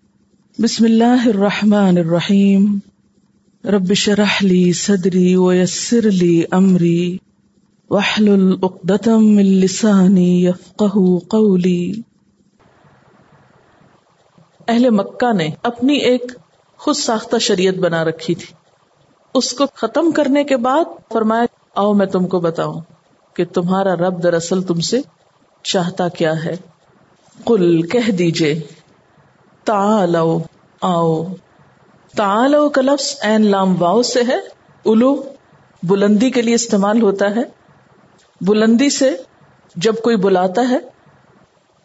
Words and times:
بسم 0.60 0.86
الله 0.86 1.30
الرحمن 1.30 1.98
الرحيم. 1.98 2.80
رب 3.66 3.94
شرح 3.94 4.44
لي 4.44 4.72
صدري 4.72 5.36
ويسر 5.36 6.12
لي 6.12 6.42
أمري. 6.56 7.18
واحلل 7.90 8.56
عقدة 8.64 9.20
من 9.20 9.46
لساني 9.46 10.48
يفقه 10.48 11.18
قولي. 11.28 11.92
اہل 14.68 14.90
مکہ 14.90 15.34
نے 15.34 15.50
اپنی 15.64 15.98
ایک 15.98 16.32
خود 16.78 16.96
ساختہ 16.96 17.38
شریعت 17.38 17.74
بنا 17.74 18.04
رکھی 18.04 18.36
تھی۔ 18.36 18.54
اس 19.34 19.54
کو 19.54 19.66
ختم 19.74 20.12
کرنے 20.12 20.44
کے 20.44 20.58
بعد 20.58 20.86
فرمایا 21.14 21.46
آؤ 21.78 21.94
میں 21.94 22.06
تم 22.06 22.28
کو 22.28 22.40
بتاؤں 22.40 22.82
کہ 23.34 23.46
تمہارا 23.46 23.96
رب 23.96 24.24
دراصل 24.24 24.62
تم 24.62 24.80
سے 24.80 25.02
چاہتا 25.64 26.08
کیا 26.08 26.46
ہے۔ 26.46 26.56
کل 27.46 27.82
کہہ 27.82 28.12
دیجیے 28.12 28.62
تالو 29.64 30.40
آؤ۔ 30.82 31.24
تالو 32.18 32.70
کا 32.70 32.82
لفظ 32.82 33.16
این 33.22 33.52
لام 33.52 33.82
واؤ 33.82 34.02
سے 34.02 34.22
ہے۔ 34.28 34.38
الو 34.86 35.24
بلندی 35.84 36.30
کے 36.30 36.42
لیے 36.42 36.56
استعمال 36.56 37.02
ہوتا 37.02 37.36
ہے۔ 37.36 37.42
بلندی 38.42 38.90
سے 38.90 39.16
جب 39.76 39.96
کوئی 40.04 40.16
بلاتا 40.16 40.70
ہے، 40.70 40.80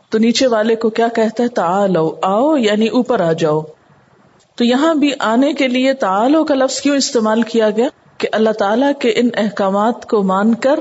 تو 0.09 0.19
نیچے 0.19 0.47
والے 0.47 0.77
کو 0.77 0.91
کیا 0.91 1.09
کہتا 1.09 1.43
ہے؟ 1.43 1.49
تالو 1.49 2.17
آؤ 2.23 2.57
یعنی 2.57 2.89
اوپر 2.89 3.21
آ 3.21 3.33
جاؤ۔ 3.33 3.61
تو 4.55 4.65
یہاں 4.65 4.95
بھی 4.95 5.11
آنے 5.19 5.53
کے 5.53 5.69
لیے 5.69 5.95
تعالو 5.95 6.45
کا 6.45 6.55
لفظ 6.55 6.81
کیوں 6.81 6.97
استعمال 6.97 7.43
کیا 7.43 7.71
گیا؟ 7.71 7.89
کہ 8.23 8.29
اللہ 8.33 8.51
تعالی 8.51 8.87
کے 9.01 9.09
ان 9.09 9.29
احکامات 9.37 10.07
کو 10.07 10.23
مان 10.23 10.55
کر 10.55 10.81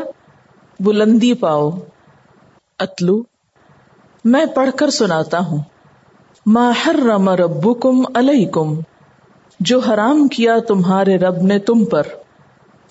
بلندی 0.80 1.34
پاؤ۔ 1.34 1.70
اتلو، 2.80 3.24
میں 4.26 4.46
پڑھ 4.46 4.70
کر 4.76 4.90
سناتا 4.90 5.40
ہوں۔ 5.40 5.58
ماہر 6.46 6.96
رم 6.96 7.30
ربو 7.30 7.74
کم 7.74 8.04
کم 8.52 8.80
جو 9.60 9.80
حرام 9.80 10.28
کیا 10.28 10.60
تمہارے 10.68 11.18
رب 11.18 11.38
نے 11.38 11.60
تم 11.60 11.86
پر۔ 11.86 12.04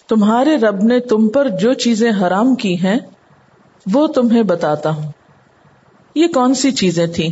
تمہارے 0.09 0.57
رب 0.57 0.83
نے 0.83 1.01
تم 1.01 1.29
پر 1.29 1.49
جو 1.49 1.73
چیزیں 1.73 2.13
حرام 2.21 2.55
کی 2.55 2.75
ہیں، 2.75 2.99
وہ 3.93 4.07
تمہیں 4.07 4.43
بتاتا 4.43 4.91
ہوں۔ 4.91 5.13
یہ 6.15 6.27
کون 6.35 6.55
سی 6.55 6.73
چیزیں 6.73 7.07
تھیں؟ 7.07 7.31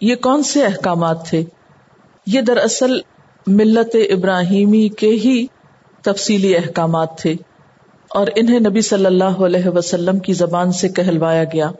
یہ 0.00 0.14
کون 0.14 0.42
سے 0.42 0.64
احکامات 0.66 1.26
تھے؟ 1.26 1.44
یہ 2.26 2.40
دراصل 2.40 3.00
ملت 3.46 3.96
ابراہیمی 4.10 4.88
کے 4.88 5.10
ہی 5.10 5.46
تفصیلی 6.02 6.56
احکامات 6.56 7.18
تھے 7.18 7.34
اور 8.10 8.26
انہیں 8.34 8.60
نبی 8.60 8.80
صلی 8.80 9.06
اللہ 9.06 9.24
علیہ 9.24 9.68
وسلم 9.68 10.18
کی 10.18 10.32
زبان 10.32 10.72
سے 10.72 10.88
کہلوایا 10.88 11.44
گیا۔ 11.44 11.70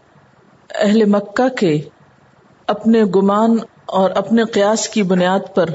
اہل 0.78 1.04
مکہ 1.04 1.48
کے 1.48 1.80
اپنے 2.66 3.04
گمان 3.04 3.56
اور 3.86 4.10
اپنے 4.10 4.44
قیاس 4.44 4.88
کی 4.88 5.02
بنیاد 5.02 5.54
پر 5.54 5.66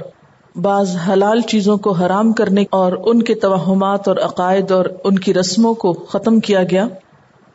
بعض 0.56 0.98
حلال 1.10 1.42
چیزوں 1.42 1.78
کو 1.78 1.92
حرام 1.92 2.34
کرنے 2.34 2.64
اور 2.72 2.92
ان 3.06 3.24
کے 3.24 3.36
توہمات 3.36 4.08
اور 4.08 4.18
عقائد 4.18 4.72
اور 4.72 4.86
ان 5.04 5.20
کی 5.20 5.34
رسموں 5.34 5.74
کو 5.74 5.94
ختم 5.94 6.40
کیا 6.40 6.64
گیا۔ 6.64 6.88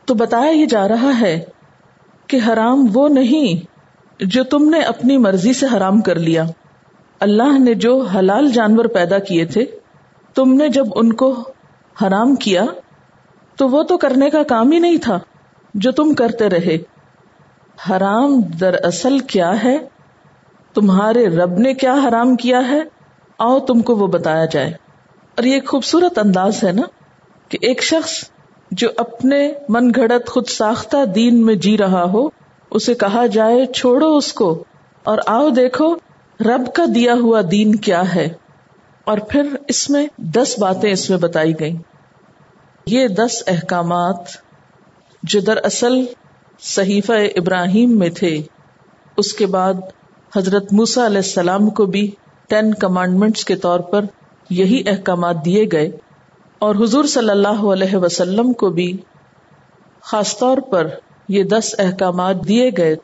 تو 0.05 0.15
بتایا 0.15 0.51
یہ 0.51 0.67
جا 0.67 0.89
رہا 0.89 1.21
ہے 1.21 1.45
کہ 2.27 2.39
حرام 2.49 2.87
وہ 2.95 3.09
نہیں 3.09 3.67
جو 4.25 4.45
تم 4.45 4.69
نے 4.69 4.81
اپنی 4.81 5.19
مرضی 5.19 5.53
سے 5.53 5.67
حرام 5.77 6.01
کر 6.01 6.15
لیا۔ 6.15 6.45
اللہ 7.21 7.59
نے 7.59 7.75
جو 7.75 8.01
حلال 8.01 8.53
جانور 8.53 8.85
پیدا 8.85 9.19
کیے 9.19 9.45
تھے 9.45 9.65
تم 10.35 10.55
نے 10.55 10.69
جب 10.69 10.85
ان 10.95 11.13
کو 11.13 11.45
حرام 12.03 12.35
کیا 12.35 12.65
تو 13.57 13.69
وہ 13.69 13.83
تو 13.83 13.99
کرنے 13.99 14.31
کا 14.31 14.43
کام 14.43 14.73
ہی 14.73 14.79
نہیں 14.79 14.97
تھا 14.97 15.19
جو 15.75 15.93
تم 15.93 16.15
کرتے 16.15 16.49
رہے۔ 16.49 16.79
حرام 17.91 18.41
دراصل 18.41 19.19
کیا 19.19 19.65
ہے؟ 19.65 19.79
تمہارے 20.75 21.29
رب 21.29 21.59
نے 21.59 21.75
کیا 21.75 21.95
حرام 22.09 22.37
کیا 22.37 22.69
ہے؟ 22.69 22.81
آؤ 23.39 23.61
تم 23.61 23.83
کو 23.83 23.97
وہ 23.97 24.07
بتایا 24.07 24.45
جائے۔ 24.45 24.71
اور 25.37 25.45
یہ 25.45 25.61
خوبصورت 25.67 26.19
انداز 26.19 26.65
ہے 26.65 26.73
نا 26.73 26.83
کہ 27.49 27.59
ایک 27.61 27.83
شخص 27.83 28.25
جو 28.71 28.89
اپنے 28.97 29.53
من 29.69 29.91
گھڑت 29.95 30.29
خود 30.29 30.49
ساختہ 30.49 31.05
دین 31.05 31.47
میں 31.47 31.55
جی 31.55 31.79
رہا 31.79 32.05
ہو، 32.05 32.29
اسے 32.71 32.95
کہا 32.95 33.27
جائے، 33.27 33.67
چھوڑو 33.67 34.17
اس 34.17 34.33
کو 34.33 34.65
اور 35.05 35.19
آؤ 35.27 35.49
دیکھو 35.49 35.95
رب 36.41 36.75
کا 36.75 36.85
دیا 36.95 37.15
ہوا 37.15 37.41
دین 37.51 37.75
کیا 37.75 38.15
ہے۔ 38.15 38.29
اور 39.09 39.19
پھر 39.19 39.43
اس 39.69 39.91
میں 39.91 40.07
دس 40.19 40.59
باتیں 40.59 40.93
اس 40.93 41.11
میں 41.11 41.19
بتائی 41.19 41.61
گئی 41.61 41.77
یہ 42.87 43.09
دس 43.09 43.43
احکامات 43.47 44.17
جو 45.23 45.41
دراصل 45.41 46.05
صحیفہ 46.61 47.13
ابراہیم 47.13 47.99
میں 47.99 48.11
تھے، 48.11 48.43
اس 49.17 49.33
کے 49.33 49.47
بعد 49.47 49.75
حضرت 50.37 50.73
موسا 50.73 51.07
علیہ 51.07 51.17
السلام 51.17 51.71
کو 51.71 51.87
بھی 51.87 52.11
ٹین 52.49 52.75
کمانڈمنٹس 52.75 53.45
کے 53.45 53.57
طور 53.57 53.81
پر 53.81 54.05
یہی 54.51 54.83
احکامات 54.87 55.45
دیے 55.45 55.65
گئے 55.73 55.91
اور 56.59 56.75
حضور 56.75 57.05
صلی 57.05 57.31
اللہ 57.31 57.65
علیہ 57.73 57.97
وسلم 57.97 58.53
کو 58.53 58.71
بھی 58.71 58.97
خاص 60.01 60.39
طور 60.39 60.59
پر 60.59 60.89
یہ 61.29 61.43
دس 61.43 61.75
احکامات 61.79 62.49
دیے 62.49 62.71
گئے۔ 62.79 62.97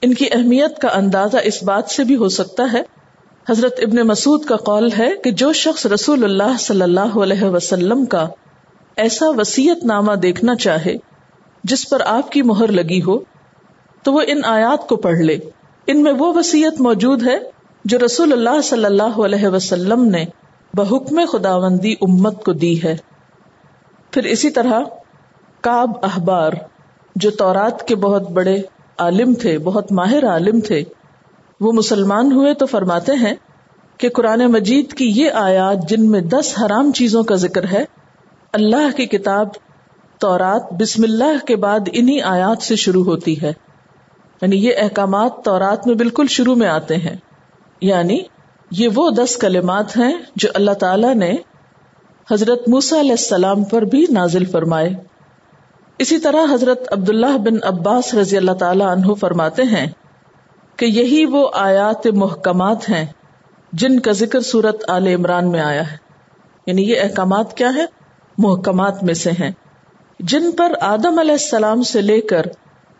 ان 0.00 0.14
کی 0.14 0.26
اہمیت 0.32 0.78
کا 0.78 0.88
اندازہ 0.88 1.36
اس 1.44 1.62
بات 1.62 1.90
سے 1.90 2.04
بھی 2.04 2.16
ہو 2.16 2.28
سکتا 2.28 2.62
ہے 2.72 2.99
حضرت 3.48 3.74
ابن 3.78 3.96
مسعود 3.96 4.44
کا 4.44 4.56
قول 4.56 4.90
ہے 4.98 5.10
کہ 5.24 5.30
جو 5.30 5.52
شخص 5.52 5.86
رسول 5.86 6.24
اللہ 6.24 6.56
صلی 6.58 6.82
اللہ 6.82 7.16
علیہ 7.18 7.44
وسلم 7.44 8.04
کا 8.04 8.28
ایسا 8.96 9.26
وسیعت 9.28 9.84
نامہ 9.84 10.12
دیکھنا 10.12 10.54
چاہے، 10.54 10.96
جس 11.64 11.88
پر 11.88 12.02
آپ 12.06 12.32
کی 12.32 12.42
مہر 12.42 12.72
لگی 12.72 13.02
ہو، 13.02 13.18
تو 14.02 14.12
وہ 14.12 14.22
ان 14.26 14.44
آیات 14.44 14.88
کو 14.88 14.96
پڑھ 14.96 15.18
لے۔ 15.18 15.38
ان 15.86 16.02
میں 16.02 16.12
وہ 16.12 16.38
وسیعت 16.38 16.80
موجود 16.80 17.26
ہے 17.26 17.38
جو 17.84 17.98
رسول 18.04 18.32
اللہ 18.32 18.60
صلی 18.60 18.84
اللہ 18.84 19.20
علیہ 19.24 19.48
وسلم 19.48 20.04
نے 20.04 20.24
بحکم 20.74 21.20
خداوندی 21.32 21.92
امت 21.92 22.44
کو 22.44 22.52
دی 22.52 22.82
ہے۔ 22.82 22.96
پھر 24.10 24.24
اسی 24.24 24.50
طرح 24.50 24.80
کاب 25.60 25.90
احبار، 26.02 26.52
جو 27.16 27.30
تورات 27.30 27.88
کے 27.88 27.96
بہت 27.96 28.30
بڑے 28.30 28.56
عالم 28.98 29.34
تھے، 29.34 29.58
بہت 29.58 29.92
ماہر 29.92 30.26
عالم 30.26 30.60
تھے 30.60 30.84
وہ 31.60 31.72
مسلمان 31.72 32.32
ہوئے 32.32 32.54
تو 32.54 32.66
فرماتے 32.66 33.12
ہیں 33.12 33.34
کہ 33.98 34.08
قرآن 34.08 34.46
مجید 34.46 34.92
کی 34.92 35.12
یہ 35.16 35.30
آیات 35.30 35.88
جن 35.88 36.10
میں 36.10 36.20
دس 36.20 36.54
حرام 36.62 36.92
چیزوں 36.92 37.22
کا 37.22 37.34
ذکر 37.34 37.64
ہے، 37.64 37.84
اللہ 38.52 38.96
کی 38.96 39.06
کتاب، 39.06 39.48
تورات، 40.18 40.72
بسم 40.72 41.02
اللہ 41.02 41.46
کے 41.46 41.56
بعد 41.56 41.80
انہی 41.92 42.22
آیات 42.22 42.62
سے 42.62 42.76
شروع 42.76 43.04
ہوتی 43.04 43.42
ہے۔ 43.42 43.52
یعنی 44.42 44.56
یہ 44.56 44.72
احکامات 44.76 45.44
تورات 45.44 45.86
میں 45.86 45.94
بالکل 45.94 46.26
شروع 46.28 46.54
میں 46.54 46.68
آتے 46.68 46.96
ہیں۔ 46.96 47.16
یعنی 47.80 48.20
یہ 48.70 48.88
وہ 48.94 49.10
دس 49.10 49.36
کلمات 49.36 49.96
ہیں 49.96 50.12
جو 50.36 50.48
اللہ 50.54 50.70
تعالی 50.70 51.14
نے 51.14 51.36
حضرت 52.30 52.68
موسا 52.68 53.00
علیہ 53.00 53.10
السلام 53.10 53.64
پر 53.64 53.82
بھی 53.82 54.06
نازل 54.10 54.44
فرمائے۔ 54.44 54.90
اسی 55.98 56.18
طرح 56.18 56.54
حضرت 56.54 56.92
عبداللہ 56.92 57.38
بن 57.38 57.54
عباس 57.62 58.14
رضی 58.14 58.36
اللہ 58.36 58.52
تعالی 58.52 58.84
عنہ 58.84 59.14
فرماتے 59.14 59.62
ہیں 59.62 59.86
کہ 60.80 60.86
یہی 60.86 61.26
وہ 61.26 61.50
آیات 61.54 62.06
محکمات 62.06 62.90
ہیں 62.90 63.06
جن 63.72 64.00
کا 64.00 64.12
ذکر 64.12 64.40
سورت 64.40 64.90
عال 64.90 65.06
عمران 65.06 65.50
میں 65.50 65.60
آیا 65.60 65.92
ہے۔ 65.92 65.96
یعنی 66.66 66.82
یہ 66.82 67.00
احکامات 67.00 67.56
کیا 67.56 67.70
ہے 67.76 67.84
محکمات 68.38 69.02
میں 69.02 69.14
سے 69.14 69.30
ہیں۔ 69.30 69.50
جن 70.20 70.52
پر 70.52 70.72
آدم 70.80 71.18
علیہ 71.18 71.32
السلام 71.32 71.82
سے 71.82 72.00
لے 72.00 72.20
کر 72.20 72.46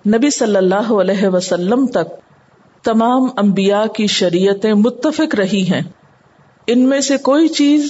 نبی 0.07 0.31
صلی 0.31 0.57
اللہ 0.57 0.93
علیہ 0.93 1.29
وسلم 1.29 1.87
تک 1.87 2.15
تمام 2.85 3.23
انبیاء 3.37 3.85
کی 3.87 4.07
شریعتیں 4.07 4.75
متفق 4.75 5.35
رہی 5.35 5.71
ہیں۔ 5.73 5.83
ان 6.67 6.89
میں 6.89 7.01
سے 7.01 7.17
کوئی 7.17 7.49
چیز 7.49 7.89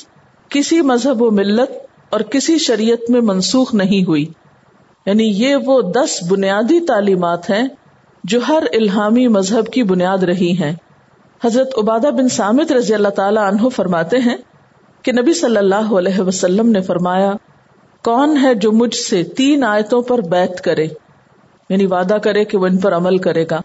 کسی 0.48 0.80
مذہب 0.80 1.22
و 1.22 1.30
ملت 1.30 1.70
اور 2.10 2.20
کسی 2.20 2.58
شریعت 2.58 3.10
میں 3.10 3.20
منسوخ 3.20 3.74
نہیں 3.74 4.08
ہوئی۔ 4.08 4.26
یعنی 5.06 5.24
یہ 5.24 5.56
وہ 5.56 5.82
دس 5.82 6.18
بنیادی 6.28 6.86
تعلیمات 6.86 7.50
ہیں 7.50 7.68
جو 8.24 8.40
ہر 8.48 8.62
الہامی 8.72 9.28
مذہب 9.28 9.66
کی 9.66 9.82
بنیاد 9.82 10.18
رہی 10.18 10.52
ہیں 10.52 10.72
حضرت 11.44 11.78
عبادہ 11.78 12.10
بن 12.16 12.28
سامد 12.28 12.70
رضی 12.70 12.94
اللہ 12.94 13.08
تعالی 13.08 13.38
عنہ 13.38 13.68
فرماتے 13.68 14.18
ہیں 14.18 14.36
کہ 15.02 15.12
نبی 15.12 15.34
صلی 15.34 15.56
اللہ 15.56 15.92
علیہ 15.98 16.20
وسلم 16.20 16.68
نے 16.68 16.80
فرمایا، 16.80 17.32
کون 18.04 18.38
ہے 18.42 18.54
جو 18.54 18.72
مجھ 18.72 18.94
سے 18.94 19.22
تین 19.22 19.64
آیتوں 19.64 20.02
پر 20.02 20.18
بیت 20.18 20.60
کرے؟ 20.60 20.86
یعنی 21.68 21.86
وعدہ 21.86 22.14
کرے 22.14 22.44
کہ 22.44 22.58
وہ 22.58 22.66
ان 22.66 22.78
پر 22.78 22.94
عمل 22.94 23.18
کرے 23.18 23.44
گا۔ 23.50 23.60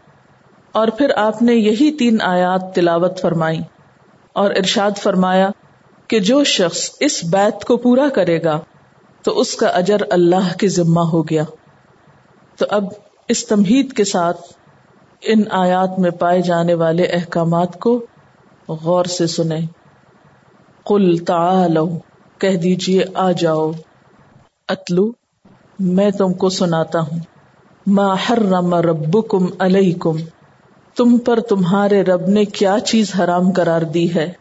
اور 0.71 0.87
پھر 0.87 1.11
آپ 1.15 1.41
نے 1.41 1.53
یہی 1.53 1.97
تین 1.97 2.17
آیات 2.21 2.75
تلاوت 2.75 3.21
فرمائی۔ 3.21 3.59
اور 4.33 4.51
ارشاد 4.51 4.97
فرمایا 4.97 5.49
کہ 6.07 6.19
جو 6.19 6.43
شخص 6.43 6.89
اس 6.99 7.23
بیت 7.23 7.65
کو 7.65 7.77
پورا 7.77 8.09
کرے 8.09 8.43
گا، 8.43 8.59
تو 9.23 9.39
اس 9.39 9.55
کا 9.55 9.67
اجر 9.67 9.97
اللہ 10.09 10.57
کے 10.59 10.67
ذمہ 10.67 10.99
ہو 10.99 11.23
گیا۔ 11.23 11.43
تو 12.57 12.65
اب 12.69 12.83
اس 13.27 13.48
تمہید 13.48 13.94
کے 13.94 14.04
ساتھ 14.04 14.42
ان 15.22 15.44
آیات 15.51 16.00
میں 16.00 16.12
پائے 16.12 16.42
جانے 16.42 16.74
والے 16.74 17.04
احکامات 17.04 17.80
کو 17.80 18.06
غور 18.69 19.06
سے 19.06 19.27
سنیں۔ 19.27 19.62
کل 20.86 21.18
تعالو، 21.18 21.89
کہہ 22.38 22.57
دیجیے 22.57 23.04
آ 23.13 23.31
جاؤ۔ 23.31 23.72
اتلو، 24.68 25.12
میں 25.80 26.12
تم 26.12 26.33
کو 26.33 26.50
سناتا 26.50 27.00
ہوں۔ 27.00 27.19
ما 27.88 28.13
حرم 28.13 28.75
ربکم 28.75 29.45
علیکم، 29.60 30.18
تم 30.95 31.18
پر 31.18 31.39
تمہارے 31.39 32.01
رب 32.01 32.27
نے 32.27 32.45
کیا 32.45 32.77
چیز 32.86 33.12
حرام 33.19 33.51
قرار 33.51 33.81
دی 33.81 34.16
ہے؟ 34.16 34.31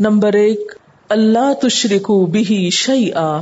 نمبر 0.00 0.32
ایک، 0.32 0.72
اللہ 1.08 1.52
تشرکو 1.62 2.26
بھی 2.26 2.70
شعی 2.70 3.12
آ 3.12 3.40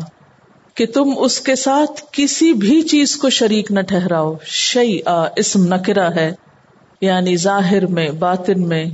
کہ 0.78 0.86
تم 0.86 1.12
اس 1.16 1.40
کے 1.40 1.56
ساتھ 1.56 2.02
کسی 2.12 2.52
بھی 2.52 2.82
چیز 2.82 3.16
کو 3.16 3.30
شریک 3.30 3.72
نہ 3.72 3.80
ٹھہراؤ۔ 3.80 4.34
شعی 4.44 4.98
آ 5.06 5.24
اسم 5.36 5.74
نکرا 5.74 6.14
ہے۔ 6.14 6.32
یعنی 7.00 7.36
ظاہر 7.36 7.86
میں، 7.86 8.10
باطن 8.10 8.68
میں۔ 8.68 8.84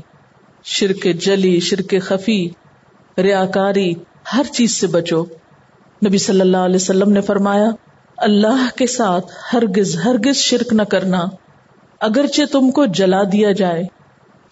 شرک 0.65 1.07
جلی، 1.21 1.61
شرک 1.61 1.95
خفی، 2.03 2.49
ریاکاری، 3.19 3.93
ہر 4.37 4.43
چیز 4.53 4.81
سے 4.81 4.87
بچو۔ 4.87 5.25
نبی 6.07 6.19
صلی 6.19 6.41
اللہ 6.41 6.57
علیہ 6.57 6.77
وسلم 6.77 7.13
نے 7.13 7.21
فرمایا، 7.21 7.71
اللہ 8.17 8.77
کے 8.77 8.87
ساتھ 8.87 9.27
ہرگز 9.53 9.97
ہرگز 10.05 10.37
شرک 10.37 10.73
نہ 10.73 10.83
کرنا۔ 10.83 11.25
اگرچہ 12.01 12.43
تم 12.53 12.71
کو 12.71 12.87
جلا 12.87 13.23
دیا 13.33 13.53
جائے، 13.53 13.83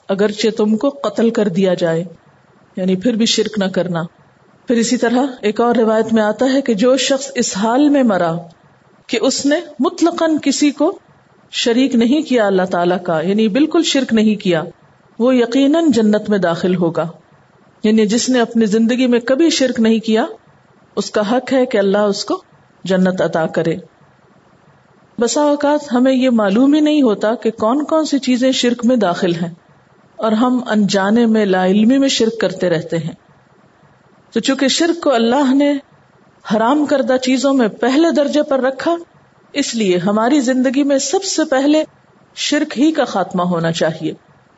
اگرچہ 0.09 0.49
تم 0.57 0.77
کو 0.77 0.89
قتل 0.89 1.31
کر 1.31 1.49
دیا 1.49 1.75
جائے 1.75 2.05
یعنی 2.77 2.97
پھر 2.97 3.13
بھی 3.13 3.27
شرک 3.27 3.59
نہ 3.59 3.65
کرنا۔ 3.65 4.03
پھر 4.69 4.77
اسی 4.77 4.97
طرح 4.97 5.27
ایک 5.41 5.61
اور 5.61 5.75
روایت 5.75 6.13
میں 6.13 6.23
آتا 6.23 6.53
ہے 6.53 6.61
کہ 6.61 6.75
جو 6.75 6.97
شخص 6.97 7.31
اس 7.35 7.57
حال 7.57 7.89
میں 7.89 8.03
مرا 8.03 8.37
کہ 9.07 9.19
اس 9.23 9.47
نے 9.47 9.57
مطلق 9.81 10.23
کسی 10.43 10.71
کو 10.71 10.99
شریک 11.51 11.95
نہیں 11.95 12.23
کیا 12.23 12.47
اللہ 12.47 12.63
تعالی 12.63 12.95
کا 13.05 13.21
یعنی 13.21 13.49
بالکل 13.49 13.83
شرک 13.83 14.13
نہیں 14.13 14.43
کیا، 14.43 14.63
وہ 15.19 15.37
یقیناً 15.37 15.91
جنت 15.91 16.31
میں 16.31 16.39
داخل 16.39 16.75
ہوگا۔ 16.75 17.09
یعنی 17.85 18.07
جس 18.07 18.29
نے 18.29 18.41
اپنی 18.41 18.67
زندگی 18.67 19.07
میں 19.07 19.21
کبھی 19.21 19.51
شرک 19.51 19.81
نہیں 19.81 19.99
کیا، 19.99 20.27
اس 20.97 21.11
کا 21.11 21.37
حق 21.37 21.53
ہے 21.53 21.67
کہ 21.67 21.79
اللہ 21.79 21.99
اس 21.99 22.25
کو 22.25 22.43
جنت 22.85 23.23
عطا 23.23 23.47
کرے۔ 23.47 23.77
بسا 25.21 25.41
اوقات 25.41 25.93
ہمیں 25.93 26.13
یہ 26.13 26.31
معلوم 26.31 26.75
ہی 26.75 26.81
نہیں 26.81 27.03
ہوتا 27.03 27.35
کہ 27.35 27.51
کون 27.51 27.85
کون 27.85 28.05
سی 28.05 28.19
چیزیں 28.19 28.53
شرک 28.53 28.87
میں 28.87 28.97
داخل 28.97 29.35
ہیں 29.35 29.55
اور 30.17 30.33
ہم 30.33 30.61
انجانے 30.67 31.27
میں، 31.27 31.45
لا 31.45 31.67
علمی 31.67 31.99
میں 31.99 32.09
شرک 32.09 32.41
کرتے 32.41 32.71
رہتے 32.71 32.99
ہیں۔ 32.99 33.22
تو 34.33 34.41
چونکہ 34.41 34.69
شرک 34.69 35.03
کو 35.03 35.15
اللہ 35.15 35.55
نے 35.55 35.73
حرام 36.55 36.87
کردہ 36.87 37.17
چیزوں 37.17 37.55
میں 37.55 37.69
پہلے 37.69 38.11
درجے 38.11 38.43
پر 38.43 38.61
رکھا، 38.61 38.97
اس 39.53 39.75
لیے 39.75 39.99
ہماری 39.99 40.41
زندگی 40.41 40.83
میں 40.83 40.99
سب 40.99 41.25
سے 41.25 41.45
پہلے 41.45 41.85
شرک 42.35 42.79
ہی 42.79 42.93
کا 42.93 43.05
خاتمہ 43.05 43.43
ہونا 43.43 43.73
چاہیے۔ 43.73 44.13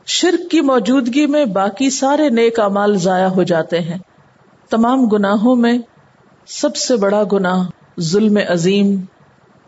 شرک 0.07 0.51
کی 0.51 0.61
موجودگی 0.61 1.27
میں 1.27 1.45
باقی 1.45 1.91
سارے 1.91 2.29
نیک 2.29 2.61
امال 2.61 2.97
ضائع 2.97 3.27
ہو 3.27 3.43
جاتے 3.43 3.81
ہیں۔ 3.81 3.99
تمام 4.71 5.07
گناہوں 5.07 5.57
میں 5.57 5.79
سب 6.47 6.77
سے 6.77 6.97
بڑا 6.97 7.23
گناہ 7.33 7.69
ظلم 8.01 8.39
عظیم، 8.49 9.01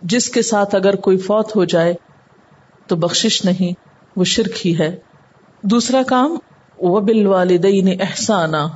جس 0.02 0.28
کے 0.28 0.42
ساتھ 0.42 0.74
اگر 0.74 0.96
کوئی 0.96 1.18
فوت 1.18 1.56
ہو 1.56 1.64
جائے 1.64 1.94
تو 2.86 2.96
بخشش 2.96 3.44
نہیں، 3.44 3.72
وہ 4.16 4.24
شرک 4.24 4.66
ہی 4.66 4.78
ہے۔ 4.78 4.96
دوسرا 5.62 6.02
کام 6.06 6.38
وہ 6.78 7.00
بال 7.00 7.26
والدین 7.26 8.00
احسانہ 8.00 8.66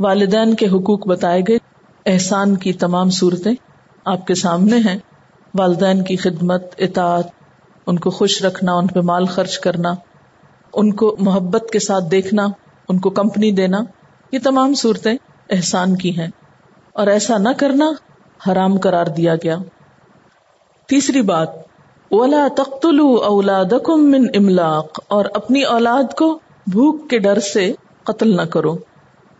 والدین 0.00 0.54
کے 0.54 0.66
حقوق 0.66 1.06
بتائے 1.06 1.42
گئے۔ 1.48 1.58
احسان 2.06 2.56
کی 2.56 2.72
تمام 2.72 3.10
صورتیں 3.10 3.54
آپ 4.04 4.26
کے 4.26 4.34
سامنے 4.34 4.76
ہیں۔ 4.76 4.98
والدین 5.54 6.04
کی 6.04 6.16
خدمت، 6.16 6.64
اطاعت، 6.78 7.26
ان 7.86 7.98
کو 7.98 8.10
خوش 8.10 8.44
رکھنا، 8.44 8.72
ان 8.72 8.86
پہ 8.86 9.00
مال 9.00 9.24
خرچ 9.24 9.58
کرنا، 9.58 9.94
ان 10.74 10.92
کو 10.92 11.16
محبت 11.18 11.70
کے 11.72 11.78
ساتھ 11.78 12.04
دیکھنا، 12.10 12.46
ان 12.88 12.98
کو 12.98 13.10
کمپنی 13.10 13.52
دینا، 13.52 13.78
یہ 14.32 14.38
تمام 14.44 14.74
صورتیں 14.74 15.14
احسان 15.50 15.96
کی 15.96 16.18
ہیں۔ 16.18 16.28
اور 16.92 17.06
ایسا 17.06 17.38
نہ 17.38 17.48
کرنا 17.56 17.92
حرام 18.50 18.78
قرار 18.78 19.06
دیا 19.06 19.34
گیا۔ 19.34 19.56
تیسری 20.88 21.22
بات، 21.22 21.48
ولا 22.10 22.48
تختلو 22.56 23.14
اولاد 23.14 23.88
من 23.88 24.26
املاق 24.34 25.00
اور 25.08 25.24
اپنی 25.34 25.62
اولاد 25.62 26.14
کو 26.14 26.38
بھوک 26.66 27.10
کے 27.10 27.18
ڈر 27.18 27.38
سے 27.38 27.72
قتل 28.04 28.36
نہ 28.36 28.42
کرو۔ 28.42 28.76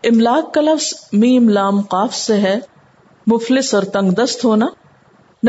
املاک 0.05 0.53
کا 0.53 0.61
لفظ 0.61 0.93
میم 1.13 1.49
لام 1.49 1.81
قاف 1.81 2.15
سے 2.15 2.37
ہے، 2.37 2.59
مفلس 3.27 3.73
اور 3.73 3.83
تنگ 3.83 4.11
دست 4.11 4.45
ہونا۔ 4.45 4.65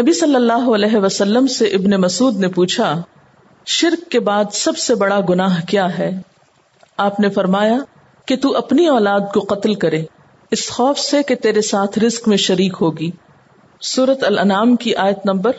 نبی 0.00 0.12
صلی 0.12 0.34
اللہ 0.34 0.70
علیہ 0.74 0.96
وسلم 0.96 1.46
سے 1.46 1.64
ابن 1.64 1.90
مسعود 1.90 2.36
نے 2.36 2.48
پوچھا، 2.48 3.02
شرک 3.66 4.10
کے 4.10 4.20
بعد 4.20 4.44
سب 4.52 4.78
سے 4.78 4.94
بڑا 4.94 5.20
گناہ 5.28 5.60
کیا 5.68 5.98
ہے؟ 5.98 6.10
آپ 6.96 7.20
نے 7.20 7.30
فرمایا 7.30 7.78
کہ 8.26 8.36
تو 8.36 8.56
اپنی 8.56 8.86
اولاد 8.86 9.20
کو 9.34 9.40
قتل 9.40 9.74
کرے، 9.74 10.02
اس 10.50 10.70
خوف 10.70 10.98
سے 10.98 11.22
کہ 11.22 11.34
تیرے 11.34 11.60
ساتھ 11.60 11.98
رزق 11.98 12.28
میں 12.28 12.36
شریک 12.36 12.76
ہوگی۔ 12.80 13.10
سورت 13.80 14.24
الانام 14.24 14.76
کی 14.76 14.94
آیت 14.94 15.18
نمبر 15.24 15.52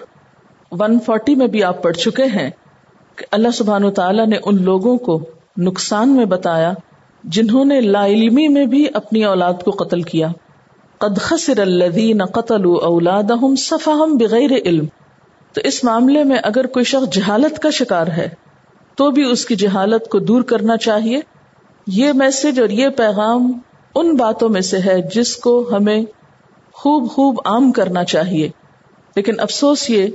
140 0.72 1.36
میں 1.36 1.48
بھی 1.48 1.64
آپ 1.64 1.84
پڑھ 1.84 1.98
چکے 1.98 2.24
ہیں 2.24 2.50
کہ 3.16 3.26
اللہ 3.32 3.52
سبحان 3.54 3.84
و 3.84 3.92
تعالیٰ 3.92 4.28
نے 4.28 4.38
ان 4.46 4.64
لوگوں 4.64 4.98
کو 4.98 5.20
نقصان 5.58 6.10
میں 6.10 6.26
بتایا 6.26 6.74
جنہوں 7.28 7.66
نے 7.66 7.82
لا 7.82 8.06
علمی 8.06 8.48
میں 8.48 8.66
بھی 8.66 8.86
اپنی 8.94 9.24
اولاد 9.24 9.54
کو 9.66 9.72
قتل 9.72 10.02
کیا۔ 10.02 10.28
قد 10.98 11.18
خسر 11.18 11.60
الذین 11.60 12.26
قتلوا 12.26 12.86
اولادهم 12.86 13.56
صفهم 13.56 14.18
بغیر 14.18 14.52
علم۔ 14.66 14.86
تو 15.54 15.62
اس 15.64 15.84
معاملے 15.84 16.24
میں 16.24 16.38
اگر 16.44 16.68
کوئی 16.68 16.86
شخص 16.86 17.16
جہالت 17.16 17.60
کا 17.60 17.70
شکار 17.70 18.08
ہے، 18.08 18.30
تو 18.96 19.12
بھی 19.12 19.32
اس 19.32 19.46
کی 19.46 19.56
جہالت 19.56 20.08
کو 20.08 20.20
دور 20.20 20.42
کرنا 20.42 20.78
چاہیے۔ 20.78 21.20
یہ 21.88 22.14
میسج 22.14 22.60
اور 22.60 22.70
یہ 22.70 22.90
پیغام 22.90 23.52
ان 23.96 24.16
باتوں 24.16 24.50
میں 24.50 24.62
سے 24.62 24.78
ہے 24.78 25.02
جس 25.16 25.36
کو 25.36 25.70
ہمیں 25.72 26.02
خوب 26.74 27.10
خوب 27.10 27.40
عام 27.46 27.72
کرنا 27.72 28.04
چاہیے۔ 28.04 28.50
لیکن 29.16 29.40
افسوس 29.40 29.90
یہ 29.90 30.08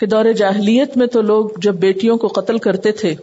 کہ 0.00 0.06
دور 0.06 0.24
جاہلیت 0.24 0.96
میں 0.96 1.06
تو 1.06 1.22
لوگ 1.22 1.48
جب 1.56 1.74
بیٹیوں 1.74 2.16
کو 2.16 2.28
قتل 2.28 2.58
کرتے 2.58 2.92
تھے، 2.92 3.14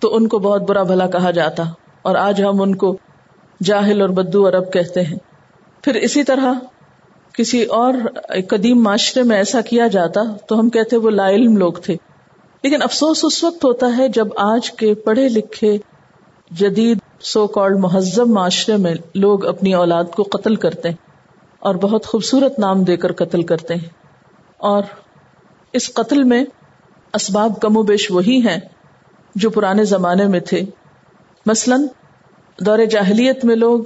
تو 0.00 0.16
ان 0.16 0.28
کو 0.28 0.38
بہت 0.38 0.62
برا 0.62 0.82
بھلا 0.82 1.06
کہا 1.06 1.30
جاتا۔ 1.30 1.62
اور 2.02 2.14
آج 2.14 2.42
ہم 2.42 2.62
ان 2.62 2.74
کو 2.74 2.96
جاہل 3.62 4.00
اور 4.00 4.08
بدو 4.08 4.48
عرب 4.48 4.72
کہتے 4.72 5.02
ہیں۔ 5.02 5.16
پھر 5.82 5.94
اسی 5.94 6.24
طرح 6.24 6.52
کسی 7.32 7.64
اور 7.64 7.94
قدیم 8.48 8.82
معاشرے 8.82 9.22
میں 9.22 9.36
ایسا 9.36 9.60
کیا 9.60 9.86
جاتا 9.86 10.20
تو 10.46 10.60
ہم 10.60 10.70
کہتے 10.70 10.96
وہ 10.96 11.10
لا 11.10 11.30
علم 11.30 11.56
لوگ 11.56 11.72
تھے۔ 11.72 11.96
لیکن 12.62 12.82
افسوس 12.82 13.24
اس 13.24 13.44
وقت 13.44 13.64
ہوتا 13.64 13.86
ہے 13.98 14.08
جب 14.08 14.28
آج 14.36 14.72
کے 14.72 14.94
پڑھے 14.94 15.28
لکھے 15.28 15.78
جدید 16.50 16.98
سو 17.20 17.46
کالڈ 17.46 17.78
مہذب 17.78 18.26
معاشرے 18.28 18.76
میں 18.76 18.94
لوگ 19.14 19.46
اپنی 19.46 19.74
اولاد 19.74 20.04
کو 20.04 20.22
قتل 20.22 20.56
کرتے 20.56 20.88
ہیں 20.88 20.96
اور 21.58 21.74
بہت 21.74 22.06
خوبصورت 22.06 22.58
نام 22.58 22.84
دے 22.84 22.96
کر 22.96 23.12
قتل 23.12 23.42
کرتے 23.42 23.74
ہیں۔ 23.74 23.88
اور 24.56 24.82
اس 25.72 25.94
قتل 25.94 26.22
میں 26.22 26.44
اسباب 27.14 27.60
کم 27.60 27.76
و 27.76 27.82
بیش 27.82 28.10
وہی 28.10 28.46
ہیں 28.46 28.60
جو 29.34 29.50
پرانے 29.50 29.84
زمانے 29.84 30.26
میں 30.26 30.40
تھے۔ 30.40 30.60
مثلاً 31.46 31.86
دور 32.60 32.78
جاہلیت 32.90 33.44
میں 33.44 33.56
لوگ 33.56 33.80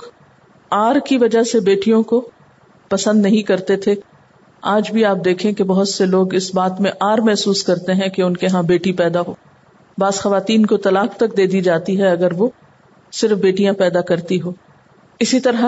آر 0.70 0.96
کی 0.98 1.18
وجہ 1.18 1.42
سے 1.42 1.60
بیٹیوں 1.60 2.02
کو 2.02 2.30
پسند 2.88 3.22
نہیں 3.22 3.42
کرتے 3.42 3.76
تھے۔ 3.76 3.94
آج 4.62 4.90
بھی 4.92 5.04
آپ 5.04 5.16
دیکھیں 5.24 5.52
کہ 5.52 5.64
بہت 5.64 5.88
سے 5.88 6.06
لوگ 6.06 6.34
اس 6.34 6.54
بات 6.54 6.80
میں 6.80 6.90
آر 7.00 7.18
محسوس 7.18 7.62
کرتے 7.62 7.92
ہیں 7.92 8.08
کہ 8.08 8.22
ان 8.22 8.36
کے 8.36 8.46
ہاں 8.46 8.62
بیٹی 8.62 8.92
پیدا 8.92 9.20
ہو۔ 9.20 9.34
بعض 9.98 10.16
خواتین 10.16 10.66
کو 10.66 10.76
طلاق 10.76 11.16
تک 11.16 11.36
دے 11.36 11.46
دی 11.46 11.60
جاتی 11.60 12.00
ہے 12.00 12.08
اگر 12.08 12.32
وہ 12.32 12.48
صرف 13.12 13.38
بیٹیاں 13.38 13.72
پیدا 13.72 14.00
کرتی 14.00 14.40
ہو۔ 14.40 14.52
اسی 15.20 15.40
طرح 15.40 15.64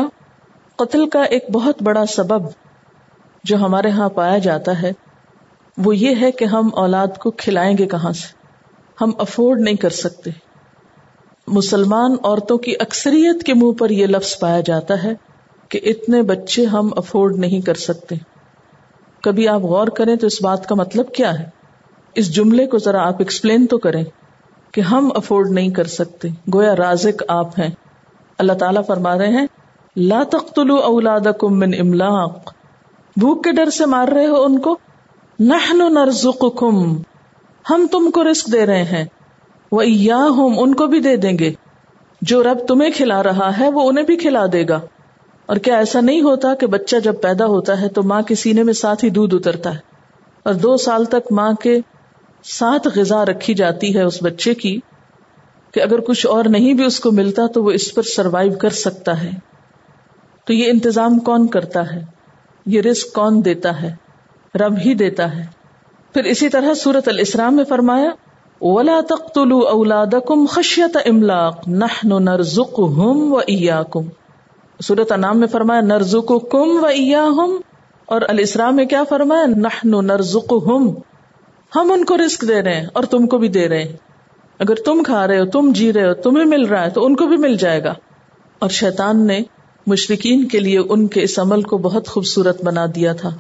قتل 0.77 1.09
کا 1.09 1.23
ایک 1.23 1.45
بہت 1.53 1.83
بڑا 1.83 2.07
سبب 2.07 2.43
جو 3.45 3.57
ہمارے 3.57 3.91
ہاں 3.91 4.09
پایا 4.09 4.39
جاتا 4.39 4.83
ہے، 4.83 4.93
وہ 5.79 5.97
یہ 5.97 6.15
ہے 6.21 6.31
کہ 6.31 6.45
ہم 6.45 6.71
اولاد 6.73 7.19
کو 7.19 7.31
کھلائیں 7.31 7.79
گے 7.79 7.87
کہاں 7.87 8.13
سے؟ 8.13 8.35
ہم 9.01 9.11
افورڈ 9.19 9.61
نہیں 9.61 9.75
کر 9.75 9.91
سکتے۔ 9.91 10.31
مسلمان 11.47 12.17
عورتوں 12.25 12.59
کی 12.59 12.75
اکثریت 12.81 13.43
کے 13.43 13.55
منہ 13.55 13.73
پر 13.73 13.91
یہ 13.91 14.07
لفظ 14.07 14.39
پایا 14.39 14.61
جاتا 14.61 15.05
ہے 15.05 15.13
کہ 15.69 15.81
اتنے 15.83 16.23
بچے 16.23 16.67
ہم 16.67 16.91
افورڈ 16.97 17.37
نہیں 17.37 17.61
کر 17.61 17.75
سکتے۔ 17.75 18.15
کبھی 19.23 19.49
آپ 19.49 19.61
غور 19.61 19.89
کریں 19.89 20.17
تو 20.17 20.27
اس 20.27 20.43
بات 20.43 20.67
کا 20.67 20.75
مطلب 20.75 21.13
کیا 21.13 21.39
ہے؟ 21.39 21.45
اس 22.15 22.35
جملے 22.35 22.67
کو 22.67 22.79
ذرا 22.79 23.09
آپ 23.09 23.15
ایکسپلین 23.19 23.67
تو 23.67 23.79
کریں 23.79 24.05
کہ 24.73 24.81
ہم 24.81 25.11
افورڈ 25.15 25.51
نہیں 25.51 25.71
کر 25.71 25.85
سکتے۔ 25.85 26.29
گویا 26.55 26.77
رازق 26.77 27.23
آپ 27.29 27.59
ہیں۔ 27.59 27.71
اللہ 28.39 28.53
تعالیٰ 28.53 28.83
فرما 28.87 29.19
رہے 29.19 29.29
ہیں، 29.29 29.47
لا 29.97 30.23
تختلو 30.31 30.77
اولاد 30.77 31.43
من 31.43 31.75
املاق۔ 31.81 32.53
بھوک 33.17 33.45
کے 33.45 33.53
ڈر 33.53 33.71
سے 33.71 33.87
مار 33.87 34.09
رہے 34.09 34.27
ہو 34.27 34.43
ان 34.43 34.59
کو۔ 34.59 34.79
نحن 35.41 35.95
نرزقکم۔ 35.95 37.03
ہم 37.71 37.87
تم 37.91 38.11
کو 38.11 38.25
رسک 38.31 38.53
دے 38.53 38.67
رہے 38.67 38.83
ہیں۔ 38.83 39.05
وہ 39.73 39.87
یا 39.87 40.27
ہوم 40.29 40.55
ان 40.59 40.75
کو 40.75 40.87
بھی 40.87 41.01
دے 41.01 41.17
دیں 41.17 41.39
گے۔ 41.39 41.53
جو 42.23 42.43
رب 42.43 42.59
تمہیں 42.69 42.91
کھلا 42.91 43.23
رہا 43.23 43.59
ہے، 43.59 43.69
وہ 43.69 43.89
انہیں 43.89 44.05
بھی 44.05 44.17
کھلا 44.17 44.47
دے 44.53 44.69
گا۔ 44.69 44.81
اور 45.47 45.57
کیا 45.57 45.77
ایسا 45.77 46.01
نہیں 46.01 46.23
ہوتا 46.23 46.55
کہ 46.55 46.67
بچہ 46.67 46.97
جب 46.97 47.15
پیدا 47.23 47.47
ہوتا 47.47 47.81
ہے 47.81 47.89
تو 47.89 48.03
ماں 48.03 48.23
کے 48.23 48.35
سینے 48.35 48.63
میں 48.63 48.73
ساتھ 48.73 49.05
ہی 49.05 49.11
دودھ 49.11 49.35
اترتا 49.35 49.75
ہے؟ 49.75 49.79
اور 50.43 50.55
دو 50.55 50.77
سال 50.77 51.05
تک 51.05 51.33
ماں 51.33 51.53
کے 51.53 51.81
ساتھ 52.45 52.89
غذا 52.97 53.25
رکھی 53.25 53.55
جاتی 53.55 53.97
ہے 53.97 54.03
اس 54.03 54.23
بچے 54.23 54.55
کی 54.55 54.81
کہ 55.73 55.81
اگر 55.81 56.01
کچھ 56.01 56.27
اور 56.27 56.45
نہیں 56.45 56.75
بھی 56.75 56.85
اس 56.85 57.01
کو 57.01 57.13
ملتا 57.13 57.47
تو 57.47 57.65
وہ 57.65 57.71
اس 57.71 57.95
پر 57.95 58.03
سروائو 58.03 58.53
کر 58.53 58.71
سکتا 58.71 59.23
ہے۔ 59.23 59.31
تو 60.45 60.53
یہ 60.53 60.71
انتظام 60.71 61.19
کون 61.19 61.47
کرتا 61.47 61.93
ہے؟ 61.93 62.05
یہ 62.67 62.81
رزق 62.81 63.15
کون 63.15 63.45
دیتا 63.45 63.83
ہے؟ 63.83 63.95
رب 64.55 64.75
ہی 64.85 64.95
دیتا 64.95 65.37
ہے۔ 65.37 65.45
پھر 66.15 66.25
اسی 66.25 66.49
طرح 66.49 66.75
سورت 66.75 67.09
الاسلام 67.09 67.57
میں 67.57 67.65
فرمایا 67.65 68.11
ولا 68.61 69.01
تقتلوا 69.09 69.71
اولادکم 69.71 70.47
خشیت 70.47 70.97
املاق، 71.05 71.69
نحن 71.69 72.25
نرزقهم 72.25 73.33
و 73.33 73.37
ایاکم. 73.37 74.01
سورت 74.81 75.13
انام 75.13 75.41
میں 75.41 75.47
فرمایا، 75.47 75.81
نرزقکم 75.81 76.83
و 76.83 76.87
ایاہم. 76.87 77.57
اور 78.07 78.21
الاسلام 78.29 78.77
میں 78.77 78.85
کیا 78.85 79.05
فرمایا؟ 79.05 79.47
نحن 79.47 80.07
نرزقهم 80.07 80.91
ہم 81.77 81.93
ان 81.93 82.05
کو 82.05 82.17
رزق 82.17 82.49
دے 82.49 82.63
رہے 82.63 82.81
ہیں 82.81 82.87
اور 82.93 83.05
تم 83.05 83.27
کو 83.27 83.39
بھی 83.39 83.49
دے 83.49 83.69
رہے 83.69 83.85
ہیں. 83.85 83.93
اگر 84.59 84.75
تم 84.75 85.03
کھا 85.03 85.27
رہے 85.27 85.41
ہو، 85.41 85.45
تم 85.45 85.73
جی 85.73 85.93
رہے 85.93 86.09
ہو، 86.09 86.15
تمہیں 86.15 86.45
مل 86.45 86.65
رہا 86.65 86.85
ہے، 86.85 86.91
تو 86.91 87.05
ان 87.05 87.17
کو 87.17 87.27
بھی 87.27 87.37
مل 87.37 87.57
جائے 87.57 87.85
گا. 87.85 87.95
اور 88.59 88.71
شیطان 88.71 89.27
نے 89.27 89.43
مشرقین 89.87 90.49
کے 90.49 90.61
لیے 90.61 90.79
ان 90.79 91.07
کے 91.07 91.23
اس 91.23 91.39
عمل 91.39 91.63
کو 91.63 91.79
بہت 91.79 92.09
خوبصورت 92.09 92.65
بنا 92.65 92.87
دیا 92.95 93.13
تھا. 93.13 93.31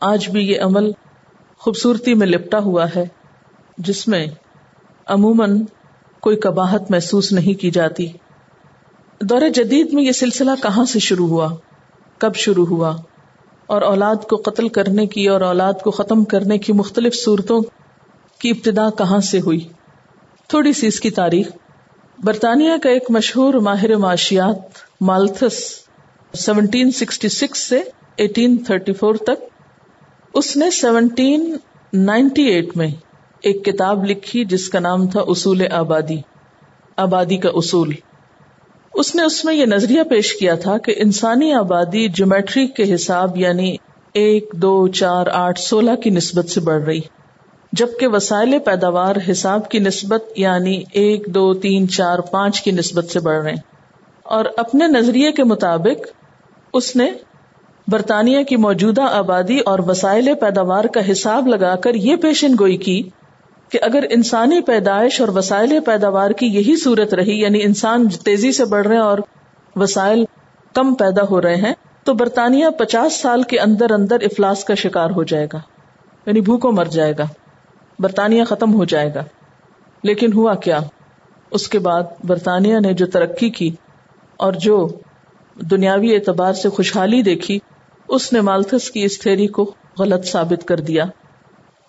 آج 0.00 0.28
بھی 0.28 0.40
یہ 0.40 0.60
عمل 0.60 0.90
خوبصورتی 1.58 2.14
میں 2.14 2.26
لپٹا 2.26 2.58
ہوا 2.58 2.86
ہے۔ 2.96 3.19
جس 3.80 4.08
میں 4.08 4.26
عموماً 5.06 5.62
کوئی 6.20 6.36
کباہت 6.36 6.90
محسوس 6.90 7.32
نہیں 7.32 7.60
کی 7.60 7.70
جاتی۔ 7.70 8.06
دور 9.20 9.48
جدید 9.54 9.92
میں 9.92 10.02
یہ 10.02 10.12
سلسلہ 10.12 10.50
کہاں 10.62 10.84
سے 10.84 10.98
شروع 10.98 11.28
ہوا؟ 11.28 11.48
کب 12.18 12.34
شروع 12.34 12.66
ہوا؟ 12.66 12.96
اور 13.66 13.82
اولاد 13.82 14.16
کو 14.28 14.36
قتل 14.36 14.68
کرنے 14.68 15.06
کی 15.06 15.28
اور 15.28 15.40
اولاد 15.40 15.72
کو 15.84 15.90
ختم 15.90 16.24
کرنے 16.24 16.58
کی 16.58 16.72
مختلف 16.72 17.14
صورتوں 17.14 17.60
کی 18.38 18.50
ابتدا 18.50 18.90
کہاں 18.90 19.20
سے 19.20 19.40
ہوئی؟ 19.40 19.68
تھوڑی 20.48 20.72
سی 20.72 20.86
اس 20.86 21.00
کی 21.00 21.10
تاریخ۔ 21.10 21.50
برطانیہ 22.24 22.72
کا 22.82 22.90
ایک 22.90 23.10
مشہور 23.10 23.54
ماہر 23.54 23.96
معاشیات 23.96 24.56
مالتھس 25.00 25.74
سیونٹین 26.34 26.90
سکسٹی 26.90 27.28
سکس 27.28 27.68
سے 27.68 27.82
ایٹین 28.16 28.56
تھرٹی 28.56 28.92
فور 28.92 29.14
تک، 29.14 29.44
اس 30.34 30.56
نے 30.56 30.70
سیونٹین 30.70 31.56
نائنٹی 31.92 32.42
ایٹ 32.42 32.76
میں 32.76 32.88
ایک 33.42 33.64
کتاب 33.64 34.04
لکھی 34.04 34.44
جس 34.44 34.68
کا 34.68 34.78
نام 34.78 35.06
تھا 35.06 35.20
اصول 35.26 35.62
آبادی 35.70 36.16
آبادی 36.96 37.36
کا 37.36 37.48
اصول۔ 37.54 37.94
اس 38.94 39.14
نے 39.14 39.22
اس 39.22 39.44
میں 39.44 39.54
یہ 39.54 39.64
نظریہ 39.64 40.02
پیش 40.02 40.34
کیا 40.34 40.54
تھا 40.54 40.78
کہ 40.78 40.94
انسانی 40.96 41.52
آبادی 41.52 42.08
جیومیٹری 42.08 42.66
کے 42.66 42.94
حساب 42.94 43.36
یعنی 43.36 43.76
ایک، 44.12 44.50
دو، 44.52 44.88
چار، 44.88 45.26
آٹھ، 45.32 45.60
سولہ 45.60 45.94
کی 45.94 46.10
نسبت 46.10 46.48
سے 46.48 46.60
بڑھ 46.60 46.82
رہی، 46.82 47.00
جبکہ 47.72 48.08
وسائل 48.08 48.58
پیداوار 48.58 49.16
حساب 49.30 49.70
کی 49.70 49.78
نسبت 49.78 50.24
یعنی 50.36 50.82
ایک، 50.92 51.26
دو، 51.26 51.54
تین، 51.54 51.88
چار، 51.88 52.18
پانچ 52.18 52.62
کی 52.62 52.70
نسبت 52.70 53.04
سے 53.04 53.20
بڑھ 53.20 53.42
رہے۔ 53.42 53.50
ہیں 53.50 53.58
اور 54.22 54.44
اپنے 54.56 54.86
نظریے 54.86 55.32
کے 55.32 55.44
مطابق 55.44 56.06
اس 56.74 56.96
نے 56.96 57.10
برطانیہ 57.88 58.42
کی 58.42 58.56
موجودہ 58.56 59.02
آبادی 59.02 59.58
اور 59.58 59.78
وسائل 59.86 60.34
پیداوار 60.40 60.84
کا 60.84 61.12
حساب 61.12 61.46
لگا 61.46 61.76
کر 61.76 61.94
یہ 61.94 62.16
پیشن 62.16 62.54
گوئی 62.60 62.76
کی 62.76 63.08
کہ 63.70 63.78
اگر 63.82 64.04
انسانی 64.10 64.60
پیدائش 64.60 65.20
اور 65.20 65.28
وسائل 65.28 65.80
پیداوار 65.86 66.30
کی 66.30 66.46
یہی 66.46 66.76
صورت 66.76 67.14
رہی 67.14 67.40
یعنی 67.40 67.62
انسان 67.62 68.08
تیزی 68.08 68.52
سے 68.52 68.64
بڑھ 68.64 68.86
رہے 68.86 68.94
ہیں 68.94 69.02
اور 69.02 69.18
وسائل 69.76 70.24
کم 70.74 70.94
پیدا 70.94 71.22
ہو 71.30 71.42
رہے 71.42 71.54
ہیں، 71.54 71.72
تو 72.04 72.14
برطانیہ 72.14 72.66
پچاس 72.78 73.20
سال 73.20 73.42
کے 73.42 73.58
اندر 73.58 73.92
اندر 73.92 74.20
افلاس 74.20 74.64
کا 74.64 74.74
شکار 74.74 75.10
ہو 75.10 75.22
جائے 75.22 75.46
گا۔ 75.52 75.60
یعنی 76.26 76.40
بھوکو 76.40 76.72
مر 76.72 76.84
جائے 76.84 77.14
گا۔ 77.18 77.24
برطانیہ 77.98 78.44
ختم 78.44 78.74
ہو 78.74 78.84
جائے 78.84 79.14
گا۔ 79.14 79.24
لیکن 80.02 80.32
ہوا 80.32 80.54
کیا؟ 80.54 80.78
اس 81.50 81.68
کے 81.68 81.78
بعد 81.78 82.02
برطانیہ 82.24 82.76
نے 82.78 82.92
جو 82.92 83.06
ترقی 83.06 83.50
کی 83.50 83.70
اور 84.36 84.52
جو 84.52 84.88
دنیاوی 85.54 86.14
اعتبار 86.14 86.52
سے 86.52 86.68
خوشحالی 86.68 87.22
دیکھی، 87.22 87.58
اس 88.08 88.32
نے 88.32 88.40
مالتھس 88.40 88.90
کی 88.90 89.04
اس 89.04 89.20
تھیری 89.20 89.46
کو 89.46 89.74
غلط 89.98 90.24
ثابت 90.24 90.68
کر 90.68 90.80
دیا۔ 90.80 91.04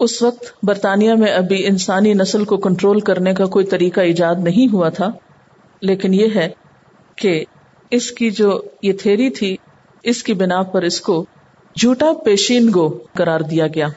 اس 0.02 0.22
وقت 0.22 0.44
برطانیہ 0.64 1.14
میں 1.14 1.32
ابھی 1.32 1.68
انسانی 1.68 2.14
نسل 2.14 2.46
کو 2.46 2.58
کنٹرول 2.58 3.00
کرنے 3.00 3.34
کا 3.34 3.46
کوئی 3.46 3.66
طریقہ 3.66 4.00
ایجاد 4.00 4.36
نہیں 4.36 4.74
ہوا 4.74 4.90
تھا، 4.90 5.10
لیکن 5.82 6.14
یہ 6.14 6.28
ہے 6.36 6.50
کہ 7.16 7.46
اس 7.92 8.12
کی 8.12 8.32
جو 8.32 8.62
یہ 8.84 8.94
تھیری 8.94 9.30
تھی، 9.30 9.58
اس 10.04 10.24
کی 10.24 10.34
بنا 10.34 10.62
پر 10.62 10.82
اس 10.82 11.02
کو 11.02 11.26
جھوٹا 11.76 12.12
پیشین 12.26 12.72
گو 12.76 13.00
قرار 13.14 13.40
دیا 13.40 13.68
گیا۔ 13.68 13.88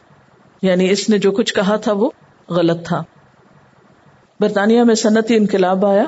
یعنی 0.63 0.91
اس 0.91 1.09
نے 1.09 1.19
جو 1.19 1.33
کچھ 1.33 1.55
کہا 1.55 1.77
تھا 1.77 1.93
وہ 1.93 2.11
غلط 2.49 2.87
تھا۔ 2.87 3.03
برطانیہ 4.41 4.83
میں 4.83 4.95
صنعتی 4.95 5.37
انقلاب 5.37 5.87
آیا، 5.87 6.05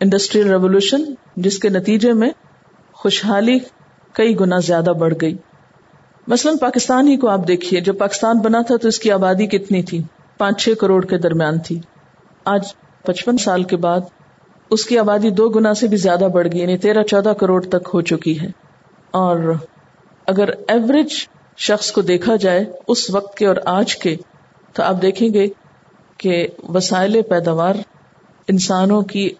انڈسٹریل 0.00 0.48
ریولیوشن، 0.48 1.14
جس 1.36 1.58
کے 1.58 1.68
نتیجے 1.68 2.12
میں 2.12 2.30
خوشحالی 2.92 3.58
کئی 4.12 4.40
گنا 4.40 4.58
زیادہ 4.58 4.90
بڑھ 4.90 5.14
گئی۔ 5.20 5.36
مثلاً 6.26 6.56
پاکستان 6.56 7.08
ہی 7.08 7.16
کو 7.16 7.28
آپ 7.28 7.48
دیکھیے، 7.48 7.80
جب 7.80 7.98
پاکستان 7.98 8.38
بنا 8.38 8.62
تھا 8.62 8.76
تو 8.76 8.88
اس 8.88 8.98
کی 8.98 9.10
آبادی 9.10 9.46
کتنی 9.46 9.82
تھی؟ 9.82 10.02
پانچ 10.38 10.64
چھ 10.64 10.68
کروڑ 10.80 11.04
کے 11.04 11.18
درمیان 11.18 11.58
تھی۔ 11.58 11.80
آج 12.44 12.60
پچپن 13.02 13.38
سال 13.38 13.62
کے 13.64 13.76
بعد 13.76 14.00
اس 14.70 14.84
کی 14.84 14.98
آبادی 14.98 15.30
دو 15.30 15.48
گنا 15.48 15.74
سے 15.74 15.86
بھی 15.86 15.96
زیادہ 15.96 16.28
بڑھ 16.32 16.48
گئی 16.52 16.60
یعنی 16.60 16.78
تیرہ 16.78 17.02
چودہ 17.02 17.28
کروڑ 17.28 17.64
تک 17.64 17.88
ہو 17.94 18.00
چکی 18.00 18.40
ہے۔ 18.40 18.46
اور 19.10 19.52
اگر 20.26 20.48
ایوریج 20.68 21.08
شخص 21.56 21.92
کو 21.92 22.02
دیکھا 22.02 22.36
جائے 22.36 22.64
اس 22.88 23.10
وقت 23.10 23.36
کے 23.36 23.46
اور 23.46 23.56
آج 23.64 23.96
کے، 23.96 24.16
تو 24.72 24.82
آپ 24.82 25.02
دیکھیں 25.02 25.28
گے 25.34 25.46
کہ 26.18 26.48
وسائل 26.68 27.22
پیداوار 27.22 27.74
انسانوں 28.48 29.02
کی 29.02 29.30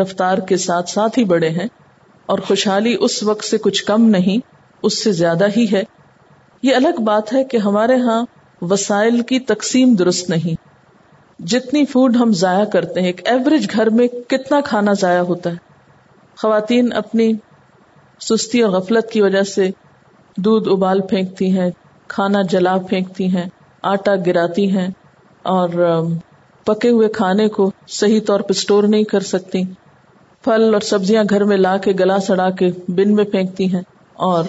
رفتار 0.00 0.38
کے 0.38 0.56
ساتھ 0.56 0.90
ساتھ 0.90 1.18
ہی 1.18 1.24
بڑے 1.24 1.48
ہیں 1.48 1.68
اور 2.26 2.38
خوشحالی 2.38 2.96
اس 3.00 3.22
وقت 3.22 3.44
سے 3.44 3.58
کچھ 3.58 3.84
کم 3.84 4.02
نہیں، 4.08 4.38
اس 4.82 5.04
سے 5.04 5.12
زیادہ 5.12 5.46
ہی 5.56 5.66
ہے۔ 5.72 5.82
یہ 6.66 6.74
الگ 6.74 7.00
بات 7.00 7.32
ہے 7.32 7.44
کہ 7.44 7.56
ہمارے 7.56 7.96
ہاں 7.96 8.26
وسائل 8.62 9.20
کی 9.20 9.38
تقسیم 9.40 9.94
درست 9.94 10.30
نہیں۔ 10.30 10.54
جتنی 11.42 11.84
فوڈ 11.84 12.16
ہم 12.16 12.32
ضائع 12.32 12.64
کرتے 12.64 13.00
ہیں، 13.00 13.06
ایک 13.06 13.28
ایوریج 13.28 13.66
گھر 13.72 13.90
میں 13.90 14.08
کتنا 14.08 14.60
کھانا 14.60 14.92
ضائع 14.92 15.20
ہوتا 15.20 15.50
ہے۔ 15.50 15.56
خواتین 16.38 16.92
اپنی 16.92 17.32
سستی 18.20 18.62
اور 18.62 18.72
غفلت 18.72 19.10
کی 19.10 19.22
وجہ 19.22 19.42
سے 19.42 19.70
دودھ 20.36 20.68
ابال 20.68 21.00
پھینکتی 21.00 21.58
ہیں، 21.58 21.70
کھانا 22.08 22.42
جلا 22.42 22.76
پھینکتی 22.78 23.26
ہیں، 23.36 23.46
آٹا 23.82 24.14
گراتی 24.26 24.70
ہیں 24.70 24.88
اور 25.42 25.68
پکے 26.64 26.88
ہوئے 26.88 27.08
کھانے 27.08 27.48
کو 27.48 27.70
صحیح 27.88 28.20
طور 28.26 28.40
پہ 28.40 28.50
اسٹور 28.50 28.84
نہیں 28.84 29.04
کر 29.04 29.20
سکتی۔ 29.20 29.62
پھل 30.42 30.74
اور 30.74 30.80
سبزیاں 30.80 31.24
گھر 31.30 31.44
میں 31.44 31.56
لا 31.56 31.76
کے 31.76 31.92
گلا 32.00 32.18
سڑا 32.18 32.50
کے 32.50 32.70
بن 32.88 33.14
میں 33.14 33.24
پھینکتی 33.24 33.72
ہیں 33.74 33.82
اور 34.12 34.44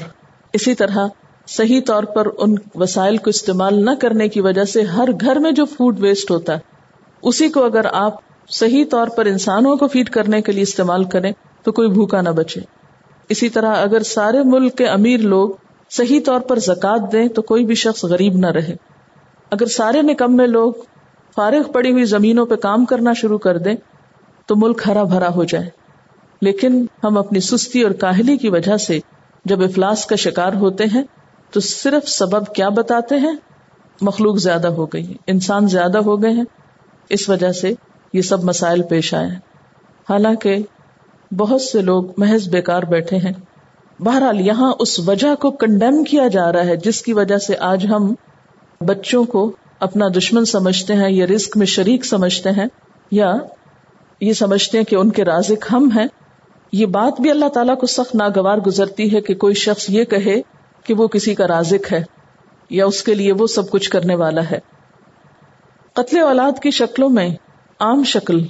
اسی 0.54 0.76
طرح 0.76 1.08
صحیح 1.48 1.82
طور 1.88 2.04
پر 2.04 2.28
ان 2.38 2.56
وسائل 2.76 3.18
کو 3.18 3.30
استعمال 3.30 3.86
نہ 3.86 3.92
کرنے 4.02 4.30
کی 4.30 4.42
وجہ 4.42 4.64
سے 4.64 4.82
ہر 4.82 5.10
گھر 5.22 5.36
میں 5.36 5.52
جو 5.52 5.66
فوڈ 5.66 6.00
ویسٹ 6.00 6.32
ہوتا 6.32 6.54
ہے، 6.54 6.60
اسی 7.22 7.50
کو 7.50 7.66
اگر 7.66 7.86
آپ 7.92 8.14
صحیح 8.48 8.86
طور 8.92 9.08
پر 9.08 9.26
انسانوں 9.26 9.76
کو 9.76 9.88
فیڈ 9.88 10.10
کرنے 10.10 10.42
کے 10.42 10.52
لیے 10.52 10.64
استعمال 10.64 11.04
کریں 11.04 11.32
تو 11.64 11.72
کوئی 11.72 11.90
بھوکا 11.90 12.22
نہ 12.22 12.30
بچے۔ 12.30 12.62
اسی 13.30 13.50
طرح 13.50 13.76
اگر 13.76 14.04
سارے 14.04 14.38
ملک 14.44 14.76
کے 14.76 14.86
امیر 14.86 15.20
لوگ 15.20 15.50
صحیح 15.90 16.20
طور 16.26 16.40
پر 16.40 16.60
زکات 16.60 17.12
دیں 17.12 17.28
تو 17.28 17.42
کوئی 17.42 17.66
بھی 17.66 17.76
شخص 17.76 18.04
غریب 18.04 18.34
نہ 18.36 18.48
رہے۔ 18.48 18.76
اگر 19.52 19.66
سارے 19.66 20.02
نکم 20.02 20.36
میں 20.36 20.48
لوگ 20.48 20.74
فارغ 21.36 21.72
پڑی 21.72 21.92
ہوئی 21.92 22.06
زمینوں 22.06 22.46
پہ 22.46 22.56
کام 22.56 22.86
کرنا 22.86 23.14
شروع 23.14 23.38
کر 23.38 23.58
دیں 23.58 23.76
تو 24.46 24.56
ملک 24.56 24.82
ہرا 24.86 25.04
بھرا 25.04 25.34
ہو 25.36 25.44
جائے۔ 25.44 25.70
لیکن 26.42 26.86
ہم 27.04 27.18
اپنی 27.18 27.40
سستی 27.40 27.82
اور 27.82 27.92
کاہلی 27.92 28.38
کی 28.38 28.50
وجہ 28.50 28.78
سے 28.78 29.00
جب 29.46 29.64
افلاس 29.64 30.06
کا 30.06 30.16
شکار 30.16 30.54
ہوتے 30.54 30.84
ہیں 30.84 31.04
تو 31.52 31.60
صرف 31.60 32.10
سبب 32.10 32.56
کیا 32.56 32.70
بتاتے 32.70 33.16
ہیں؟ 33.16 33.34
مخلوق 34.02 34.38
زیادہ 34.38 34.68
ہو 34.68 34.86
گئی 34.86 35.14
انسان 35.28 35.68
زیادہ 35.68 35.98
ہو 35.98 36.24
گئے 36.24 36.32
ہیں۔ 36.32 36.44
اس 37.10 37.30
وجہ 37.30 37.52
سے 37.52 37.74
یہ 38.14 38.22
سب 38.22 38.44
مسائل 38.44 38.82
پیش 38.82 39.14
آئے 39.14 39.28
ہیں۔ 39.28 39.40
حالانکہ 40.10 40.58
بہت 41.38 41.62
سے 41.62 41.82
لوگ 41.82 42.06
محض 42.18 42.50
بیکار 42.50 42.84
بیٹھے 42.84 43.18
ہیں۔ 43.18 43.34
بہرحال 44.00 44.42
یہاں 44.42 44.74
اس 44.80 45.10
وجہ 45.10 45.36
کو 45.36 45.52
کنڈیم 45.52 46.04
کیا 46.04 46.28
جا 46.28 46.52
رہا 46.52 46.66
ہے، 46.66 46.76
جس 46.76 47.02
کی 47.02 47.14
وجہ 47.14 47.38
سے 47.38 47.56
آج 47.60 47.86
ہم 47.86 48.14
بچوں 48.86 49.24
کو 49.24 49.52
اپنا 49.80 50.06
دشمن 50.18 50.46
سمجھتے 50.46 50.94
ہیں 50.94 51.12
یا 51.12 51.26
رسک 51.26 51.58
میں 51.58 51.66
شریک 51.66 52.06
سمجھتے 52.06 52.52
ہیں 52.52 52.66
یا 53.12 53.34
یہ 54.22 54.34
سمجھتے 54.34 54.78
ہیں 54.78 54.86
کہ 54.86 54.96
ان 54.96 55.10
کے 55.10 55.26
رازق 55.26 55.74
ہم 55.74 55.90
ہیں۔ 55.98 56.08
یہ 56.72 56.86
بات 56.86 57.22
بھی 57.22 57.30
اللہ 57.30 57.46
تعالیٰ 57.46 57.78
کو 57.78 57.88
سخت 57.88 58.16
ناگوار 58.16 58.58
گزرتی 58.58 59.16
ہے 59.16 59.22
کہ 59.22 59.36
کوئی 59.36 59.54
شخص 59.54 59.86
یہ 59.90 60.04
کہے 60.04 60.42
کہ 60.88 60.94
وہ 60.94 61.08
کسی 61.08 61.36
کا 61.36 61.48
رازق 61.48 61.94
ہے 61.94 62.04
یا 62.70 62.86
اس 62.86 63.04
کے 63.04 63.14
لیے 63.14 63.32
وہ 63.32 63.48
سب 63.48 63.70
کچھ 63.70 63.90
کرنے 63.90 64.16
والا 64.16 64.42
ہے۔ 64.52 64.60
قتل 65.94 66.18
اولاد 66.18 66.60
کی 66.60 66.72
شکلوں 66.72 67.10
میں 67.10 67.30
عام 67.80 68.04
شکل، 68.04 68.46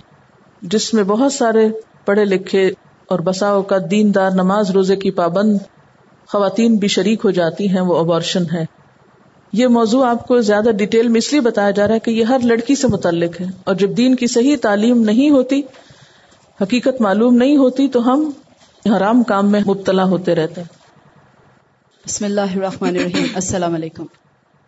جس 0.62 0.94
میں 0.94 1.03
بہت 1.03 1.34
سارے 1.34 1.67
پڑھے 2.06 2.25
لکھے 2.25 2.72
اور 3.08 3.20
بسا 3.20 3.62
کا 3.62 3.77
دین 3.91 4.15
دار 4.15 4.32
نماز 4.32 4.72
روزے 4.72 4.96
کی 4.96 5.12
پابند 5.12 5.58
خواتین 6.27 6.75
بھی 6.75 6.88
شریک 6.88 7.22
ہو 7.25 7.32
جاتی 7.32 7.70
ہیں، 7.70 7.82
وہ 7.82 7.98
ابارشن 7.98 8.44
ہے۔ 8.53 8.65
یہ 9.53 9.67
موضوع 9.67 10.06
آپ 10.06 10.27
کو 10.27 10.41
زیادہ 10.41 10.70
ڈیٹیل 10.77 11.08
میں 11.08 11.17
اس 11.17 11.32
لیے 11.32 11.41
بتایا 11.41 11.72
جا 11.72 11.88
رہا 11.88 11.94
ہے 11.94 12.00
کہ 12.00 12.12
یہ 12.12 12.24
ہر 12.24 12.39
لڑکی 12.44 12.75
سے 12.75 12.88
متعلق 12.88 13.41
ہے 13.41 13.46
اور 13.63 13.75
جب 13.75 13.98
دین 13.98 14.15
کی 14.15 14.27
صحیح 14.27 14.56
تعلیم 14.62 15.01
نہیں 15.01 15.29
ہوتی، 15.29 15.62
حقیقت 16.62 17.01
معلوم 17.01 17.36
نہیں 17.36 17.58
ہوتی، 17.58 17.88
تو 17.88 18.13
ہم 18.13 18.32
حرام 18.86 19.24
کام 19.24 19.51
میں 19.51 19.62
مبتلا 19.67 20.03
ہوتے 20.03 20.36
رہتے 20.36 20.62
ہیں۔ 20.62 20.76
بسم 22.07 22.25
اللہ 22.25 22.41
الرحمن 22.41 22.89
الرحیم۔ 22.89 23.25
السلام 23.35 23.73
علیکم۔ 23.73 24.05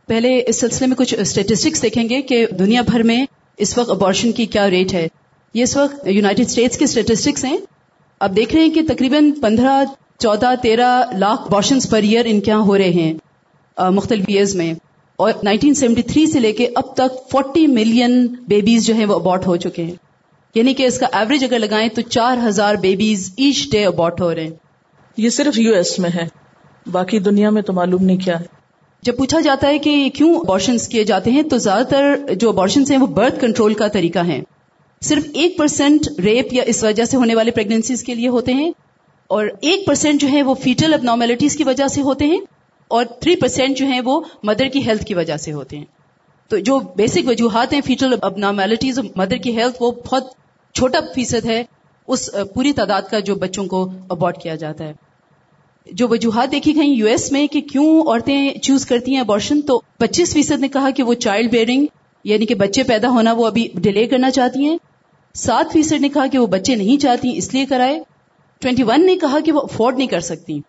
پہلے 0.07 0.43
اس 0.47 0.59
سلسلے 0.59 0.87
میں 0.87 0.95
کچھ 0.95 1.15
اسٹیٹسٹکس 1.19 1.81
دیکھیں 1.81 2.09
گے 2.09 2.21
کہ 2.21 2.45
دنیا 2.59 2.81
بھر 2.81 3.03
میں 3.03 3.25
اس 3.57 3.77
وقت 3.77 3.89
ابارشن 3.89 4.31
کی 4.31 4.45
کیا 4.45 4.69
ریٹ 4.69 4.93
ہے۔ 4.93 5.07
یہ 5.53 5.63
اس 5.63 5.77
وقت 5.77 6.07
یوناٹیڈ 6.07 6.45
اسٹیٹس 6.45 6.77
کے 6.77 6.83
اسٹیٹسٹکس 6.85 7.45
ہیں۔ 7.45 7.57
اب 8.19 8.35
دیکھ 8.35 8.55
رہے 8.55 8.63
ہیں 8.63 8.69
کہ 8.69 8.81
تقریباً 8.87 9.31
پندرہ، 9.31 9.83
چودہ، 10.19 10.53
تیرہ 10.63 11.03
لاکھ 11.17 11.41
ابارشنس 11.41 11.89
پر 11.89 12.01
ایئر 12.01 12.25
ان 12.25 12.39
کے 12.39 12.51
یہاں 12.51 12.61
ہو 12.61 12.77
رہے 12.77 12.89
ہیں 12.89 13.13
مختلف 13.89 14.25
ایئرز 14.27 14.55
میں۔ 14.55 14.73
اور 15.15 15.31
1973 15.43 16.25
سے 16.25 16.39
لے 16.39 16.51
کے 16.51 16.67
اب 16.75 16.95
تک 16.95 17.31
40 17.31 17.67
ملین 17.67 18.27
بیبیز 18.27 18.85
جو 18.85 18.93
ہیں 18.93 19.05
وہ 19.05 19.15
ابارٹ 19.15 19.47
ہو 19.47 19.55
چکے 19.55 19.83
ہیں۔ 19.83 19.95
یعنی 20.55 20.73
کہ 20.73 20.83
اس 20.85 20.99
کا 20.99 21.07
ایوریج 21.13 21.43
اگر 21.43 21.59
لگائیں 21.59 21.89
تو 21.89 22.01
چار 22.01 22.37
ہزار 22.47 22.75
بیبیز 22.75 23.33
ایچ 23.37 23.71
ڈے 23.71 23.85
ابارٹ 23.85 24.21
ہو 24.21 24.35
رہے 24.35 24.43
ہیں۔ 24.43 24.55
یہ 25.17 25.29
صرف 25.29 25.59
یو 25.59 25.73
ایس 25.73 25.99
میں 25.99 26.09
ہے۔ 26.15 26.38
باقی 26.89 27.19
دنیا 27.21 27.49
میں 27.49 27.61
تو 27.61 27.73
معلوم 27.73 28.03
نہیں 28.03 28.17
کیا 28.17 28.39
ہے۔ 28.39 28.45
جب 29.03 29.17
پوچھا 29.17 29.39
جاتا 29.39 29.67
ہے 29.67 29.77
کہ 29.79 30.09
کیوں 30.15 30.33
ابارشنس 30.35 30.87
کیے 30.87 31.03
جاتے 31.03 31.31
ہیں، 31.31 31.43
تو 31.43 31.57
زیادہ 31.57 31.83
تر 31.89 32.33
جو 32.35 32.49
ابارشنس 32.49 32.91
ہیں 32.91 32.97
وہ 32.97 33.07
برتھ 33.13 33.39
کنٹرول 33.41 33.73
کا 33.73 33.87
طریقہ 33.87 34.25
ہے 34.27 34.39
صرف 35.01 35.27
ایک 35.33 35.57
پرسینٹ 35.57 36.07
ریپ 36.19 36.53
یا 36.53 36.63
اس 36.67 36.83
وجہ 36.83 37.05
سے 37.05 37.17
ہونے 37.17 37.35
والے 37.35 37.51
پریگنینسیز 37.51 38.03
کے 38.03 38.15
لیے 38.15 38.27
ہوتے 38.29 38.53
ہیں، 38.53 38.71
اور 39.29 39.45
ایک 39.61 39.85
پرسینٹ 39.85 40.21
جو 40.21 40.27
ہے 40.27 40.41
وہ 40.43 40.53
فیٹل 40.53 40.93
اب 40.93 41.03
نارمیلٹیز 41.03 41.55
کی 41.55 41.63
وجہ 41.63 41.87
سے 41.87 42.01
ہوتے 42.01 42.25
ہیں، 42.25 42.39
اور 42.91 43.05
تھری 43.21 43.35
پرسینٹ 43.35 43.77
جو 43.77 43.85
ہیں 43.85 44.01
وہ 44.05 44.19
مدر 44.43 44.67
کی 44.67 44.85
ہیلتھ 44.85 45.05
کی 45.05 45.13
وجہ 45.13 45.37
سے 45.37 45.51
ہوتے 45.53 45.77
ہیں۔ 45.77 45.85
تو 46.51 46.57
جو 46.59 46.79
بیسک 46.95 47.27
وجوہات 47.27 47.73
ہیں 47.73 47.81
فیٹل 47.85 48.15
اب 48.21 48.37
نارمیلٹیز 48.37 48.99
مدر 49.15 49.37
کی 49.37 49.57
ہیلتھ 49.57 49.81
وہ 49.81 49.91
بہت 50.05 50.33
چھوٹا 50.75 50.99
فیصد 51.15 51.45
ہے، 51.45 51.63
اس 52.07 52.29
پوری 52.53 52.71
تعداد 52.73 53.09
کا 53.11 53.19
جو 53.19 53.35
بچوں 53.37 53.65
کو 53.65 53.87
ابارٹ 54.09 54.41
کیا 54.41 54.55
جاتا 54.55 54.83
ہے۔ 54.83 54.93
جو 55.85 56.07
وجوہات 56.07 56.51
دیکھی 56.51 56.75
گئی 56.75 56.89
یو 56.89 57.07
ایس 57.07 57.31
میں 57.31 57.47
کہ 57.47 57.61
کیوں 57.61 58.01
عورتیں 58.01 58.53
چوز 58.53 58.85
کرتی 58.85 59.13
ہیں 59.13 59.19
ابارشن 59.19 59.61
تو 59.61 59.81
پچیس 59.97 60.33
فیصد 60.33 60.59
نے 60.59 60.67
کہا 60.67 60.89
کہ 60.89 61.03
وہ 61.03 61.13
چائلڈ 61.13 61.51
بیئرنگ 61.51 61.85
یعنی 62.23 62.45
کہ 62.45 62.55
بچے 62.55 62.83
پیدا 62.83 63.09
ہونا 63.09 63.33
وہ 63.33 63.47
ابھی 63.47 63.67
ڈیلے 63.75 64.05
کرنا 64.05 64.31
چاہتی 64.31 64.63
ہیں۔ 64.63 64.77
سات 65.35 65.73
فیصد 65.73 66.01
نے 66.01 66.09
کہا 66.09 66.27
کہ 66.27 66.37
وہ 66.37 66.47
بچے 66.47 66.75
نہیں 66.75 67.01
چاہتی، 67.01 67.37
اس 67.37 67.53
لیے 67.53 67.65
کرائے۔ 67.65 67.99
ٹوینٹی 68.59 68.83
ون 68.83 69.05
نے 69.05 69.15
کہا 69.15 69.39
کہ 69.39 69.51
وہ 69.51 69.59
افورڈ 69.59 69.97
نہیں 69.97 70.07
کر 70.07 70.19
سکتی۔ 70.19 70.59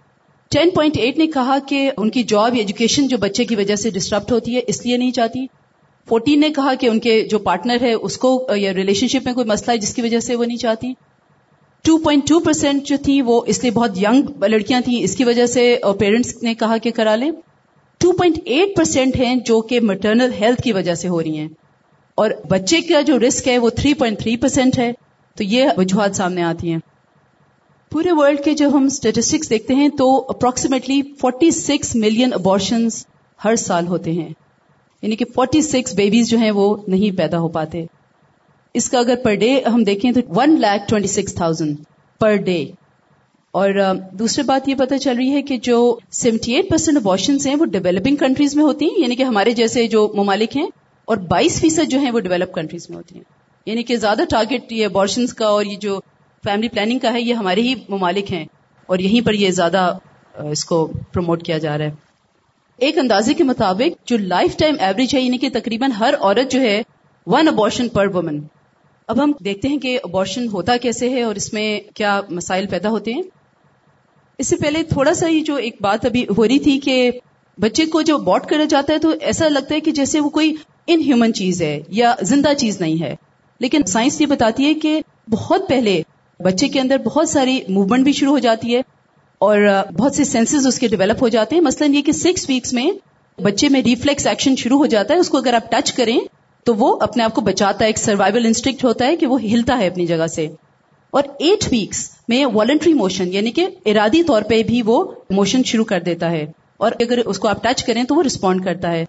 ٹین 0.50 0.71
پوائنٹ 0.71 0.97
ایٹ 0.97 1.19
نے 1.19 1.26
کہا 1.26 1.59
کہ 1.69 1.90
ان 1.97 2.11
کی 2.11 2.23
جاب 2.23 2.55
ایجوکیشن 2.55 3.07
جو 3.07 3.17
بچے 3.19 3.45
کی 3.45 3.57
وجہ 3.57 3.76
سے 3.76 3.90
ڈسٹربٹ 3.90 4.33
ہوتی 4.33 4.57
ہے، 4.57 4.61
اس 4.67 4.87
لیے 4.87 4.97
نہیں 4.97 5.11
چاہتی۔ 5.11 5.47
فورٹین 6.09 6.40
نے 6.40 6.50
کہا 6.50 6.75
کہ 6.75 6.87
ان 6.87 7.00
کے 7.00 7.29
جو 7.31 7.38
پارٹنر 7.38 7.76
ہے، 7.81 7.93
اس 7.93 8.19
کو، 8.19 8.49
یا 8.57 8.75
ریلیشن 8.75 9.09
شپ 9.09 9.25
میں 9.25 9.35
کوئی 9.35 9.47
مسئلہ 9.47 9.73
ہے 9.73 9.79
جس 9.79 9.95
کی 9.95 10.02
وجہ 10.02 10.21
سے 10.21 10.35
وہ 10.35 10.45
نہیں 10.45 10.59
چاہتی۔ 10.59 10.93
ٹو 11.82 11.99
پوائنٹ 11.99 12.28
ٹو 12.28 12.40
پرسینٹ 12.40 12.82
جو 12.82 12.96
تھی 13.04 13.22
وہ 13.22 13.42
اس 13.46 13.62
لیے 13.62 13.70
بہت 13.70 13.99
ینگ 13.99 14.44
لڑکیاں 14.44 14.80
تھیں، 14.80 15.02
اس 15.02 15.16
کی 15.16 15.25
وجہ 15.25 15.46
سے 15.46 15.78
پیرنٹس 15.99 16.42
نے 16.42 16.54
کہا 16.54 16.76
کہ 16.76 16.90
کرا 16.90 17.16
لیں۔ 17.16 17.30
ٹو 17.99 18.12
پوائنٹ 18.12 18.38
ایٹ 18.44 18.76
پرسینٹ 18.76 19.16
ہیں 19.16 19.34
جو 19.37 19.60
کہ 19.60 19.80
مٹرنل 19.80 20.30
ہیلتھ 20.40 20.62
کی 20.62 20.72
وجہ 20.72 20.94
سے 20.94 21.08
ہو 21.08 21.22
رہی 21.22 21.38
ہیں۔ 21.38 21.49
اور 22.14 22.30
بچے 22.49 22.80
کا 22.80 23.00
جو 23.00 23.18
رسک 23.18 23.49
ہے 23.49 23.58
وہ 23.58 23.70
تھری 23.70 23.94
پوائنٹ 23.94 24.18
تھری 24.18 24.37
پرسینٹ 24.37 24.78
ہے۔ 24.78 24.92
تو 25.37 25.44
یہ 25.44 25.68
وجوہات 25.76 26.16
سامنے 26.16 26.42
آتی 26.42 26.72
ہیں۔ 26.72 26.78
پورے 27.90 28.08
ورلڈ 28.12 28.44
کے 28.44 28.54
جو 28.54 28.68
ہم 28.68 28.84
اسٹیٹسٹکس 28.84 29.50
دیکھتے 29.50 29.75
ہیں 29.75 29.88
تو 29.88 30.26
approximately 30.28 31.02
forty 31.20 31.50
six 31.50 31.96
million 31.96 32.32
abortions 32.32 33.06
ہر 33.44 33.56
سال 33.56 33.87
ہوتے 33.87 34.12
ہیں۔ 34.12 34.28
یعنی 35.02 35.16
کہ 35.16 35.25
فورٹی 35.34 35.62
سکس 35.62 35.94
بیبیز 35.94 36.28
جو 36.28 36.38
ہیں 36.38 36.50
وہ 36.50 36.76
نہیں 36.87 37.16
پیدا 37.16 37.38
ہو 37.38 37.49
پاتے۔ 37.49 37.87
اس 38.74 38.90
کا 38.90 38.98
اگر 38.98 39.14
پر 39.24 39.34
ڈے 39.34 39.60
ہم 39.74 39.84
دیکھیں 39.84 40.12
تو 40.12 40.20
one 40.28 40.60
lakh 40.60 40.88
twenty 40.88 41.08
six 41.08 41.34
thousand 41.34 41.76
per 42.20 42.36
day. 42.36 42.64
اور 43.50 43.70
دوسری 44.12 44.42
بات 44.44 44.68
یہ 44.68 44.74
پتہ 44.74 44.94
چل 44.94 45.16
رہی 45.16 45.32
ہے 45.32 45.42
کہ 45.42 45.56
جو 45.56 45.98
سیونٹی 46.10 46.54
ایٹ 46.54 46.68
پرسینٹ 46.70 46.96
ابارشن 46.96 47.36
ہیں 47.46 47.54
وہ 47.54 47.64
ڈیولپنگ 47.64 48.16
کنٹریز 48.16 48.56
میں 48.56 48.64
ہوتی 48.64 48.84
ہیں 48.84 48.98
یعنی 48.98 49.16
کہ 49.16 49.22
ہمارے 49.22 49.50
جیسے 49.50 49.86
جو 49.88 50.12
ممالک 50.16 50.56
ہیں، 50.56 50.66
اور 51.04 51.16
بائیس 51.16 51.60
فیصد 51.60 51.90
جو 51.90 51.98
ہیں 51.98 52.11
وہ 52.11 52.20
ڈیولپ 52.20 52.54
کنٹریز 52.54 52.87
میں 52.90 52.96
ہوتی 52.96 53.14
ہیں۔ 53.14 53.22
یعنی 53.66 53.83
کہ 53.83 53.96
زیادہ 53.96 54.22
ٹارگیٹ 54.30 54.72
یہ 54.72 54.87
ابارشنس 54.87 55.35
کا 55.35 55.46
اور 55.46 55.64
یہ 55.64 55.76
جو 55.76 56.00
فیملی 56.44 56.68
پلاننگ 56.68 56.98
کا 56.98 57.12
ہے، 57.12 57.20
یہ 57.20 57.35
ہمارے 57.35 57.61
ہی 57.61 57.74
ممالک 57.88 58.33
ہیں۔ 58.33 58.44
اور 58.87 58.98
یہیں 58.98 59.26
پر 59.26 59.33
یہ 59.33 59.50
زیادہ 59.50 59.98
اس 60.35 60.64
کو 60.64 60.87
پروموٹ 61.12 61.42
کیا 61.42 61.59
جا 61.59 61.78
رہا 61.78 61.85
ہے۔ 61.85 61.90
ایک 62.76 62.98
اندازے 62.98 63.35
کے 63.35 63.44
مطابق 63.44 64.09
جو 64.09 64.18
لائف 64.18 64.56
ٹائم 64.56 64.74
ایوریج 64.80 65.14
ہے 65.14 65.20
یعنی 65.20 65.38
کہ 65.38 65.48
تقریباً 65.52 65.92
ہر 65.92 66.14
عورت 66.20 66.52
جو 66.52 66.61
ہے، 66.61 66.83
ون 67.26 67.48
ابارشن 67.48 67.88
پر 67.88 68.06
وومن۔ 68.06 68.38
اب 69.11 69.23
ہم 69.25 69.33
دیکھتے 69.44 69.68
ہیں 69.68 69.79
کہ 69.79 69.99
ابارشن 70.05 70.49
ہوتا 70.49 70.77
کیسے 70.77 71.09
ہے 71.09 71.23
اور 71.23 71.35
اس 71.35 71.53
میں 71.53 71.81
کیا 71.94 72.20
مسائل 72.31 72.66
پیدا 72.66 72.90
ہوتے 72.90 73.12
ہیں۔ 73.12 73.23
اس 74.38 74.49
سے 74.49 74.57
پہلے 74.57 74.83
تھوڑا 74.83 75.14
سا 75.14 75.29
ہی 75.29 75.40
جو 75.40 75.55
ایک 75.57 75.77
بات 75.81 76.07
ابھی 76.07 76.25
ہو 76.38 76.49
رہی 76.49 76.59
تھی 76.59 76.79
کہ 76.79 77.11
بچے 77.59 77.87
کو 77.87 78.03
جو 78.03 78.18
بوٹ 78.18 78.46
کرا 78.46 78.64
جاتا 78.64 78.92
ہے 78.92 78.99
تو 78.99 79.14
ایسا 79.20 79.49
لگتا 79.49 79.75
ہے 79.75 79.81
کہ 79.81 79.90
جیسے 79.90 80.20
وہ 80.20 80.29
کوئی 80.29 80.55
ان 80.87 81.01
ہیومن 81.01 81.35
چیز 81.35 81.62
ہے 81.62 81.81
یا 81.88 82.14
زندہ 82.23 82.53
چیز 82.55 82.81
نہیں 82.81 83.03
ہے۔ 83.03 83.16
لیکن 83.61 83.85
سائنس 83.85 84.20
یہ 84.20 84.27
بتاتی 84.27 84.64
ہے 84.64 84.75
کہ 84.75 85.01
بہت 85.31 85.68
پہلے 85.68 86.03
بچے 86.38 86.68
کے 86.68 86.81
اندر 86.81 86.99
بہت 86.99 87.29
ساری 87.29 87.61
موومنٹ 87.68 88.05
بھی 88.05 88.12
شروع 88.12 88.33
ہو 88.33 88.38
جاتی 88.38 88.77
ہے 88.77 88.83
اور 89.38 89.59
بہت 89.99 90.14
سے 90.14 90.25
سینسز 90.25 90.66
اس 90.66 90.79
کے 90.79 90.88
ڈیولپ 90.88 91.23
ہو 91.23 91.29
جاتے 91.29 91.57
ہیں۔ 91.57 91.62
مثلاً 91.62 91.94
یہ 91.94 92.03
کہ 92.03 92.12
سکس 92.12 92.46
ویکس 92.49 92.73
میں 92.73 92.90
بچے 93.42 93.68
میں 93.68 93.83
ریفلیکس 93.83 94.27
ایکشن 94.27 94.57
شروع 94.57 94.79
ہو 94.79 94.87
جاتا 94.87 95.14
ہے، 95.14 95.18
اس 95.18 95.29
کو 95.29 95.38
اگر 95.38 95.55
آپ 95.55 95.70
ٹچ 95.70 95.92
کریں 95.92 96.20
تو 96.64 96.75
وہ 96.75 96.99
اپنے 97.01 97.23
آپ 97.23 97.35
کو 97.35 97.40
بچاتا 97.40 97.79
ہے، 97.81 97.88
ایک 97.88 97.99
سروائول 97.99 98.46
انسٹنکٹ 98.46 98.85
ہوتا 98.85 99.07
ہے 99.07 99.16
کہ 99.16 99.27
وہ 99.27 99.42
ہلتا 99.42 99.79
ہے 99.79 99.87
اپنی 99.87 100.07
جگہ 100.07 100.27
سے۔ 100.27 100.49
اور 101.11 101.23
ایٹ 101.38 101.68
ویکس 101.73 102.11
میں 102.29 102.46
والنٹری 102.46 102.94
موشن 102.94 103.35
یعنی 103.35 103.51
کہ 103.51 103.66
ارادی 103.87 104.23
طور 104.23 104.42
پہ 104.42 104.62
بھی 104.62 104.83
وہ 104.83 105.12
موشن 105.31 105.62
شروع 105.62 105.85
کر 105.85 106.01
دیتا 106.01 106.31
ہے۔ 106.31 106.53
اور 106.77 106.92
اگر 107.01 107.18
اس 107.18 107.38
کو 107.38 107.49
آپ 107.49 107.62
ٹچ 107.62 107.85
کریں 107.85 108.05
تو 108.05 108.14
وہ 108.14 108.23
رسپونڈ 108.23 108.64
کرتا 108.64 108.92
ہے۔ 108.92 109.05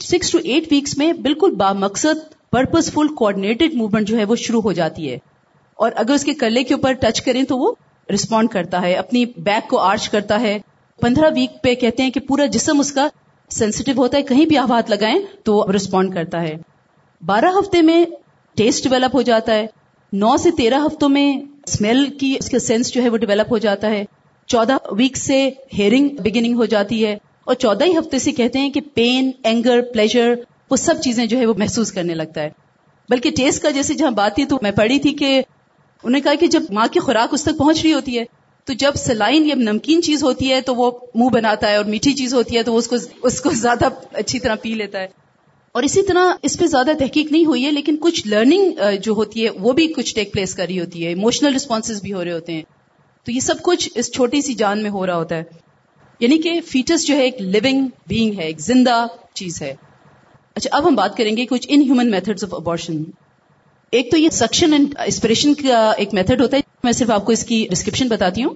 سکس 0.00 0.30
ٹو 0.30 0.38
ایٹ 0.44 0.64
ویکس 0.70 0.98
میں 0.98 1.12
بالکل 1.12 1.54
با 1.54 1.72
مقصد 1.72 2.50
پرپز 2.50 2.92
فل 2.92 3.14
کوآڈینیٹڈ 3.14 3.74
موومنٹ 3.74 4.08
جو 4.08 4.18
ہے 4.18 4.24
وہ 4.24 4.36
شروع 4.36 4.62
ہو 4.62 4.72
جاتی 4.72 5.10
ہے۔ 5.10 5.18
اور 5.74 5.90
اگر 5.94 6.10
اس 6.10 6.24
کے 6.24 6.34
کلے 6.34 6.64
کے 6.64 6.74
اوپر 6.74 6.92
ٹچ 6.92 7.20
کریں 7.22 7.42
تو 7.42 7.58
وہ 7.58 7.72
رسپونڈ 8.14 8.48
کرتا 8.48 8.82
ہے، 8.82 8.94
اپنی 8.94 9.24
بیک 9.24 9.70
کو 9.70 9.78
آرچ 9.78 10.08
کرتا 10.08 10.40
ہے۔ 10.40 10.58
پندرہ 11.00 11.30
ویک 11.34 11.62
پہ 11.62 11.74
کہتے 11.74 12.02
ہیں 12.02 12.10
کہ 12.10 12.20
پورا 12.20 12.46
جسم 12.46 12.80
اس 12.80 12.92
کا 12.92 13.08
سینسٹو 13.50 13.92
ہوتا 13.96 14.18
ہے، 14.18 14.22
کہیں 14.22 14.46
بھی 14.46 14.58
آپ 14.58 14.72
ہاتھ 14.72 14.90
لگائیں 14.90 15.18
تو 15.44 15.54
وہ 15.54 15.72
رسپونڈ 15.72 16.14
کرتا 16.14 16.42
ہے۔ 16.42 16.56
بارہ 17.22 17.44
ہفتے 17.44 17.82
میں 17.82 18.04
ٹیسٹ 18.54 18.84
ڈیولپ 18.84 19.16
ہو 19.16 19.22
جاتا 19.22 19.54
ہے۔ 19.54 19.66
نو 20.12 20.36
سے 20.36 20.50
تیرہ 20.50 20.74
ہفتوں 20.74 21.08
میں 21.08 21.36
اسمیل 21.66 22.06
کی 22.20 22.36
اس 22.38 22.50
کا 22.50 22.58
سینس 22.58 22.92
جو 22.92 23.02
ہے 23.02 23.08
وہ 23.08 23.16
ڈیولپ 23.16 23.52
ہو 23.52 23.58
جاتا 23.58 23.90
ہے۔ 23.90 24.04
چودہ 24.46 24.76
ویک 24.90 25.16
سے 25.16 25.50
ہیئرنگ 25.78 26.08
بگننگ 26.08 26.54
ہو 26.54 26.64
جاتی 26.64 27.06
ہے۔ 27.06 27.18
اور 27.44 27.54
چودہ 27.54 27.84
ہی 27.84 27.98
ہفتے 27.98 28.18
سے 28.18 28.32
کہتے 28.32 28.58
ہیں 28.58 28.70
کہ 28.70 28.80
پین 28.94 29.30
اینگر 29.44 29.80
پلیزر 29.80 30.34
وہ 30.70 30.76
سب 30.76 30.94
چیزیں 31.04 31.26
جو 31.26 31.38
ہے 31.38 31.46
وہ 31.46 31.54
محسوس 31.58 31.92
کرنے 31.92 32.14
لگتا 32.14 32.42
ہے۔ 32.42 32.50
بلکہ 33.08 33.30
ٹیسٹ 33.30 33.62
کا 33.62 33.70
جیسے 33.70 33.94
جہاں 33.94 34.10
بات 34.10 34.34
تھی 34.34 34.44
تو 34.44 34.58
میں 34.62 34.70
پڑھی 34.70 34.98
تھی 34.98 35.12
کہ 35.12 35.34
انہوں 35.34 36.10
نے 36.10 36.20
کہا 36.20 36.34
کہ 36.34 36.46
جب 36.46 36.62
ماں 36.70 36.86
کی 36.92 37.00
خوراک 37.00 37.34
اس 37.34 37.42
تک 37.44 37.58
پہنچ 37.58 37.82
رہی 37.82 37.92
ہوتی 37.92 38.18
ہے 38.18 38.24
تو 38.64 38.72
جب 38.72 38.92
سلائن 38.94 39.46
یا 39.46 39.54
نمکین 39.54 40.02
چیز 40.02 40.24
ہوتی 40.24 40.52
ہے 40.52 40.60
تو 40.60 40.74
وہ 40.74 40.90
منہ 41.14 41.28
بناتا 41.28 41.70
ہے 41.70 41.76
اور 41.76 41.84
میٹھی 41.84 42.12
چیز 42.12 42.34
ہوتی 42.34 42.56
ہے 42.56 42.62
تو 42.62 42.72
وہ 42.72 42.78
اس 42.78 42.88
کو 42.88 42.96
اس 43.22 43.40
کو 43.40 43.50
زیادہ 43.50 43.88
اچھی 44.12 44.38
طرح 44.40 44.54
پی 44.54 44.74
لیتا 44.74 45.00
ہے۔ 45.00 45.21
اور 45.72 45.82
اسی 45.82 46.02
طرح 46.02 46.32
اس 46.42 46.58
پہ 46.58 46.66
زیادہ 46.66 46.90
تحقیق 46.98 47.32
نہیں 47.32 47.46
ہوئی 47.46 47.66
ہے، 47.66 47.70
لیکن 47.70 47.96
کچھ 48.00 48.26
لرننگ 48.26 48.72
جو 49.02 49.12
ہوتی 49.12 49.44
ہے، 49.44 49.50
وہ 49.50 49.72
بھی 49.72 49.86
کچھ 49.86 50.14
ٹیک 50.14 50.32
پلیس 50.32 50.54
کر 50.54 50.66
رہی 50.68 50.80
ہوتی 50.80 51.06
ہے 51.06 51.12
اموشنل 51.12 51.52
ریسپانس 51.52 51.90
بھی 52.02 52.12
ہو 52.12 52.24
رہے 52.24 52.32
ہوتے 52.32 52.52
ہیں۔ 52.52 52.62
تو 53.24 53.32
یہ 53.32 53.40
سب 53.40 53.54
کچھ 53.62 53.88
اس 53.94 54.12
چھوٹی 54.12 54.42
سی 54.42 54.54
جان 54.54 54.82
میں 54.82 54.90
ہو 54.90 55.06
رہا 55.06 55.16
ہوتا 55.16 55.36
ہے۔ 55.36 55.42
یعنی 56.20 56.38
کہ 56.38 56.60
فیٹس 56.66 57.06
جو 57.06 57.16
ہے، 57.16 57.22
ایک 57.22 57.40
لونگ 57.40 57.86
بینگ 58.06 58.38
ہے، 58.38 58.44
ایک 58.44 58.60
زندہ 58.60 59.06
چیز 59.34 59.62
ہے۔ 59.62 59.74
اچھا 60.54 60.76
اب 60.76 60.88
ہم 60.88 60.94
بات 60.94 61.16
کریں 61.16 61.36
گے 61.36 61.46
کچھ 61.46 61.66
ان 61.70 61.82
ہیومن 61.82 62.10
میتھڈ 62.10 62.38
آف 62.42 62.54
ابارشن 62.54 63.02
ایک 63.90 64.10
تو 64.10 64.18
یہ 64.18 64.28
سکشن 64.28 64.72
اینڈ 64.72 64.94
اسپریشن 65.06 65.54
کا 65.54 65.92
ایک 65.96 66.14
میتھڈ 66.14 66.40
ہوتا 66.40 66.56
ہے۔ 66.56 66.62
میں 66.84 66.92
صرف 66.92 67.10
آپ 67.10 67.26
کو 67.26 67.32
اس 67.32 67.44
کی 67.44 67.66
ڈسکرپشن 67.70 68.08
بتاتی 68.08 68.44
ہوں۔ 68.44 68.54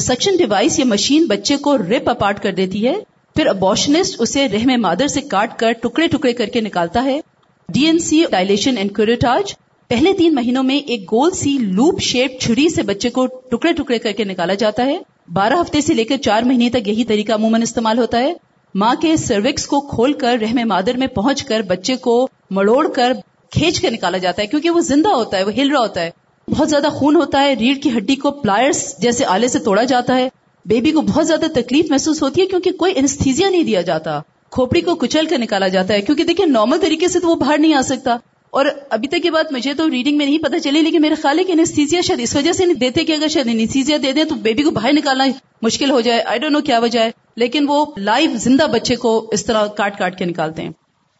سکشن 0.00 0.36
ڈیوائس 0.36 0.78
یا 0.78 0.84
مشین 0.84 1.26
بچے 1.26 1.56
کو 1.56 1.78
ریپ 1.78 2.08
اپارٹ 2.08 2.42
کر 2.42 2.54
دیتی 2.54 2.86
ہے۔ 2.86 2.94
پھر 3.38 3.46
ابوشنسٹ 3.46 4.16
اسے 4.18 4.48
رحم 4.48 4.80
مادر 4.80 5.06
سے 5.06 5.20
کاٹ 5.20 5.58
کر 5.58 5.72
ٹکڑے 5.72 6.06
ٹکڑے 6.06 6.32
کر 6.32 6.46
کے 6.46 6.60
نکالتا 6.60 7.04
ہے۔ 7.04 7.20
D 7.68 7.86
and 7.86 7.98
C 7.98 8.24
dilation 8.30 8.76
and 8.76 8.96
curettage. 8.96 9.54
پہلے 9.88 10.12
تین 10.12 10.34
مہینوں 10.34 10.62
میں 10.62 10.76
ایک 10.76 11.02
گول 11.02 11.30
سی 11.30 11.58
لوپ 11.60 12.00
شیپ 12.00 12.40
چھری 12.40 12.68
سے 12.68 12.82
بچے 12.82 13.10
کو 13.10 13.26
ٹکڑے 13.26 13.72
ٹکڑے 13.72 13.98
کر 13.98 14.12
کے 14.12 14.24
نکالا 14.24 14.54
جاتا 14.54 14.84
ہے۔ 14.84 14.98
بارہ 15.32 15.52
ہفتے 15.52 15.80
سے 15.80 15.94
لے 15.94 16.04
کر 16.04 16.16
چار 16.16 16.42
مہینے 16.42 16.70
تک 16.70 16.88
یہی 16.88 17.04
طریقہ 17.04 17.32
عموماً 17.32 17.62
استعمال 17.62 17.98
ہوتا 17.98 18.18
ہے۔ 18.18 18.34
ماں 18.74 18.94
کے 19.02 19.16
سروکس 19.16 19.66
کو 19.66 19.80
کھول 19.80 20.12
کر 20.12 20.36
رحم 20.40 20.68
مادر 20.68 20.96
میں 20.96 21.06
پہنچ 21.06 21.44
کر 21.44 21.62
بچے 21.62 21.96
کو 21.96 22.28
مڑوڑ 22.50 22.88
کر 22.88 23.12
کھینچ 23.50 23.80
کر 23.80 23.90
نکالا 23.90 24.18
جاتا 24.18 24.42
ہے 24.42 24.46
کیونکہ 24.46 24.70
وہ 24.70 24.80
زندہ 24.80 25.08
ہوتا 25.08 25.36
ہے، 25.36 25.44
وہ 25.44 25.52
ہل 25.58 25.70
رہا 25.70 25.80
ہوتا 25.80 26.00
ہے۔ 26.00 26.10
بہت 26.48 26.70
زیادہ 26.70 26.86
خون 26.86 27.16
ہوتا 27.16 27.40
ہے، 27.40 27.54
ریڑھ 27.54 27.78
کی 27.78 27.90
ہڈی 27.96 28.16
کو 28.16 28.30
پلائرس 28.30 28.98
جیسے 28.98 29.24
آلے 29.24 29.48
سے 29.48 29.58
توڑا 29.58 29.84
جاتا 29.84 30.16
ہے۔ 30.16 30.28
بیبی 30.68 30.90
کو 30.90 31.00
بہت 31.00 31.26
زیادہ 31.26 31.46
تکلیف 31.54 31.90
محسوس 31.90 32.22
ہوتی 32.22 32.40
ہے 32.40 32.46
کیونکہ 32.46 32.70
کوئی 32.72 32.92
انستھیزیا 32.96 33.50
نہیں 33.50 33.62
دیا 33.62 33.80
جاتا۔ 33.80 34.20
کھوپڑی 34.50 34.80
کو 34.80 34.94
کچل 34.94 35.26
کر 35.26 35.38
نکالا 35.38 35.68
جاتا 35.68 35.94
ہے 35.94 36.02
کیونکہ 36.02 36.24
دیکھیں 36.24 36.46
نارمل 36.46 36.78
طریقے 36.80 37.08
سے 37.08 37.20
تو 37.20 37.28
وہ 37.28 37.34
باہر 37.34 37.58
نہیں 37.58 37.74
آ 37.74 37.80
سکتا۔ 37.82 38.16
اور 38.50 38.66
ابھی 38.90 39.08
تک 39.08 39.26
یہ 39.26 39.30
بات 39.30 39.52
مجھے 39.52 39.74
تو 39.74 39.90
ریڈنگ 39.90 40.18
میں 40.18 40.26
نہیں 40.26 40.38
پتا 40.38 40.60
چلی، 40.60 40.82
لیکن 40.82 41.02
میرے 41.02 41.14
خیال 41.14 41.38
ہے 41.38 41.44
کہ 41.44 41.52
انستیزیا 41.52 42.00
شاید 42.00 42.20
اس 42.20 42.36
وجہ 42.36 42.52
سے 42.52 42.64
نہیں 42.64 42.74
دیتے 42.74 43.04
کہ 43.04 43.12
اگر 43.12 43.28
شاید 43.28 43.48
انستیزیا 43.52 43.96
دے 44.02 44.12
دیں 44.12 44.24
تو 44.24 44.34
بیبی 44.34 44.62
کو 44.62 44.70
باہر 44.70 44.92
نکالنا 44.92 45.24
مشکل 45.62 45.90
ہو 45.90 46.00
جائے۔ 46.00 46.20
آئی 46.20 46.38
ڈونٹ 46.38 46.52
نو 46.52 46.60
کیا 46.60 46.78
وجہ 46.78 47.00
ہے، 47.00 47.10
لیکن 47.36 47.64
وہ 47.68 47.86
لائیو 47.96 48.30
زندہ 48.36 48.66
بچے 48.72 48.96
کو 48.96 49.30
اس 49.32 49.44
طرح 49.44 49.66
کاٹ 49.66 49.98
کاٹ 49.98 50.18
کے 50.18 50.24
نکالتے 50.24 50.62
ہیں۔ 50.62 50.70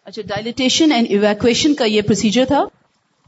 اچھا 0.04 0.22
ڈائلیٹیشن 0.26 0.92
اینڈ 0.92 1.06
ایویکویشن 1.10 1.74
کا 1.74 1.84
یہ 1.84 2.02
پروسیجر 2.02 2.44
تھا۔ 2.44 2.64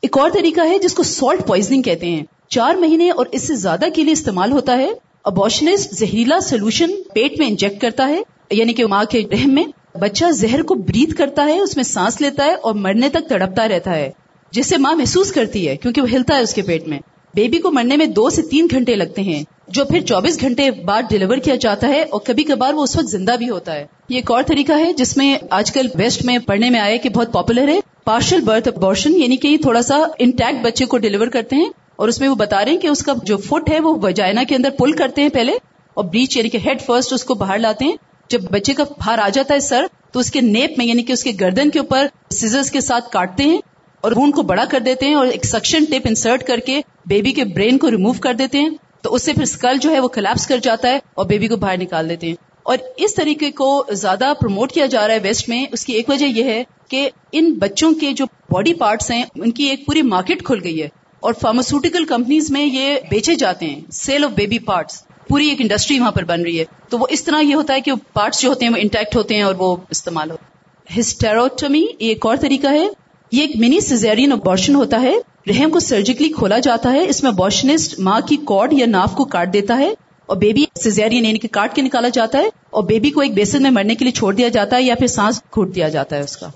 ایک 0.03 0.19
اور 0.19 0.31
طریقہ 0.31 0.61
ہے 0.61 0.79
جس 0.79 0.95
کو 0.95 1.03
سالٹ 1.03 1.47
پوائزنگ 1.47 1.83
کہتے 1.83 2.07
ہیں۔ 2.07 2.25
چار 2.49 2.75
مہینے 2.75 3.11
اور 3.11 3.27
اس 3.33 3.47
سے 3.47 3.55
زیادہ 3.55 3.85
کے 3.95 4.03
لیے 4.03 4.13
استعمال 4.13 4.53
ہوتا 4.53 4.79
ہے۔ 4.79 4.91
ابوشنسٹ 5.25 5.95
زہریلا 5.95 6.39
سولوشن 6.41 6.91
پیٹ 7.15 7.39
میں 7.39 7.47
انجیکٹ 7.47 7.81
کرتا 7.81 8.09
ہے 8.09 8.21
یعنی 8.51 8.73
کہ 8.75 8.87
ماں 8.87 9.05
کے 9.05 9.23
رحم 9.33 9.55
میں 9.55 9.65
بچہ 10.01 10.31
زہر 10.33 10.63
کو 10.63 10.75
بریتھ 10.75 11.15
کرتا 11.17 11.45
ہے 11.47 11.59
اس 11.59 11.77
میں 11.77 11.85
سانس 11.85 12.21
لیتا 12.21 12.45
ہے 12.45 12.55
اور 12.55 12.75
مرنے 12.77 13.09
تک 13.09 13.29
تڑپتا 13.29 13.69
رہتا 13.69 13.95
ہے 13.95 14.11
جس 14.53 14.69
سے 14.69 14.77
ماں 14.77 14.95
محسوس 14.95 15.33
کرتی 15.33 15.69
ہے 15.69 15.77
کیونکہ 15.77 16.03
وہ 16.03 16.07
ہلتا 16.13 16.37
ہے 16.37 16.41
اس 16.41 16.55
کے 16.55 16.63
پیٹ 16.63 16.89
میں 16.89 16.99
بیبی 17.35 17.59
کو 17.59 17.71
مرنے 17.71 17.97
میں 17.97 18.07
دو 18.07 18.29
سے 18.31 18.43
تین 18.43 18.67
گھنٹے 18.71 18.95
لگتے 18.95 19.23
ہیں 19.23 19.43
جو 19.69 19.85
پھر 19.85 20.01
چوبیس 20.01 20.41
گھنٹے 20.41 20.71
بعد 20.85 21.03
ڈلیور 21.11 21.37
کیا 21.37 21.55
جاتا 21.55 21.89
ہے 21.89 22.01
اور 22.03 22.21
کبھی 22.21 22.45
کبھار 22.45 22.75
وہ 22.75 22.83
اس 22.83 22.97
وقت 22.97 23.11
زندہ 23.11 23.37
بھی 23.39 23.51
ہوتا 23.51 23.75
ہے 23.75 23.85
یہ 24.09 24.17
ایک 24.17 24.31
اور 24.31 24.43
طریقہ 24.43 24.79
ہے 24.79 24.93
جس 24.93 25.17
میں 25.17 25.37
آج 25.51 25.73
کل 25.73 25.89
ویسٹ 25.95 26.25
میں 26.25 26.39
پڑھنے 26.39 26.71
میں 26.71 26.81
آئے 26.81 26.99
کہ 26.99 27.09
بہت 27.09 27.33
پاپولر 27.33 27.69
ہے 27.69 27.79
پارشل 28.05 28.41
برتھ 28.41 28.69
ابارشن 28.69 29.15
یعنی 29.17 29.37
کہ 29.37 29.57
تھوڑا 29.63 29.83
سا 29.83 29.99
انٹیکٹ 30.19 30.65
بچے 30.65 30.87
کو 30.87 30.99
ڈلیور 30.99 31.27
کرتے 31.27 31.57
ہیں 31.57 31.69
اور 32.01 32.09
اس 32.09 32.21
میں 32.21 32.29
وہ 32.29 32.35
بتا 32.35 32.65
رہے 32.65 32.73
ہیں 32.73 32.79
کہ 32.79 32.87
اس 32.87 33.03
کا 33.03 33.13
جو 33.23 33.37
فٹ 33.37 33.71
ہے 33.71 33.81
وہ 33.81 33.95
وجائنا 34.03 34.43
کے 34.43 34.55
اندر 34.55 34.71
پل 34.71 34.93
کرتے 34.93 35.23
ہیں 35.23 35.29
پہلے 35.29 35.53
اور 35.95 36.05
بلیچ 36.05 36.37
یعنی 36.37 36.49
کہ 36.49 36.59
ہیڈ 36.65 36.83
فرسٹ 36.83 37.13
اس 37.13 37.25
کو 37.25 37.35
باہر 37.35 37.59
لاتے 37.59 37.85
ہیں۔ 37.85 37.97
جب 38.29 38.41
بچے 38.51 38.75
کا 38.75 38.85
باہر 38.85 39.19
آ 39.19 39.29
جاتا 39.29 39.55
ہے 39.55 39.61
سر 39.61 39.87
تو 40.13 40.21
اس 40.21 40.31
کے 40.31 40.41
نیپ 40.41 40.79
میں 40.79 40.87
یعنی 40.87 41.03
کہ 41.03 41.13
اس 41.13 41.25
کے 41.25 41.33
گردن 41.41 41.71
کے 41.71 41.79
اوپر 41.79 42.07
سیزرز 42.31 42.71
کے 42.71 42.81
ساتھ 42.81 43.11
کاٹتے 43.11 43.43
ہیں 43.43 43.59
اور 44.01 44.13
خون 44.13 44.31
کو 44.31 44.43
بڑا 44.43 44.65
کر 44.65 44.81
دیتے 44.81 45.07
ہیں 45.07 45.15
اور 45.15 45.27
ایک 45.27 45.47
سکشن 45.47 45.85
ٹیپ 45.85 46.03
انسرٹ 46.05 46.45
کر 46.45 46.59
کے 46.59 46.81
بیبی 47.07 47.33
کے 47.33 47.45
برین 47.45 47.79
کو 47.79 47.91
ریموو 47.91 48.13
کر 48.13 48.35
دیتے 48.35 48.59
ہیں۔ 48.59 48.71
تو 49.03 49.15
اس 49.15 49.23
سے 49.23 49.33
پھر 49.33 49.43
اسکل 49.43 49.77
جو 49.81 49.91
ہے 49.91 50.01
وہ 50.01 50.09
کلیپس 50.09 50.47
کر 50.47 50.59
جاتا 50.59 50.89
ہے 50.89 50.99
اور 51.15 51.27
بیبی 51.27 51.49
کو 51.49 51.57
باہر 51.57 51.79
نکال 51.79 52.09
دیتے 52.09 52.27
ہیں۔ 52.27 52.35
اور 52.63 52.77
اس 52.97 53.15
طریقے 53.15 53.51
کو 53.51 53.85
زیادہ 53.93 54.33
پروموٹ 54.41 54.73
کیا 54.73 54.87
جا 54.87 55.07
رہا 55.07 55.15
ہے 55.15 55.19
ویسٹ 55.23 55.49
میں، 55.49 55.67
اس 55.73 55.85
کی 55.85 55.93
ایک 55.93 56.09
وجہ 56.09 56.27
یہ 56.27 56.45
ہے 56.45 56.65
کہ 56.89 57.11
ان 57.33 57.53
بچوں 57.53 57.93
کے 57.93 58.13
جو 58.13 58.25
باڈی 58.51 58.75
پارٹس 58.75 59.11
ہیں، 59.11 59.23
ان 59.35 59.51
کی 59.51 59.65
ایک 59.65 59.87
پوری 59.87 60.03
مارکیٹ 60.03 60.43
کھل 60.43 60.59
گئی 60.65 60.83
ہے۔ 60.83 61.00
اور 61.23 61.35
فارماسوٹیکل 61.41 62.05
کمپنیز 62.07 62.51
میں 62.51 62.65
یہ 62.65 62.97
بیچے 63.11 63.35
جاتے 63.35 63.67
ہیں. 63.67 63.81
سیل 63.93 64.25
آف 64.25 64.31
بیبی 64.31 64.59
پارٹس 64.67 65.03
پوری 65.29 65.49
ایک 65.49 65.61
انڈسٹری 65.61 65.99
وہاں 66.01 66.11
پر 66.11 66.25
بن 66.25 66.43
رہی 66.43 66.59
ہے. 66.59 66.65
تو 66.89 66.99
وہ 66.99 67.07
اس 67.11 67.25
طرح 67.25 67.41
یہ 67.41 67.55
ہوتا 67.55 67.75
ہے 67.75 67.81
کہ 67.81 67.93
پارٹس 68.13 68.41
جو 68.43 68.49
ہوتے 68.49 68.65
ہیں 68.65 68.73
وہ 68.73 68.79
انٹیکٹ 68.79 69.17
ہوتے 69.17 69.35
ہیں 69.35 69.43
اور 69.43 69.55
وہ 69.59 69.77
استعمال 69.91 70.31
ہوتے 70.31 70.43
ہیں. 70.43 70.99
ہسٹیروٹمی 70.99 71.81
یہ 71.81 72.09
ایک 72.09 72.27
اور 72.27 72.37
طریقہ 72.37 72.69
ہے. 72.69 72.87
یہ 73.33 73.41
ایک 73.41 73.57
منی 73.57 73.81
سیزیرین 73.81 74.33
ابارشن 74.33 74.75
ہوتا 74.75 75.01
ہے. 75.03 75.15
رحم 75.49 75.71
کو 75.71 75.81
سرجیکلی 75.81 76.29
کھولا 76.29 76.59
جاتا 76.59 76.93
ہے. 76.93 77.07
اس 77.09 77.23
میں 77.23 77.31
ابارشنسٹ 77.31 77.99
ماں 77.99 78.21
کی 78.29 78.37
کارڈ 78.47 78.73
یا 78.73 78.87
ناف 78.89 79.15
کو 79.17 79.25
کاٹ 79.27 79.53
دیتا 79.53 79.77
ہے 79.79 79.89
اور 80.29 80.37
بیبی 80.37 80.65
سیزیرین 80.83 81.25
یعنی 81.25 81.39
کہ 81.39 81.49
کاٹ 81.49 81.75
کے 81.75 81.83
نکالا 81.83 82.09
جاتا 82.09 82.39
ہے 82.39 82.49
اور 82.71 82.83
بیبی 82.85 83.11
کو 83.11 83.21
ایک 83.21 83.35
بیسن 83.35 83.63
میں 83.63 83.71
مرنے 83.71 83.95
کے 83.95 84.05
لیے 84.05 84.13
چھوڑ 84.13 84.33
دیا 84.35 84.49
جاتا 84.49 84.77
ہے 84.77 84.83
یا 84.83 84.95
پھر 84.95 85.07
سانس 85.07 85.43
کھوٹ 85.51 85.75
دیا 85.75 85.89
جاتا 85.89 86.17
ہے 86.17 86.23
اس 86.23 86.37
کا. 86.37 86.49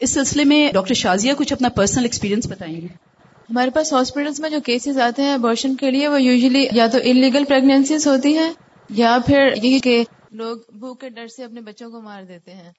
اس 0.00 0.10
سلسلے 0.10 0.44
میں 0.44 0.70
ڈاکٹر 0.72 0.94
شازیہ 0.94 1.32
کچھ 1.38 1.52
اپنا 1.52 1.68
پرسنل 1.68 2.04
ایکسپیرینس 2.04 2.46
بتائیں 2.46 2.74
گے. 2.74 2.86
ہمارے 3.50 3.70
پاس 3.70 3.92
ہاسپٹلس 3.92 4.40
میں 4.40 4.50
جو 4.50 4.60
کیسز 4.60 4.98
آتے 4.98 5.22
ہیں 5.22 5.34
ابارشن 5.34 5.74
کے 5.76 5.90
لیے 5.90 6.08
وہ 6.08 6.22
یوزلی 6.22 6.66
یا 6.72 6.86
تو 6.86 6.98
انلیگل 7.02 7.44
پریگنینسیز 7.44 8.06
ہوتی 8.06 8.38
ہیں 8.38 8.52
یا 8.90 9.18
پھر 9.26 9.48
یہ 9.62 9.78
کہ 9.78 10.04
لوگ 10.30 10.56
بھوک 10.78 11.00
کے 11.00 11.08
ڈر 11.08 11.26
سے 11.26 11.44
اپنے 11.44 11.60
بچوں 11.60 11.90
کو 11.90 12.00
مار 12.02 12.22
دیتے 12.22 12.54
ہیں۔ 12.54 12.72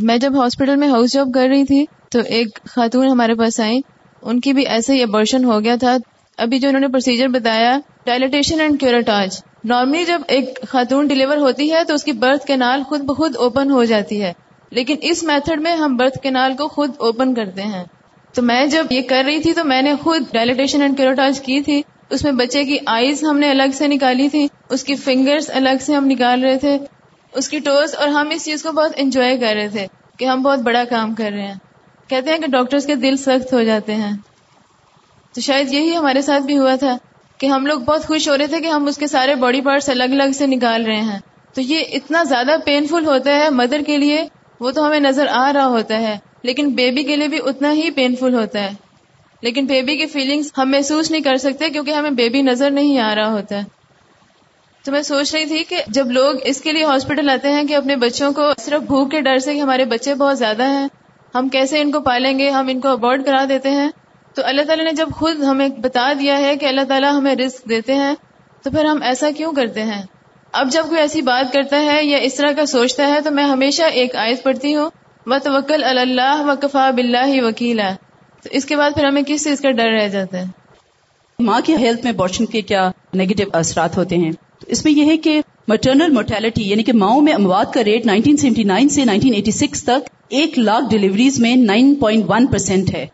میں 0.00 0.18
جب 0.18 0.44
ہاسپٹل 0.44 0.76
میں 0.76 0.88
ہاؤس 0.88 1.12
جاب 1.12 1.28
کر 1.34 1.46
رہی 1.50 1.64
تھی 1.64 1.84
تو 2.10 2.18
ایک 2.20 2.58
خاتون 2.64 3.08
ہمارے 3.08 3.34
پاس 3.34 3.60
آئی 3.60 3.80
ان 4.22 4.40
کی 4.40 4.52
بھی 4.52 4.66
ایسے 4.66 4.94
ہی 4.94 5.02
ابرشن 5.02 5.44
ہو 5.44 5.64
گیا 5.64 5.76
تھا۔ 5.76 5.96
ابھی 6.38 6.58
جو 6.58 6.68
انہوں 6.68 6.80
نے 6.80 6.88
پروسیجر 6.88 7.28
بتایا 7.28 7.78
ڈائلیٹیشن 8.04 8.60
اینڈ 8.60 8.80
کیورٹاج 8.80 9.40
نارملی 9.64 10.04
جب 10.04 10.20
ایک 10.28 10.58
خاتون 10.68 11.06
ڈلیور 11.06 11.36
ہوتی 11.36 11.72
ہے 11.72 11.84
تو 11.84 11.94
اس 11.94 12.04
کی 12.04 12.12
برتھ 12.12 12.46
کینال 12.46 12.82
خود 12.82 13.00
بخود 13.00 13.36
اوپن 13.36 13.70
ہو 13.70 13.84
جاتی 13.84 14.22
ہے۔ 14.22 14.32
لیکن 14.70 14.96
اس 15.02 15.22
میتھڈ 15.22 15.60
میں 15.60 15.76
ہم 15.76 15.96
برتھ 15.96 16.18
کینال 16.22 16.56
کو 16.56 16.68
خود 16.68 16.90
اوپن 16.98 17.34
کرتے 17.34 17.62
ہیں۔ 17.62 17.84
تو 18.34 18.42
میں 18.42 18.66
جب 18.66 18.86
یہ 18.90 19.02
کر 19.02 19.22
رہی 19.26 19.40
تھی 19.40 19.52
تو 19.52 19.64
میں 19.64 19.82
نے 19.82 19.94
خود 19.94 20.22
ڈائلیٹیشن 20.32 20.82
اینڈ 20.82 20.96
کیورٹاج 20.96 21.40
کی 21.40 21.60
تھی۔ 21.60 21.82
اس 22.10 22.24
میں 22.24 22.32
بچے 22.32 22.64
کی 22.64 22.78
آئیز 22.86 23.24
ہم 23.24 23.38
نے 23.38 23.50
الگ 23.50 23.72
سے 23.74 23.86
نکالی 23.86 24.28
تھی۔ 24.28 24.48
اس 24.68 24.84
کی 24.84 24.94
فنگرز 24.94 25.50
الگ 25.54 25.76
سے 25.80 25.94
ہم 25.94 26.06
نکال 26.06 26.44
رہے 26.44 26.58
تھے۔ 26.58 26.78
اس 27.34 27.48
کی 27.48 27.58
ٹوز 27.58 27.94
اور 27.94 28.08
ہم 28.08 28.28
اس 28.30 28.44
چیز 28.44 28.62
کو 28.62 28.72
بہت 28.72 28.92
انجوائے 28.96 29.38
کر 29.38 29.54
رہے 29.54 29.68
تھے 29.68 29.86
کہ 30.18 30.24
ہم 30.24 30.42
بہت 30.42 30.58
بڑا 30.58 30.84
کام 30.84 31.14
کر 31.14 31.30
رہے 31.32 31.46
ہیں۔ 31.46 31.54
کہتے 32.08 32.30
ہیں 32.30 32.38
کہ 32.38 32.46
ڈاکٹرز 32.46 32.86
کے 32.86 32.94
دل 32.94 33.16
سخت 33.16 33.52
ہو 33.52 33.62
جاتے 33.62 33.94
ہیں۔ 33.94 34.12
تو 35.34 35.40
شاید 35.40 35.72
یہی 35.72 35.96
ہمارے 35.96 36.22
ساتھ 36.22 36.42
بھی 36.42 36.58
ہوا 36.58 36.74
تھا 36.74 36.96
کہ 37.38 37.46
ہم 37.46 37.66
لوگ 37.66 37.80
بہت 37.80 38.06
خوش 38.06 38.28
ہو 38.28 38.38
رہے 38.38 38.46
تھے 38.46 38.60
کہ 38.60 38.66
ہم 38.66 38.86
اس 38.86 38.98
کے 38.98 39.06
سارے 39.06 39.34
باڈی 39.34 39.60
پارٹس 39.60 39.88
الگ 39.88 40.04
الگ 40.04 40.32
سے 40.34 40.46
نکال 40.46 40.86
رہے 40.86 41.00
ہیں۔ 41.00 41.18
تو 41.54 41.60
یہ 41.60 41.84
اتنا 41.92 42.22
زیادہ 42.22 42.56
پینفل 42.64 43.06
ہوتا 43.06 43.36
ہے 43.36 43.50
مدر 43.50 43.80
کے 43.86 43.98
لیے، 43.98 44.24
وہ 44.60 44.70
تو 44.70 44.86
ہمیں 44.86 45.00
نظر 45.00 45.26
آ 45.30 45.52
رہا 45.52 45.66
ہوتا 45.66 46.00
ہے۔ 46.00 46.18
لیکن 46.42 46.68
بیبی 46.68 47.02
کے 47.02 47.16
لیے 47.16 47.28
بھی 47.28 47.38
اتنا 47.44 47.72
ہی 47.72 47.90
پینفل 47.90 48.34
ہوتا 48.34 48.62
ہے۔ 48.62 48.70
لیکن 49.42 49.66
بیبی 49.66 49.96
کی 49.96 50.06
فیلنگس 50.06 50.50
ہم 50.58 50.70
محسوس 50.70 51.10
نہیں 51.10 51.22
کر 51.22 51.36
سکتے 51.36 51.68
کیونکہ 51.68 51.90
ہمیں 51.90 52.10
بیبی 52.10 52.42
نظر 52.42 52.70
نہیں 52.70 52.98
آ 52.98 53.14
رہا 53.14 53.32
ہوتا۔ 53.32 53.56
ہے 53.56 53.80
تو 54.84 54.92
میں 54.92 55.02
سوچ 55.02 55.34
رہی 55.34 55.46
تھی 55.46 55.64
کہ 55.64 55.82
جب 55.88 56.10
لوگ 56.10 56.34
اس 56.44 56.60
کے 56.60 56.72
لیے 56.72 56.84
ہاسپٹل 56.84 57.30
آتے 57.30 57.48
ہیں 57.48 57.64
کہ 57.64 57.74
اپنے 57.74 57.96
بچوں 57.96 58.32
کو 58.32 58.42
صرف 58.58 58.80
بھوک 58.80 59.10
کے 59.10 59.20
ڈر 59.20 59.38
سے 59.38 59.54
کہ 59.54 59.60
ہمارے 59.60 59.84
بچے 59.84 60.14
بہت 60.14 60.38
زیادہ 60.38 60.62
ہیں، 60.62 60.88
ہم 61.34 61.48
کیسے 61.48 61.80
ان 61.80 61.90
کو 61.90 62.00
پالیں 62.00 62.38
گے؟ 62.38 62.48
ہم 62.48 62.68
ان 62.68 62.80
کو 62.80 62.88
ابارڈ 62.88 63.24
کرا 63.24 63.44
دیتے 63.48 63.70
ہیں۔ 63.70 63.90
تو 64.34 64.42
اللہ 64.44 64.62
تعالیٰ 64.62 64.84
نے 64.84 64.92
جب 64.92 65.08
خود 65.16 65.42
ہمیں 65.42 65.68
بتا 65.68 66.12
دیا 66.20 66.38
ہے 66.38 66.56
کہ 66.56 66.66
اللہ 66.66 66.80
تعالیٰ 66.88 67.12
ہمیں 67.12 67.34
رسک 67.34 67.68
دیتے 67.68 67.94
ہیں، 67.94 68.14
تو 68.62 68.70
پھر 68.70 68.84
ہم 68.84 69.02
ایسا 69.02 69.30
کیوں 69.36 69.52
کرتے 69.52 69.82
ہیں؟ 69.82 70.02
اب 70.52 70.70
جب 70.70 70.82
کوئی 70.88 71.00
ایسی 71.00 71.20
بات 71.20 71.52
کرتا 71.52 71.84
ہے 71.84 72.04
یا 72.04 72.18
اس 72.18 72.34
طرح 72.34 72.52
کا 72.56 72.66
سوچتا 72.66 73.08
ہے، 73.08 73.20
تو 73.20 73.30
میں 73.30 73.44
ہمیشہ 73.44 73.82
ایک 73.82 74.16
آیت 74.16 74.42
پڑھتی 74.42 74.74
ہوں۔ 74.74 74.90
و 75.26 75.38
توکل 75.38 75.84
اللہ 75.84 76.54
و 76.74 76.78
بلّہ 76.96 77.94
تو 78.42 78.48
اس 78.50 78.64
کے 78.64 78.76
بعد 78.76 78.90
پھر 78.94 79.04
ہمیں 79.04 79.22
کس 79.26 79.44
چیز 79.44 79.60
کا 79.60 79.70
ڈر 79.70 79.88
رہ 79.88 80.08
جاتا 80.08 80.38
ہے؟ 80.38 80.44
ماں 81.38 81.60
کی 81.64 81.76
ہیلتھ 81.76 82.04
میں 82.04 82.12
بوشن 82.12 82.46
کے 82.46 82.62
کیا 82.62 82.90
نیگیٹو 83.14 83.50
اثرات 83.52 83.96
ہوتے 83.96 84.16
ہیں؟ 84.16 84.32
تو 84.32 84.64
اس 84.66 84.84
میں 84.84 84.92
یہ 84.92 85.04
ہے 85.04 85.16
کہ 85.16 85.40
مٹرنل 85.68 86.12
موٹیلٹی 86.12 86.70
یعنی 86.70 86.82
کہ 86.82 86.92
ماؤں 86.92 87.20
میں 87.20 87.32
اموات 87.32 87.72
کا 87.74 87.84
ریٹ 87.84 88.06
1979 88.06 88.88
سے 88.88 89.04
1986 89.04 89.82
تک 89.84 90.08
ایک 90.28 90.58
لاکھ 90.58 90.84
ڈلیوریز 90.90 91.40
میں 91.40 91.56
9.1 91.56 92.46
پرسینٹ 92.50 92.94
ہے۔ 92.94 93.06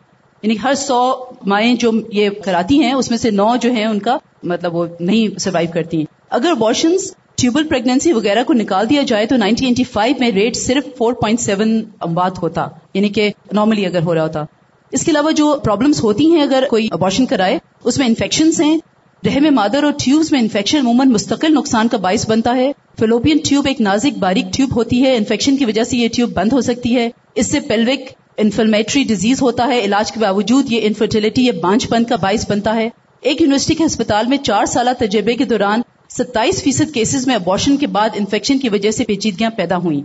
یعنی 0.42 0.54
ہر 0.62 0.74
سو 0.74 1.24
مائیں 1.46 1.74
جو 1.74 1.92
یہ 2.12 2.30
کراتی 2.30 2.82
ہیں، 2.82 2.92
اس 2.92 3.10
میں 3.10 3.18
سے 3.18 3.30
نو 3.30 3.56
جو 3.56 3.70
ہیں، 3.70 3.84
ان 3.84 3.98
کا 3.98 4.18
مطلب 4.42 4.74
وہ 4.74 4.86
نہیں 5.00 5.38
سروائو 5.38 5.68
کرتی۔ 5.74 5.96
ہیں 5.96 6.04
اگر 6.30 6.52
واشنز 6.58 7.14
ٹیوبل 7.36 7.66
پریگنینسی 7.66 8.12
وغیرہ 8.12 8.42
کو 8.42 8.52
نکال 8.52 8.88
دیا 8.90 9.02
جائے 9.02 9.26
تو 9.26 9.36
1985 9.36 10.12
میں 10.20 10.30
ریٹ 10.30 10.56
صرف 10.56 11.02
4.7 11.02 11.82
اموات 12.00 12.42
ہوتا 12.42 12.68
یعنی 12.94 13.08
کہ 13.08 13.30
نارملی 13.52 13.86
اگر 13.86 14.02
ہو 14.02 14.14
رہا 14.14 14.22
ہوتا۔ 14.22 14.44
اس 14.92 15.04
کے 15.04 15.10
علاوہ 15.10 15.30
جو 15.30 15.56
پرابلمس 15.64 16.02
ہوتی 16.02 16.30
ہیں، 16.32 16.42
اگر 16.42 16.64
کوئی 16.70 16.88
ابارشن 16.90 17.26
کرائے، 17.26 17.58
اس 17.84 17.98
میں 17.98 18.06
انفیکشنز 18.06 18.60
ہیں 18.60 18.78
رحم 19.26 19.54
مادر 19.54 19.84
اور 19.84 19.92
ٹیوبز 20.04 20.32
میں 20.32 20.40
انفیکشن 20.40 20.78
عموماً 20.78 21.08
مستقل 21.08 21.54
نقصان 21.54 21.88
کا 21.88 21.96
باعث 21.96 22.28
بنتا 22.28 22.56
ہے۔ 22.56 22.72
فلوپین 22.98 23.38
ٹیوب 23.48 23.66
ایک 23.66 23.80
نازک 23.80 24.18
باریک 24.18 24.52
ٹیوب 24.52 24.76
ہوتی 24.76 25.02
ہے 25.02 25.16
انفیکشن 25.16 25.56
کی 25.56 25.64
وجہ 25.64 25.84
سے 25.84 25.96
یہ 25.96 26.08
ٹیوب 26.16 26.30
بند 26.30 26.52
ہو 26.52 26.60
سکتی 26.60 26.96
ہے۔ 26.96 27.08
اس 27.34 27.50
سے 27.50 27.60
پیلوک 27.60 28.00
انفلمیٹری 28.36 29.02
ڈیزیز 29.04 29.42
ہوتا 29.42 29.66
ہے، 29.66 29.80
علاج 29.80 30.12
کے 30.12 30.20
باوجود 30.20 30.72
یہ 30.72 30.80
انفرٹیلٹی 30.82 31.44
یا 31.46 31.52
بانچ 31.62 31.88
پن 31.88 32.04
کا 32.04 32.16
باعث 32.16 32.50
بنتا 32.50 32.76
ہے۔ 32.76 32.88
ایک 33.20 33.40
یونیورسٹی 33.40 33.74
کے 33.74 33.84
ہسپتال 33.84 34.26
میں 34.26 34.38
چار 34.38 34.66
سالہ 34.66 34.90
تجربے 34.98 35.34
کے 35.34 35.44
دوران 35.44 35.80
ستائیس 36.10 36.62
فیصد 36.62 36.94
کیسز 36.94 37.26
میں 37.26 37.34
ابارشن 37.34 37.76
کے 37.76 37.86
بعد 37.86 38.08
انفیکشن 38.14 38.58
کی 38.58 38.68
وجہ 38.68 38.90
سے 38.90 39.04
پیچیدگیاں 39.04 39.50
پیدا 39.50 39.76
ہوئیں۔ 39.76 40.00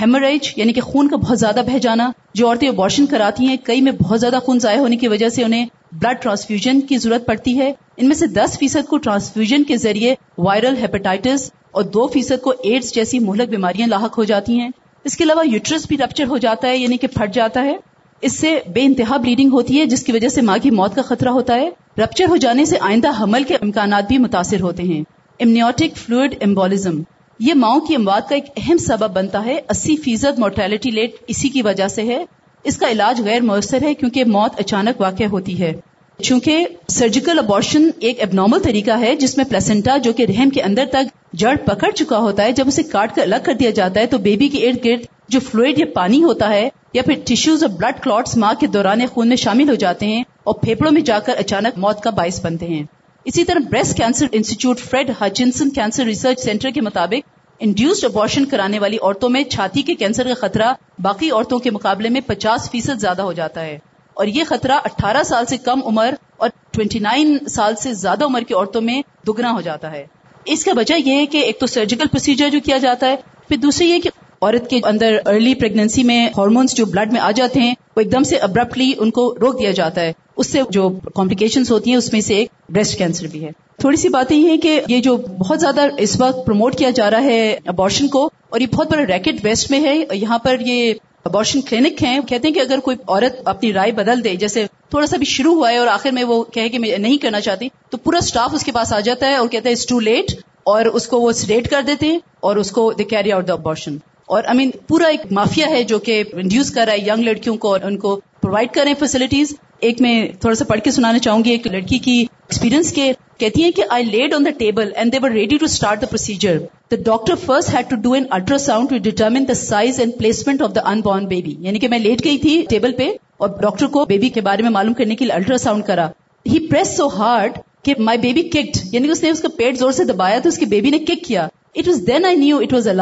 ہیموریج 0.00 0.52
یعنی 0.56 0.72
کہ 0.72 0.80
خون 0.80 1.08
کا 1.08 1.16
بہت 1.16 1.38
زیادہ 1.38 1.60
بہ 1.66 1.78
جانا، 1.78 2.10
جو 2.34 2.48
عورتیں 2.48 2.68
ابارشن 2.68 3.06
کراتی 3.06 3.46
ہیں، 3.46 3.56
کئی 3.64 3.80
میں 3.80 3.92
بہت 3.92 4.20
زیادہ 4.20 4.38
خون 4.42 4.58
ضائع 4.58 4.78
ہونے 4.78 4.96
کی 4.96 5.08
وجہ 5.08 5.28
سے 5.28 5.44
انہیں 5.44 5.66
بلڈ 5.92 6.22
ٹرانسفیوژن 6.22 6.80
کی 6.80 6.98
ضرورت 6.98 7.26
پڑتی 7.26 7.58
ہے۔ 7.58 7.72
ان 7.96 8.08
میں 8.08 8.16
سے 8.16 8.26
دس 8.26 8.58
فیصد 8.58 8.88
کو 8.88 8.96
ٹرانسفیوژن 8.96 9.64
کے 9.64 9.76
ذریعے 9.76 10.14
وائرل 10.38 10.76
ہیپیٹائٹس 10.76 11.50
اور 11.70 11.82
دو 11.82 12.06
فیصد 12.06 12.42
کو 12.42 12.52
ایڈز 12.62 12.94
جیسی 12.94 13.18
مہلک 13.18 13.48
بیماریاں 13.48 13.88
لاحق 13.88 14.18
ہو 14.18 14.24
جاتی 14.24 14.60
ہیں۔ 14.60 14.68
اس 15.04 15.16
کے 15.16 15.24
علاوہ 15.24 15.48
یوٹرس 15.48 15.86
بھی 15.86 15.96
رپچر 15.96 16.24
ہو 16.26 16.38
جاتا 16.38 16.68
ہے 16.68 16.76
یعنی 16.76 16.96
کہ 16.96 17.06
پھٹ 17.06 17.34
جاتا 17.34 17.64
ہے۔ 17.64 17.76
اس 18.22 18.38
سے 18.38 18.60
بے 18.74 18.80
انتہا 18.82 19.16
بلیڈنگ 19.16 19.52
ہوتی 19.52 19.80
ہے، 19.80 19.86
جس 19.86 20.02
کی 20.02 20.12
وجہ 20.12 20.28
سے 20.28 20.40
ماں 20.40 20.58
کی 20.62 20.70
موت 20.70 20.94
کا 20.94 21.02
خطرہ 21.02 21.28
ہوتا 21.28 21.54
ہے۔ 21.54 21.70
رپچر 21.98 22.24
ہو 22.28 22.36
جانے 22.36 22.64
سے 22.64 22.76
آئندہ 22.80 23.22
حمل 23.22 23.42
کے 23.42 23.54
امکانات 23.54 24.08
بھی 24.08 24.18
متاثر 24.18 24.60
ہوتے 24.60 24.82
ہیں۔ 24.82 25.19
امنیوٹک 25.40 25.96
فلوئڈ 25.96 26.34
امبولزم 26.40 27.02
یہ 27.38 27.54
ماؤں 27.54 27.80
کی 27.80 27.94
اموات 27.94 28.28
کا 28.28 28.34
ایک 28.34 28.44
اہم 28.56 28.76
سبب 28.76 29.10
بنتا 29.10 29.44
ہے۔ 29.44 29.60
اسی 29.70 29.96
فیصد 29.96 30.38
مورٹیلٹی 30.38 30.90
لیٹ 30.90 31.10
اسی 31.28 31.48
کی 31.48 31.62
وجہ 31.62 31.88
سے 31.88 32.02
ہے۔ 32.02 32.24
اس 32.64 32.76
کا 32.76 32.90
علاج 32.90 33.20
غیر 33.24 33.40
مؤثر 33.40 33.82
ہے 33.82 33.94
کیونکہ 33.94 34.24
موت 34.24 34.60
اچانک 34.60 35.00
واقع 35.00 35.24
ہوتی 35.24 35.60
ہے۔ 35.60 35.72
چونکہ 36.18 36.66
سرجیکل 36.88 37.38
ابارشن 37.38 37.90
ایک 38.00 38.22
اب 38.22 38.28
نارمل 38.32 38.58
طریقہ 38.58 39.00
ہے 39.00 39.16
جس 39.16 39.36
میں 39.36 39.44
پلسنٹا 39.44 39.96
جو 39.96 40.12
کہ 40.12 40.26
رحم 40.28 40.50
کے 40.50 40.62
اندر 40.62 40.84
تک 40.90 41.34
جڑ 41.34 41.56
پکڑ 41.56 41.90
چکا 41.90 42.18
ہوتا 42.18 42.42
ہے، 42.42 42.52
جب 42.52 42.64
اسے 42.66 42.82
کاٹ 42.82 43.14
کر 43.14 43.22
الگ 43.22 43.42
کر 43.44 43.54
دیا 43.54 43.70
جاتا 43.70 44.00
ہے 44.00 44.06
تو 44.06 44.18
بیبی 44.18 44.48
کے 44.48 44.68
ارد 44.68 44.84
گرد 44.84 45.00
جو 45.28 45.40
فلوئڈ 45.40 45.78
یا 45.78 45.86
پانی 45.94 46.22
ہوتا 46.22 46.50
ہے 46.50 46.68
یا 46.94 47.02
پھر 47.02 47.14
ٹیشوز 47.24 47.62
اور 47.62 47.70
بلڈ 47.70 48.02
کلاٹس 48.02 48.36
ماں 48.36 48.54
کے 48.60 48.66
دوران 48.66 49.06
خون 49.06 49.28
میں 49.28 49.36
شامل 49.36 49.68
ہو 49.68 49.74
جاتے 49.74 50.06
ہیں 50.06 50.22
اور 50.44 50.54
پھیپڑوں 50.54 50.92
میں 50.92 51.02
جا 51.02 51.18
کر 51.18 51.34
اچانک 51.38 51.78
موت 51.78 52.00
کا 52.00 52.10
باعث 52.10 52.44
بنتے 52.44 52.66
ہیں۔ 52.66 52.82
اسی 53.24 53.44
طرح 53.44 53.58
Breast 53.70 53.96
Cancer 53.96 54.26
Institute 54.32 54.80
Fred 54.80 55.10
Hutchinson 55.20 55.70
Cancer 55.70 56.04
Research 56.04 56.40
Centre 56.40 56.70
کے 56.70 56.80
مطابق 56.80 57.28
انڈیوسڈ 57.60 58.04
ابارشن 58.04 58.44
کرانے 58.44 58.78
والی 58.78 58.96
عورتوں 58.96 59.28
میں 59.28 59.42
چھاتی 59.44 59.82
کے 59.82 59.94
کینسر 59.94 60.28
کا 60.28 60.34
خطرہ 60.34 60.72
باقی 60.98 61.30
عورتوں 61.30 61.58
کے 61.58 61.70
مقابلے 61.70 62.08
میں 62.08 62.20
پچاس 62.20 62.70
فیصد 62.70 63.00
زیادہ 63.00 63.22
ہو 63.22 63.32
جاتا 63.32 63.60
ہے 63.60 63.78
اور 64.14 64.26
یہ 64.26 64.44
خطرہ 64.44 64.72
اٹھارہ 64.72 65.22
سال 65.22 65.46
سے 65.46 65.56
کم 65.56 65.80
عمر 65.86 66.14
اور 66.36 66.48
ٹوینٹی 66.70 66.98
نائن 66.98 67.36
سال 67.48 67.76
سے 67.76 67.92
زیادہ 67.94 68.24
عمر 68.24 68.40
کی 68.40 68.54
عورتوں 68.54 68.80
میں 68.80 69.02
دگنا 69.26 69.52
ہو 69.52 69.60
جاتا 69.60 69.92
ہے۔ 69.92 70.06
اس 70.44 70.64
کا 70.64 70.72
وجہ 70.76 70.94
یہ 70.94 71.14
ہے 71.14 71.26
کہ 71.26 71.38
ایک 71.38 71.60
تو 71.60 71.66
سرجیکل 71.66 72.08
پروسیجر 72.08 72.48
جو 72.48 72.58
کیا 72.64 72.78
جاتا 72.78 73.08
ہے، 73.08 73.16
پھر 73.48 73.56
دوسری 73.56 73.90
یہ 73.90 74.00
کہ 74.00 74.10
عورت 74.42 74.70
کے 74.70 74.80
اندر 74.84 75.16
ارلی 75.26 75.54
پریگنینسی 75.54 76.02
میں 76.02 76.28
ہارمونس 76.36 76.74
جو 76.74 76.86
بلڈ 76.86 77.12
میں 77.12 77.20
آ 77.20 77.30
جاتے 77.30 77.60
ہیں، 77.60 77.74
وہ 77.96 78.00
ایک 78.00 78.12
دم 78.12 78.22
سے 78.22 78.36
ابرپٹلی 78.36 78.92
ان 78.98 79.10
کو 79.10 79.34
روک 79.40 79.58
دیا 79.58 79.70
جاتا 79.70 80.00
ہے۔ 80.00 80.12
اس 80.36 80.52
سے 80.52 80.60
جو 80.70 80.88
کمپلیکیشن 81.14 81.62
ہوتی 81.70 81.90
ہیں، 81.90 81.96
اس 81.96 82.12
میں 82.12 82.20
سے 82.20 82.34
ایک 82.34 82.48
بریسٹ 82.68 82.98
کینسر 82.98 83.26
بھی 83.26 83.44
ہے۔ 83.44 83.50
تھوڑی 83.78 83.96
سی 83.96 84.08
باتیں 84.08 84.36
یہ 84.36 84.56
کہ 84.56 84.80
یہ 84.88 85.00
جو 85.00 85.16
بہت 85.16 85.60
زیادہ 85.60 85.80
اس 85.98 86.20
وقت 86.20 86.46
پروموٹ 86.46 86.76
کیا 86.76 86.90
جا 86.90 87.10
رہا 87.10 87.22
ہے 87.22 87.58
ابارشن 87.66 88.08
کو، 88.08 88.30
اور 88.48 88.60
یہ 88.60 88.66
بہت 88.66 88.90
بڑا 88.90 89.06
ریکٹ 89.06 89.44
ویسٹ 89.44 89.70
میں 89.70 89.80
ہے۔ 89.80 89.96
یہاں 90.12 90.38
پر 90.38 90.56
یہ 90.60 90.94
ابارشن 91.24 91.60
کلینک 91.60 92.02
ہیں۔ 92.02 92.20
کہتے 92.20 92.48
ہیں 92.48 92.54
کہ 92.54 92.60
اگر 92.60 92.78
کوئی 92.78 92.96
عورت 93.08 93.40
اپنی 93.44 93.72
رائے 93.72 93.92
بدل 93.92 94.24
دے، 94.24 94.34
جیسے 94.34 94.66
تھوڑا 94.90 95.06
سا 95.06 95.16
بھی 95.16 95.26
شروع 95.26 95.54
ہوا 95.54 95.70
ہے 95.70 95.76
اور 95.76 95.86
آخر 95.86 96.10
میں 96.10 96.24
وہ 96.24 96.42
کہے 96.44 96.68
کہ 96.68 96.78
میں 96.78 96.98
نہیں 96.98 97.16
کرنا 97.16 97.40
چاہتی، 97.40 97.68
تو 97.90 97.96
پورا 97.96 98.18
اسٹاف 98.18 98.54
اس 98.54 98.64
کے 98.64 98.72
پاس 98.72 98.92
آ 98.92 99.00
جاتا 99.00 99.26
ہے 99.26 99.34
اور 99.34 99.48
کہتا 99.48 99.68
ہے 99.68 99.72
اٹس 99.72 99.86
ٹو 99.86 100.00
لیٹ 100.00 100.32
اور 100.62 100.84
اس 100.84 101.06
کو 101.06 101.20
وہ 101.20 101.32
سلیٹ 101.32 101.70
کر 101.70 101.82
دیتے 101.86 102.06
ہیں 102.06 102.18
اور 102.40 102.56
اس 102.56 102.70
کو 102.70 102.92
they 102.92 103.04
carry 103.04 103.32
out 103.32 103.48
the 103.48 103.52
abortion 103.52 103.96
اور 104.30 104.44
آئی 104.44 104.56
مین 104.56 104.70
پورا 104.86 105.06
ایک 105.08 105.20
مافیا 105.32 105.68
ہے 105.70 105.82
جو 105.84 105.98
کہ 105.98 106.22
انڈیوس 106.32 106.70
کر 106.70 106.84
رہا 106.86 106.92
ہے 106.92 107.06
ینگ 107.06 107.22
لڑکیوں 107.24 107.56
کو 107.56 107.68
اور 107.68 107.80
ان 107.84 107.96
کو 107.98 108.14
پرووائڈ 108.40 108.70
کر 108.72 108.82
رہے 108.82 108.90
ہیں 108.90 108.98
فیسلٹیز 108.98 109.54
ایک 109.80 110.00
میں 110.02 110.12
تھوڑا 110.40 110.54
سا 110.54 110.64
پڑھ 110.64 110.80
کے 110.80 110.90
سنانا 110.90 111.18
چاہوں 111.18 111.42
گی 111.44 111.50
ایک 111.50 111.66
لڑکی 111.66 111.98
کی 111.98 112.12
ایکسپیرینس 112.20 112.92
کے، 112.92 113.10
کہتی 113.38 113.62
ہیں 113.62 113.70
کہ 113.70 113.84
I 113.90 114.04
laid 114.04 114.34
on 114.34 114.44
the 114.44 114.50
table 114.58 114.90
and 114.96 115.12
they 115.12 115.18
were 115.22 115.30
ready 115.30 115.56
to 115.56 115.64
start 115.64 116.00
the 116.02 116.06
procedure 116.06 116.58
the 116.90 116.96
doctor 117.04 117.34
first 117.36 117.74
had 117.74 117.90
to 117.90 117.96
do 117.96 118.12
an 118.12 118.26
ultrasound 118.58 118.90
to 118.90 118.98
determine 119.04 119.48
the 119.48 119.54
size 119.56 119.98
and 120.00 120.18
placement 120.18 120.62
of 120.62 120.74
the 120.74 120.80
unborn 121.00 121.26
baby 121.26 121.54
یعنی 121.58 121.78
کہ 121.78 121.88
میں 121.88 121.98
late 121.98 122.24
گئی 122.24 122.38
تھی 122.38 122.54
table 122.70 122.92
پہ 122.92 123.08
اور 123.36 123.48
doctor 123.60 123.86
کو 123.88 124.04
baby 124.06 124.28
کے 124.28 124.40
بارے 124.42 124.62
میں 124.62 124.70
معلوم 124.70 124.94
کرنے 124.94 125.16
کے 125.16 125.24
لیے 125.24 125.34
الٹرا 125.34 125.58
ساؤنڈ 125.58 125.86
کرا. 125.86 126.08
ہی 126.46 126.66
پریس 126.68 126.96
سو 126.96 127.08
ہارڈ 127.16 127.58
کہ 127.84 127.94
مائی 128.00 128.18
بیبی 128.18 128.42
ککڈ 128.44 128.76
یعنی 128.92 129.06
کہ 129.06 129.12
اس 129.12 129.22
نے 129.22 129.30
اس 129.30 129.40
کا 129.40 129.48
پیٹ 129.56 129.78
زور 129.78 129.92
سے 129.92 130.04
دبایا 130.04 130.38
تو 130.38 130.48
اس 130.48 130.58
کے 130.58 130.66
بیبی 130.68 130.90
نے 130.90 130.98
کک 131.00 131.24
کیا. 131.24 131.48
It 131.74 131.88
was 131.88 132.06
then 132.06 132.24
I 132.26 132.36
knew 132.36 132.58
it 132.58 132.72
was 132.72 132.88
a 132.88 132.94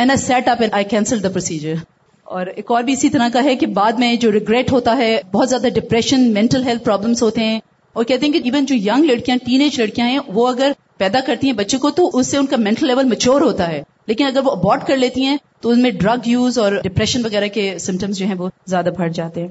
and 0.00 0.10
I 0.10 0.18
sat 0.18 0.48
up 0.48 0.56
and 0.60 0.74
I 0.74 0.84
cancel 0.84 1.22
the 1.22 1.28
procedure 1.28 1.74
اور 2.24 2.46
ایک 2.46 2.70
اور 2.70 2.82
بھی 2.82 2.92
اسی 2.92 3.08
طرح 3.08 3.28
کا 3.32 3.44
ہے 3.44 3.56
کہ 3.56 3.66
بعد 3.66 3.92
میں 3.92 4.16
جو 4.16 4.32
ریگریٹ 4.32 4.72
ہوتا 4.72 4.96
ہے، 4.96 5.20
بہت 5.32 5.48
زیادہ 5.48 5.68
ڈپریشن 5.74 6.32
مینٹل 6.34 6.62
ہیلتھ 6.62 6.84
پرابلمس 6.84 7.22
ہوتے 7.22 7.44
ہیں۔ 7.44 7.60
اور 7.92 8.04
کہتے 8.04 8.26
ہیں 8.26 8.32
کہ 8.32 8.40
ایون 8.44 8.64
جو 8.64 8.74
ینگ 8.74 9.04
لڑکیاں 9.04 9.36
ٹین 9.46 9.60
ایج 9.60 9.80
لڑکیاں 9.80 10.06
ہیں، 10.06 10.18
وہ 10.28 10.48
اگر 10.48 10.72
پیدا 10.96 11.20
کرتی 11.26 11.46
ہیں 11.46 11.54
بچے 11.54 11.78
کو 11.78 11.90
تو 11.90 12.10
اس 12.12 12.26
سے 12.26 12.38
ان 12.38 12.46
کا 12.46 12.56
مینٹل 12.56 12.86
لیول 12.86 13.04
میچور 13.04 13.40
ہوتا 13.40 13.68
ہے۔ 13.68 13.82
لیکن 14.06 14.26
اگر 14.26 14.40
وہ 14.44 14.50
ابارٹ 14.50 14.86
کر 14.86 14.96
لیتی 14.96 15.24
ہیں، 15.24 15.36
تو 15.60 15.70
ان 15.70 15.82
میں 15.82 15.90
ڈرگ 15.90 16.28
یوز 16.28 16.58
اور 16.58 16.72
ڈپریشن 16.72 17.24
وغیرہ 17.24 17.48
کے 17.48 17.78
سمٹمس 17.78 18.18
جو 18.18 18.26
ہیں 18.26 18.34
وہ 18.34 18.48
زیادہ 18.66 18.88
بڑھ 18.98 19.12
جاتے 19.12 19.40
ہیں۔ 19.40 19.48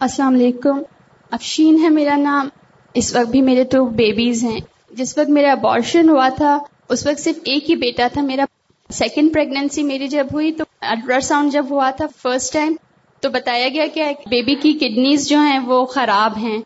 السلام 0.00 0.34
علیکم۔ 0.34 0.82
افشین 1.30 1.82
ہے 1.82 1.88
میرا 1.88 2.16
نام۔ 2.16 2.48
اس 2.94 3.16
وقت 3.16 3.30
بھی 3.30 3.42
میرے 3.42 3.64
تو 3.64 3.84
بیبیز 3.84 4.44
ہیں۔ 4.44 4.60
جس 4.90 5.18
وقت 5.18 5.28
میرا 5.28 5.52
ابارشن 5.52 6.08
ہوا 6.08 6.28
تھا، 6.28 6.58
اس 6.88 7.06
وقت 7.06 7.20
صرف 7.20 7.38
ایک 7.44 7.70
ہی 7.70 7.74
بیٹا 7.76 8.08
تھا، 8.12 8.22
میرا 8.22 8.44
سیکنڈ 8.90 9.32
پریگنینسی 9.34 9.82
میری 9.82 10.08
جب 10.08 10.26
ہوئی 10.32 10.52
تو 10.52 10.64
الٹرا 10.80 11.20
ساؤنڈ 11.20 11.52
جب 11.52 11.66
ہوا 11.70 11.90
تھا 11.90 12.06
فرسٹ 12.22 12.52
ٹائم 12.52 12.74
تو 13.20 13.30
بتایا 13.30 13.68
گیا 13.68 13.86
کہ 13.94 14.04
بیبی 14.26 14.54
کی 14.54 14.72
کڈنیز 14.72 15.28
جو 15.28 15.38
ہیں 15.38 15.58
وہ 15.58 15.84
خراب 15.84 16.38
ہیں۔ 16.38 16.58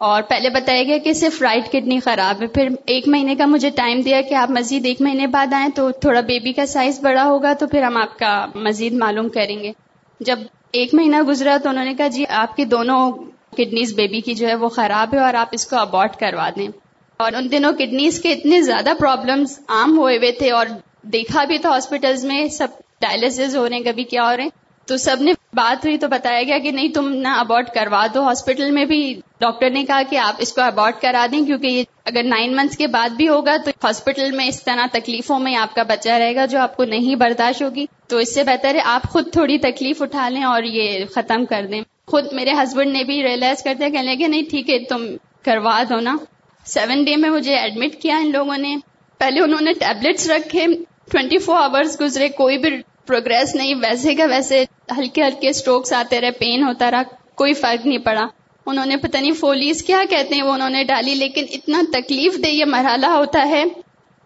اور 0.00 0.22
پہلے 0.22 0.50
بتایا 0.50 0.82
گیا 0.82 0.98
کہ 0.98 1.12
صرف 1.12 1.42
رائٹ 1.42 1.72
کڈنی 1.72 2.00
خراب 2.00 2.42
ہے۔ 2.42 2.46
پھر 2.46 2.68
ایک 2.86 3.08
مہینے 3.08 3.34
کا 3.34 3.46
مجھے 3.46 3.70
ٹائم 3.70 4.00
دیا 4.00 4.20
کہ 4.20 4.34
آپ 4.34 4.50
مزید 4.50 4.86
ایک 4.86 5.00
مہینے 5.00 5.26
بعد 5.26 5.52
آئیں 5.52 5.68
تو 5.68 5.90
تھوڑا 5.90 6.20
بیبی 6.20 6.52
کا 6.52 6.66
سائز 6.66 7.00
بڑا 7.00 7.24
ہوگا 7.24 7.52
تو 7.52 7.66
پھر 7.66 7.82
ہم 7.82 7.96
آپ 7.96 8.18
کا 8.18 8.46
مزید 8.54 8.92
معلوم 8.92 9.28
کریں 9.28 9.58
گے۔ 9.62 9.72
جب 10.20 10.38
ایک 10.72 10.94
مہینہ 10.94 11.22
گزرا 11.22 11.56
تو 11.62 11.68
انہوں 11.68 11.84
نے 11.84 11.94
کہا 11.94 12.08
جی 12.08 12.24
آپ 12.28 12.56
کی 12.56 12.64
دونوں 12.64 13.10
کڈنیز 13.56 13.94
بیبی 13.94 14.20
کی 14.20 14.34
جو 14.34 14.48
ہے 14.48 14.54
وہ 14.54 14.68
خراب 14.68 15.14
ہے 15.14 15.18
اور 15.18 15.34
آپ 15.34 15.48
اس 15.52 15.66
کو 15.66 15.76
ابارٹ 15.76 16.16
کروا 16.16 16.50
دیں۔ 16.56 16.68
اور 17.16 17.32
ان 17.32 17.50
دنوں 17.52 17.72
کڈنیز 17.72 18.20
کے 18.20 18.32
اتنے 18.32 18.62
زیادہ 18.62 18.90
پرابلمس 18.98 19.60
عام 19.68 19.98
ہوئے 19.98 20.16
ہوئے 20.18 20.32
تھے 20.32 20.50
اور 20.50 20.66
دیکھا 21.12 21.44
بھی 21.44 21.58
تھا 21.58 21.68
ہاسپٹلس 21.70 22.24
میں، 22.24 22.48
سب 22.48 22.68
ڈائلسز 23.00 23.56
ہو 23.56 23.68
رہے 23.68 23.76
ہیں 23.76 23.82
کبھی 23.82 24.04
کیا 24.04 24.30
ہو 24.30 24.36
رہے 24.36 24.42
ہیں۔ 24.42 24.50
تو 24.86 24.96
سب 24.96 25.16
نے 25.20 25.32
بات 25.52 25.84
ہوئی 25.84 25.98
تو 25.98 26.08
بتایا 26.08 26.42
گیا 26.42 26.58
کہ 26.58 26.70
نہیں، 26.70 26.88
تم 26.88 27.08
نہ 27.08 27.28
ابارٹ 27.28 27.74
کروا 27.74 28.06
دو۔ 28.14 28.22
ہاسپٹل 28.22 28.70
میں 28.70 28.84
بھی 28.84 29.20
ڈاکٹر 29.40 29.70
نے 29.70 29.84
کہا 29.84 30.02
کہ 30.10 30.16
آپ 30.16 30.34
اس 30.38 30.52
کو 30.52 30.60
ابارٹ 30.60 31.00
کرا 31.00 31.26
دیں 31.32 31.46
کیونکہ 31.46 31.66
یہ 31.66 31.84
اگر 32.04 32.22
نائن 32.22 32.56
منتھس 32.56 32.78
کے 32.78 32.86
بعد 32.86 33.08
بھی 33.08 33.28
ہوگا 33.28 33.56
تو 33.64 33.70
ہاسپٹل 33.84 34.30
میں 34.30 34.46
اس 34.46 34.64
طرح 34.64 34.86
تکلیفوں 34.92 35.38
میں 35.38 35.56
آپ 35.56 35.74
کا 35.74 35.82
بچہ 35.82 36.08
رہے 36.08 36.34
گا 36.34 36.46
جو 36.46 36.58
آپ 36.58 36.76
کو 36.76 36.84
نہیں 36.84 37.14
برداشت 37.14 37.62
ہوگی۔ 37.62 37.86
تو 38.08 38.18
اس 38.18 38.34
سے 38.34 38.44
بہتر 38.44 38.74
ہے 38.74 38.80
آپ 38.84 39.02
خود 39.02 39.32
تھوڑی 39.32 39.58
تکلیف 39.58 40.02
اٹھا 40.02 40.28
لیں 40.28 40.42
اور 40.42 40.62
یہ 40.62 41.04
ختم 41.14 41.44
کر 41.44 41.66
دیں۔ 41.70 41.82
خود 42.06 42.32
میرے 42.32 42.50
ہسبینڈ 42.50 42.92
نے 42.92 43.04
بھی 43.04 43.22
ریئلائز 43.22 43.62
کرتے 43.62 43.90
کہنے 43.90 44.14
لگے، 44.14 44.28
نہیں، 44.28 44.42
ٹھیک 44.50 44.70
ہے، 44.70 44.78
تم 44.84 45.06
کروا 45.44 45.82
دو 45.90 46.00
نا۔ 46.00 46.16
سیون 46.64 47.04
ڈے 47.04 47.16
میں 47.16 47.30
مجھے 47.30 47.54
ایڈمٹ 47.54 47.94
کیا 48.02 48.16
ان 48.16 48.32
لوگوں 48.32 48.58
نے۔ 48.58 48.76
پہلے 49.18 49.40
انہوں 49.40 49.60
نے 49.60 49.72
ٹیبلٹس 49.72 50.30
رکھے۔ 50.30 50.66
ٹوینٹی 51.12 51.38
فور 51.38 51.56
آورس 51.56 52.00
گزرے، 52.00 52.28
کوئی 52.28 52.58
بھی 52.58 52.70
پروگرس 53.06 53.54
نہیں، 53.54 53.74
ویسے 53.74 54.14
کا 54.14 54.24
ویسے 54.24 54.64
ہلکے 54.98 55.22
ہلکے 55.22 55.48
اسٹروکس 55.48 55.92
آتے 55.92 56.20
رہے 56.20 56.30
پین 56.30 56.62
ہوتا 56.62 56.90
رہا، 56.90 57.02
کوئی 57.34 57.52
فرق 57.52 57.86
نہیں 57.86 57.98
پڑا۔ 57.98 58.26
انہوں 58.66 58.86
نے 58.86 58.96
پتہ 58.96 59.16
نہیں 59.16 59.32
فولیز 59.32 59.82
کیا 59.82 60.02
کہتے 60.10 60.34
ہیں، 60.34 60.42
وہ 60.42 60.52
انہوں 60.52 60.70
نے 60.70 60.84
ڈالی، 60.84 61.14
لیکن 61.14 61.44
اتنا 61.52 61.82
تکلیف 61.92 62.36
دہ 62.44 62.48
یہ 62.48 62.64
مرحلہ 62.64 63.06
ہوتا 63.06 63.48
ہے 63.48 63.64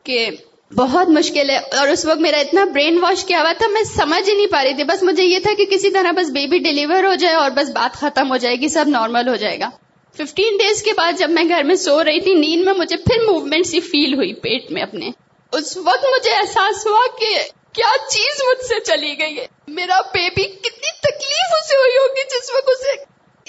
کہ 0.04 0.26
بہت 0.76 1.08
مشکل 1.08 1.50
ہے۔ 1.50 1.56
اور 1.56 1.88
اس 1.88 2.06
وقت 2.06 2.20
میرا 2.20 2.36
اتنا 2.36 2.64
برین 2.64 2.98
واش 2.98 3.24
کیا 3.24 3.40
ہوا 3.40 3.52
تھا، 3.58 3.66
میں 3.72 3.82
سمجھ 3.82 4.30
ہی 4.30 4.34
نہیں 4.34 4.46
پا 4.46 4.64
رہی 4.64 4.74
تھی۔ 4.74 4.84
بس 4.84 5.02
مجھے 5.02 5.24
یہ 5.24 5.38
تھا 5.38 5.50
کہ 5.58 5.64
کسی 5.64 5.90
طرح 5.90 6.10
بس 6.12 6.30
بیبی 6.30 6.58
ڈلیور 6.58 7.04
ہو 7.04 7.14
جائے 7.14 7.34
اور 7.34 7.50
بس 7.50 7.70
بات 7.70 7.96
ختم 7.96 8.30
ہو 8.30 8.36
جائے 8.36 8.56
گی، 8.56 8.68
سب 8.68 8.84
نارمل 8.88 9.28
ہو 9.28 9.36
جائے 9.36 9.58
گا۔ 9.58 9.70
ففٹین 10.14 10.56
ڈیز 10.56 10.82
کے 10.82 10.92
بعد 10.96 11.12
جب 11.18 11.30
میں 11.30 11.44
گھر 11.48 11.64
میں 11.64 11.74
سو 11.74 12.04
رہی 12.04 12.20
تھی، 12.20 12.34
نیند 12.34 12.64
میں 12.64 12.74
مجھے 12.78 12.96
پھر 12.96 13.32
موومنٹ 13.32 13.66
سی 13.66 13.80
فیل 13.80 14.14
ہوئی، 14.14 14.34
پیٹ 14.34 14.70
میں 14.70 14.82
اپنے۔ 14.82 15.10
اس 15.52 15.76
وقت 15.76 16.04
مجھے 16.04 16.30
احساس 16.30 16.86
ہوا 16.86 17.06
کہ 17.18 17.42
کیا 17.72 17.92
چیز 18.10 18.42
مجھ 18.46 18.66
سے 18.66 18.80
چلی 18.80 19.18
گئی 19.18 19.38
ہے۔ 19.38 19.46
میرا 19.68 20.00
بیبی 20.00 20.44
کتنی 20.44 20.90
تکلیف 21.00 21.54
اسے 21.54 21.76
ہوئی 21.76 21.96
ہوگی 21.96 22.24
جس 22.24 22.50
وقت 22.50 22.70
اسے 22.70 22.92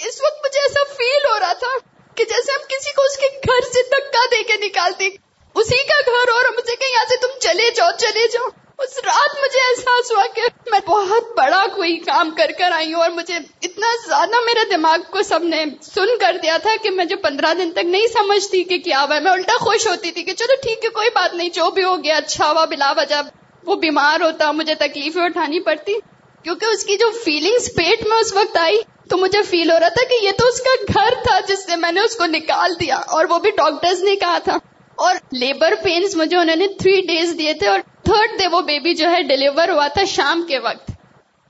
اس 0.08 0.22
وقت 0.22 0.46
مجھے 0.46 0.60
ایسا 0.60 0.84
فیل 0.94 1.26
ہو 1.26 1.40
رہا 1.40 1.54
تھا 1.54 1.78
کہ 2.16 2.24
جیسے 2.24 2.52
ہم 2.52 2.64
کسی 2.68 2.92
کو 2.92 3.02
اس 3.02 3.18
کے 3.18 3.28
گھر 3.28 3.62
سے 3.74 3.84
دھکا 3.84 4.26
دے 4.32 4.44
کے 4.44 4.54
نکالتے 4.54 5.10
اسی 5.56 5.84
کا 5.84 6.00
گھر 6.06 6.30
اور 6.30 6.52
مجھے 6.52 6.76
کہ 6.76 6.92
یہاں 6.92 7.06
سے 7.10 7.18
تم 7.18 7.40
چلے 7.40 7.70
جاؤ 7.72 7.90
چلے 7.98 8.28
جاؤ۔ 8.28 8.48
اس 8.82 8.98
رات 9.06 9.36
مجھے 9.42 9.60
احساس 9.60 10.12
ہوا 10.12 10.24
کہ 10.36 10.42
میں 10.72 10.80
بہت 10.86 11.24
بڑا 11.38 11.66
کوئی 11.76 11.98
کام 11.98 12.32
کر 12.32 12.52
کر 12.58 12.72
آئی 12.72 12.94
ہوں 12.94 13.02
اور 13.02 13.10
مجھے 13.10 13.36
اتنا 13.62 13.88
زیادہ 14.08 14.44
میرے 14.46 14.70
دماغ 14.70 14.98
کو 15.12 15.22
سب 15.22 15.44
نے 15.44 15.64
سن 15.82 16.18
کر 16.20 16.38
دیا 16.44 16.58
تھا 16.62 16.76
کہ 16.84 16.90
میں 16.90 17.06
جو 17.06 17.18
پندرہ 17.18 17.54
دن 17.54 17.72
تک 17.72 17.86
نہیں 17.86 18.08
سمجھتی 18.08 18.64
کہ 18.64 18.78
کیا 18.78 19.04
ہوا 19.04 19.20
میں 19.20 19.32
الٹا 19.32 19.58
خوش 19.58 19.88
ہوتی 19.88 20.12
تھی 20.12 20.24
کہ 20.24 20.34
چلو 20.34 20.56
ٹھیک 20.62 20.86
ہے، 20.86 20.90
کوئی 20.90 21.10
بات 21.16 21.34
نہیں، 21.34 21.50
جو 21.50 21.72
بھی 21.72 21.84
ہو 21.84 22.04
گیا 22.04 22.18
اچھا 22.18 22.52
ہوا، 22.52 22.66
بلا 22.66 22.92
وجہ، 22.98 23.22
وہ 23.64 23.76
بیمار 23.76 24.22
ہوتا، 24.22 24.52
مجھے 24.52 24.76
تکلیفیں 24.76 25.22
اٹھانی 25.22 25.60
پڑتی۔ 25.60 25.94
کیونکہ 26.44 26.66
اس 26.66 26.86
کی 26.86 26.98
جو 26.98 27.12
فیلنگز 27.24 27.70
پیٹ 27.76 28.08
میں 28.08 28.18
اس 28.18 28.34
وقت 28.34 28.58
آئی 28.58 28.78
تو 29.10 29.18
مجھے 29.18 29.42
فیل 29.42 29.72
ہو 29.72 29.80
رہا 29.80 29.88
تھا 29.88 30.08
کہ 30.10 30.26
یہ 30.26 30.32
تو 30.32 30.48
اس 30.48 30.62
کا 30.62 30.76
گھر 30.94 31.14
تھا 31.24 31.40
جس 31.48 31.66
سے 31.66 31.76
میں 31.76 31.92
نے 31.92 32.02
اس 32.02 32.16
کو 32.16 32.26
نکال 32.26 32.74
دیا 32.80 32.96
اور 32.96 33.26
وہ 33.30 33.40
بھی 33.40 33.52
ڈاکٹرز 33.52 34.04
نے 34.04 34.16
کہا 34.16 34.38
تھا۔ 34.38 34.58
اور 35.02 35.16
لیبر 35.32 35.74
پینز 35.84 36.16
مجھے 36.16 36.38
انہوں 36.38 36.56
نے 36.56 36.68
تھری 36.68 37.02
ڈیز 37.02 37.36
دیے 37.38 37.54
تھے 37.54 37.68
اور 37.68 37.80
تھرڈ 38.04 38.40
ڈے 38.40 38.48
وہ 38.48 38.62
بیبی 38.62 38.94
جو 38.94 39.12
ہے 39.12 39.22
ڈلیور 39.22 39.70
ہوا 39.70 39.88
تھا 39.88 40.04
شام 40.04 40.42
کے 40.48 40.60
وقت 40.60 40.92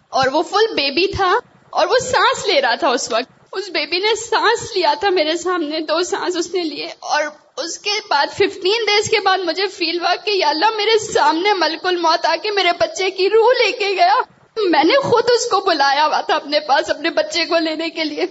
اور 0.09 0.27
وہ 0.33 0.41
فل 0.41 0.73
بیبی 0.73 1.07
تھا 1.07 1.31
اور 1.69 1.87
وہ 1.87 1.99
سانس 1.99 2.45
لے 2.47 2.61
رہا 2.61 2.75
تھا 2.75 2.89
اس 2.89 3.11
وقت۔ 3.11 3.31
اس 3.53 3.69
بیبی 3.69 3.99
نے 3.99 4.15
سانس 4.15 4.75
لیا 4.75 4.93
تھا 4.99 5.09
میرے 5.09 5.35
سامنے، 5.37 5.79
دو 5.79 6.01
سانس 6.03 6.37
اس 6.37 6.53
نے 6.53 6.63
لیے 6.63 6.87
اور 6.99 7.23
اس 7.57 7.77
کے 7.79 7.91
بعد 8.09 8.27
ففٹین 8.33 8.85
ڈیز 8.87 9.09
کے 9.09 9.19
بعد 9.19 9.37
مجھے 9.37 9.67
فیل 9.67 9.99
ہوا 9.99 10.15
کہ 10.15 10.31
یا 10.31 10.49
اللہ 10.49 10.75
میرے 10.75 10.97
سامنے 10.99 11.53
ملک 11.53 11.85
الموت 11.85 12.25
آ 12.25 12.35
کے 12.43 12.51
میرے 12.51 12.71
بچے 12.79 13.09
کی 13.09 13.29
روح 13.29 13.51
لے 13.63 13.71
کے 13.71 13.89
گیا۔ 13.89 14.15
میں 14.69 14.83
نے 14.83 14.93
خود 15.03 15.23
اس 15.29 15.49
کو 15.49 15.59
بلایا 15.59 16.05
ہوا 16.05 16.21
تھا 16.21 16.35
اپنے 16.35 16.59
پاس، 16.59 16.89
اپنے 16.89 17.09
بچے 17.09 17.45
کو 17.45 17.57
لینے 17.57 17.89
کے 17.89 18.03
لیے۔ 18.03 18.25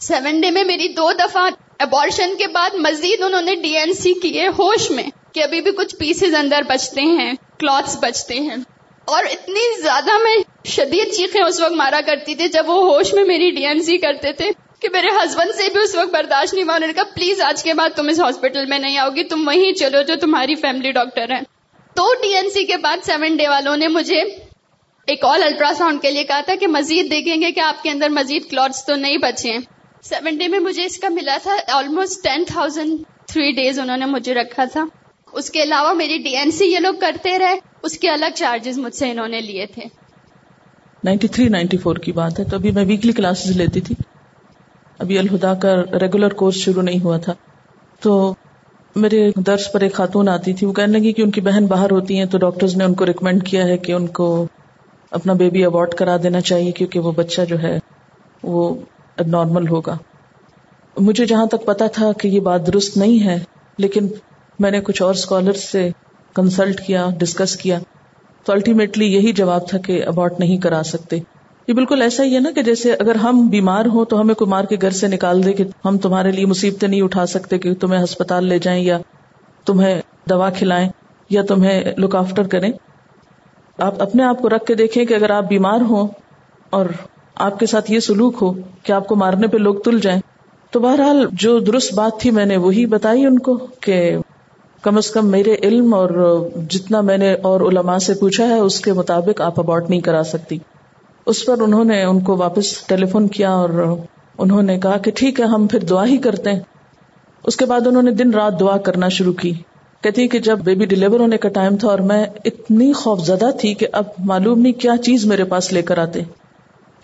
سیون 0.00 0.40
ڈے 0.40 0.50
میں 0.50 0.64
میری 0.64 0.88
دو 0.88 1.12
دفعہ 1.12 1.48
ابارشن 1.80 2.36
کے 2.38 2.46
بعد 2.46 2.74
مزید 2.74 3.22
انہوں 3.22 3.42
نے 3.42 3.54
ڈی 3.54 3.76
این 3.76 3.92
سی 3.92 4.14
کیے 4.14 4.48
ہوش 4.48 4.90
میں 4.90 5.04
کہ 5.32 5.42
ابھی 5.42 5.60
بھی 5.60 5.70
کچھ 5.70 5.96
پیسز 5.96 6.34
اندر 6.34 6.62
بچتے 6.68 7.00
ہیں 7.00 7.32
کلوتھس 7.58 7.96
بچتے 8.00 8.34
ہیں۔ 8.34 8.56
اور 9.04 9.24
اتنی 9.24 9.82
زیادہ 9.82 10.18
میں 10.22 10.36
شدید 10.64 11.12
چیخیں 11.12 11.42
اس 11.42 11.60
وقت 11.60 11.72
مارا 11.72 12.00
کرتی 12.06 12.34
تھی 12.34 12.48
جب 12.48 12.70
وہ 12.70 12.94
ہوش 12.94 13.14
میں 13.14 13.24
میری 13.24 13.50
ڈی 13.50 13.66
این 13.66 13.82
سی 13.82 13.98
کرتے 13.98 14.32
تھے 14.32 14.50
کہ 14.80 14.88
میرے 14.92 15.08
ہسبینڈ 15.08 15.54
سے 15.54 15.68
بھی 15.72 15.80
اس 15.80 15.94
وقت 15.94 16.12
برداشت 16.12 16.54
نہیں 16.54 16.64
ہوا 16.64 16.74
انہوں 16.74 16.86
نے 16.86 16.92
کہا 16.92 17.14
پلیز 17.14 17.40
آج 17.40 17.62
کے 17.62 17.74
بعد 17.74 17.96
تم 17.96 18.08
اس 18.08 18.20
ہاسپٹل 18.20 18.66
میں 18.66 18.78
نہیں 18.78 18.98
آؤ 18.98 19.10
گی 19.10 19.24
تم 19.24 19.48
وہیں 19.48 19.72
چلو 19.72 20.02
جو 20.02 20.14
تمہاری 20.20 20.54
فیملی 20.54 20.92
ڈاکٹر 20.92 21.30
ہیں 21.30 21.40
تو 21.96 22.14
ڈی 22.22 22.34
این 22.34 22.50
سی 22.50 22.64
کے 22.64 22.76
بعد 22.76 22.96
سیون 23.06 23.36
ڈے 23.36 23.48
والوں 23.48 23.76
نے 23.76 23.88
مجھے 23.88 24.20
ایک 25.08 25.24
اور 25.24 25.40
الٹرا 25.40 25.72
ساؤنڈ 25.78 26.02
کے 26.02 26.10
لیے 26.10 26.24
کہا 26.24 26.40
تھا 26.40 26.54
کہ 26.54 26.66
مزید 26.66 27.10
دیکھیں 27.10 27.42
گے 27.42 27.52
کہ 27.52 27.60
آپ 27.60 27.82
کے 27.82 27.90
اندر 27.90 28.08
مزید 28.08 28.50
کلوٹس 28.50 28.84
تو 28.86 28.94
نہیں 28.94 29.18
بچے 29.18 29.52
ہیں۔ 29.52 29.73
سیون 30.04 30.36
ڈے 30.38 30.48
میں 30.48 30.58
مجھے 30.58 30.84
اس 30.84 30.98
کا 30.98 31.08
ملا 31.08 31.38
تھا 31.42 31.50
almost 31.72 32.24
ten 32.24 32.44
thousand 32.46 32.98
three 33.26 33.52
days 33.52 33.80
انہوں 33.80 33.96
نے 33.96 34.06
مجھے 34.06 34.34
رکھا 34.34 34.64
تھا۔ 34.64 34.84
اس 35.32 35.50
کے 35.50 35.62
علاوہ 35.62 35.94
میری 35.94 36.18
ڈی 36.18 36.36
این 36.36 36.50
سی 36.50 36.66
یہ 36.66 36.78
لوگ 36.78 36.94
کرتے 37.00 37.38
رہے، 37.38 37.58
اس 37.82 37.98
کے 37.98 38.10
الگ 38.10 38.24
چارجز 38.34 38.78
مجھ 38.78 38.94
سے 38.94 39.10
انہوں 39.10 39.28
نے 39.28 39.40
لیے 39.40 39.66
تھے۔ 39.66 39.82
نائنٹی 41.04 41.28
تھری، 41.28 41.48
نائنٹی 41.48 41.76
فور 41.76 41.96
کی 41.96 42.12
بات 42.12 42.40
ہے۔ 42.40 42.44
تو 42.44 42.56
ابھی 42.56 42.70
میں 42.70 42.84
ویکلی 42.84 43.12
کلاسز 43.12 43.50
لیتی 43.50 43.80
تھی۔ 43.80 43.94
ابھی 44.98 45.18
الہدا 45.18 45.54
کا 45.54 45.74
ریگولر 45.74 46.32
کورس 46.32 46.54
شروع 46.54 46.82
نہیں 46.82 47.04
ہوا 47.04 47.16
تھا۔ 47.16 47.32
تو 48.00 48.34
میرے 48.96 49.30
درس 49.36 49.72
پر 49.72 49.80
ایک 49.80 49.92
خاتون 49.92 50.28
آتی 50.28 50.52
تھی، 50.52 50.66
وہ 50.66 50.72
کہنے 50.72 50.98
لگی 50.98 51.12
کہ 51.12 51.22
ان 51.22 51.30
کی 51.30 51.40
بہن 51.40 51.66
باہر 51.66 51.90
ہوتی 51.90 52.18
ہیں 52.18 52.26
تو 52.26 52.38
ڈاکٹرز 52.38 52.76
نے 52.76 52.84
ان 52.84 52.94
کو 52.94 53.06
ریکمینڈ 53.06 53.46
کیا 53.46 53.64
ہے 53.64 53.76
کہ 53.78 53.92
ان 53.92 54.06
کو 54.06 54.46
اپنا 55.10 55.32
بیبی 55.32 55.64
اوارڈ 55.64 55.94
کرا 55.94 56.16
دینا 56.22 56.40
چاہیے 56.40 56.72
کیونکہ 56.72 57.00
وہ 57.00 57.12
بچہ 57.12 57.42
جو 57.42 57.62
ہے 57.62 57.78
وہ 58.42 58.74
اب 59.16 59.26
نارمل 59.26 59.68
ہوگا۔ 59.68 59.98
مجھے 60.96 61.26
جہاں 61.26 61.46
تک 61.46 61.64
پتا 61.64 61.86
تھا 61.86 62.12
کہ 62.12 62.28
یہ 62.28 62.40
بات 62.40 62.66
درست 62.66 62.96
نہیں 62.96 63.26
ہے، 63.26 63.44
لیکن 63.78 64.08
میں 64.58 64.70
نے 64.70 64.80
کچھ 64.80 65.02
اور 65.02 65.10
اسکالر 65.10 65.52
سے 65.52 65.90
کنسلٹ 66.34 66.80
کیا 66.80 67.06
ڈسکس 67.18 67.56
کیا۔ 67.56 67.78
تو 68.44 68.52
الٹیمیٹلی 68.52 69.14
یہی 69.14 69.32
جواب 69.32 69.68
تھا 69.68 69.78
کہ 69.78 70.04
ابارٹ 70.06 70.40
نہیں 70.40 70.56
کرا 70.56 70.82
سکتے۔ 70.82 71.18
یہ 71.68 71.74
بالکل 71.74 72.02
ایسا 72.02 72.24
ہی 72.24 72.34
ہے 72.34 72.40
نا 72.40 72.50
کہ 72.50 72.62
جیسے 72.62 72.92
اگر 72.92 73.14
ہم 73.14 73.48
بیمار 73.48 73.86
ہوں 73.86 74.04
تو 74.04 74.20
ہمیں 74.20 74.34
کوئی 74.34 74.48
مار 74.48 74.64
کے 74.64 74.76
گھر 74.80 74.90
سے 74.90 75.08
نکال 75.08 75.44
دے 75.44 75.52
کہ 75.52 75.64
ہم 75.84 75.98
تمہارے 75.98 76.30
لیے 76.30 76.46
مصیبتیں 76.46 76.88
نہیں 76.88 77.02
اٹھا 77.02 77.26
سکتے 77.26 77.58
کہ 77.58 77.74
تمہیں 77.74 78.04
ہسپتال 78.04 78.44
لے 78.44 78.58
جائیں 78.58 78.84
یا 78.84 78.98
تمہیں 79.64 80.00
دوا 80.30 80.50
کھلائیں 80.50 80.88
یا 81.30 81.42
تمہیں 81.42 81.84
لک 81.98 82.16
آفٹر 82.16 82.46
کریں۔ 82.46 82.72
آپ 83.78 84.02
اپنے 84.02 84.22
آپ 84.22 84.38
کو 84.38 84.48
رکھ 84.48 84.64
کے 84.64 84.74
دیکھیں 84.74 85.04
کہ 85.04 85.14
اگر 85.14 85.30
آپ 85.30 85.44
بیمار 85.44 85.80
ہوں 85.80 86.08
اور 86.70 86.86
آپ 87.34 87.58
کے 87.58 87.66
ساتھ 87.66 87.90
یہ 87.90 88.00
سلوک 88.00 88.34
ہو 88.42 88.52
کہ 88.82 88.92
آپ 88.92 89.06
کو 89.06 89.16
مارنے 89.16 89.46
پہ 89.46 89.56
لوگ 89.56 89.74
تل 89.74 90.00
جائیں۔ 90.00 90.20
تو 90.70 90.80
بہرحال 90.80 91.26
جو 91.32 91.58
درست 91.58 91.94
بات 91.94 92.20
تھی 92.20 92.30
میں 92.30 92.46
نے 92.46 92.56
وہی 92.56 92.86
بتائی 92.86 93.26
ان 93.26 93.38
کو 93.38 93.66
کہ 93.80 94.16
کم 94.82 94.96
از 94.96 95.10
کم 95.10 95.26
میرے 95.26 95.54
علم 95.62 95.94
اور 95.94 96.38
جتنا 96.70 97.00
میں 97.00 97.18
نے 97.18 97.34
اور 97.34 97.60
علماء 97.60 97.98
سے 97.98 98.14
پوچھا 98.14 98.48
ہے، 98.48 98.58
اس 98.58 98.80
کے 98.80 98.92
مطابق 98.92 99.40
آپ 99.40 99.60
ابارٹ 99.60 99.90
نہیں 99.90 100.00
کرا 100.00 100.22
سکتی۔ 100.22 100.58
اس 101.26 101.46
پر 101.46 101.60
انہوں 101.60 101.84
نے 101.84 102.04
ان 102.04 102.20
کو 102.20 102.36
واپس 102.36 102.78
ٹیلی 102.86 103.06
فون 103.06 103.28
کیا 103.28 103.50
اور 103.50 103.96
انہوں 104.38 104.62
نے 104.62 104.78
کہا 104.78 104.96
کہ 104.96 105.10
ٹھیک 105.10 105.40
ہے، 105.40 105.44
ہم 105.44 105.66
پھر 105.66 105.80
دعا 105.80 106.06
ہی 106.06 106.16
کرتے 106.16 106.52
ہیں۔ 106.52 106.60
اس 107.44 107.56
کے 107.56 107.66
بعد 107.66 107.86
انہوں 107.86 108.02
نے 108.02 108.10
دن 108.10 108.30
رات 108.30 108.60
دعا 108.60 108.76
کرنا 108.76 109.08
شروع 109.08 109.32
کی۔ 109.32 109.52
کہتی 110.00 110.28
کہ 110.28 110.38
جب 110.38 110.58
بیبی 110.58 110.86
ڈلیور 110.86 111.20
ہونے 111.20 111.36
کا 111.36 111.48
ٹائم 111.48 111.76
تھا 111.76 111.88
اور 111.88 111.98
میں 111.98 112.26
اتنی 112.44 112.92
خوف 112.92 113.20
زدہ 113.20 113.50
تھی 113.60 113.74
کہ 113.74 113.86
اب 113.92 114.04
معلوم 114.18 114.60
نہیں 114.60 114.72
کیا 114.72 114.96
چیز 115.04 115.24
میرے 115.24 115.44
پاس 115.44 115.72
لے 115.72 115.82
کر 115.82 115.98
آتے۔ 115.98 116.22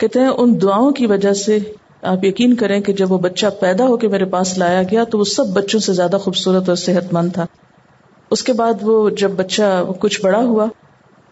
کہتے 0.00 0.20
ہیں، 0.20 0.28
ان 0.28 0.62
دعاؤں 0.62 0.90
کی 0.90 1.06
وجہ 1.06 1.32
سے 1.32 1.58
آپ 2.02 2.24
یقین 2.24 2.54
کریں 2.54 2.80
کہ 2.80 2.92
جب 2.92 3.12
وہ 3.12 3.18
بچہ 3.18 3.46
پیدا 3.60 3.86
ہو 3.86 3.96
کے 3.96 4.08
میرے 4.08 4.24
پاس 4.24 4.58
لایا 4.58 4.82
گیا 4.82 5.04
تو 5.04 5.18
وہ 5.18 5.24
سب 5.24 5.46
بچوں 5.46 5.80
سے 5.80 5.92
زیادہ 5.92 6.16
خوبصورت 6.16 6.68
اور 6.68 6.76
صحت 6.76 7.12
مند 7.12 7.32
تھا۔ 7.32 7.46
اس 8.30 8.42
کے 8.42 8.52
بعد 8.52 8.72
وہ 8.82 9.10
جب 9.10 9.30
بچہ 9.30 9.84
کچھ 9.98 10.20
بڑا 10.22 10.38
ہوا 10.38 10.66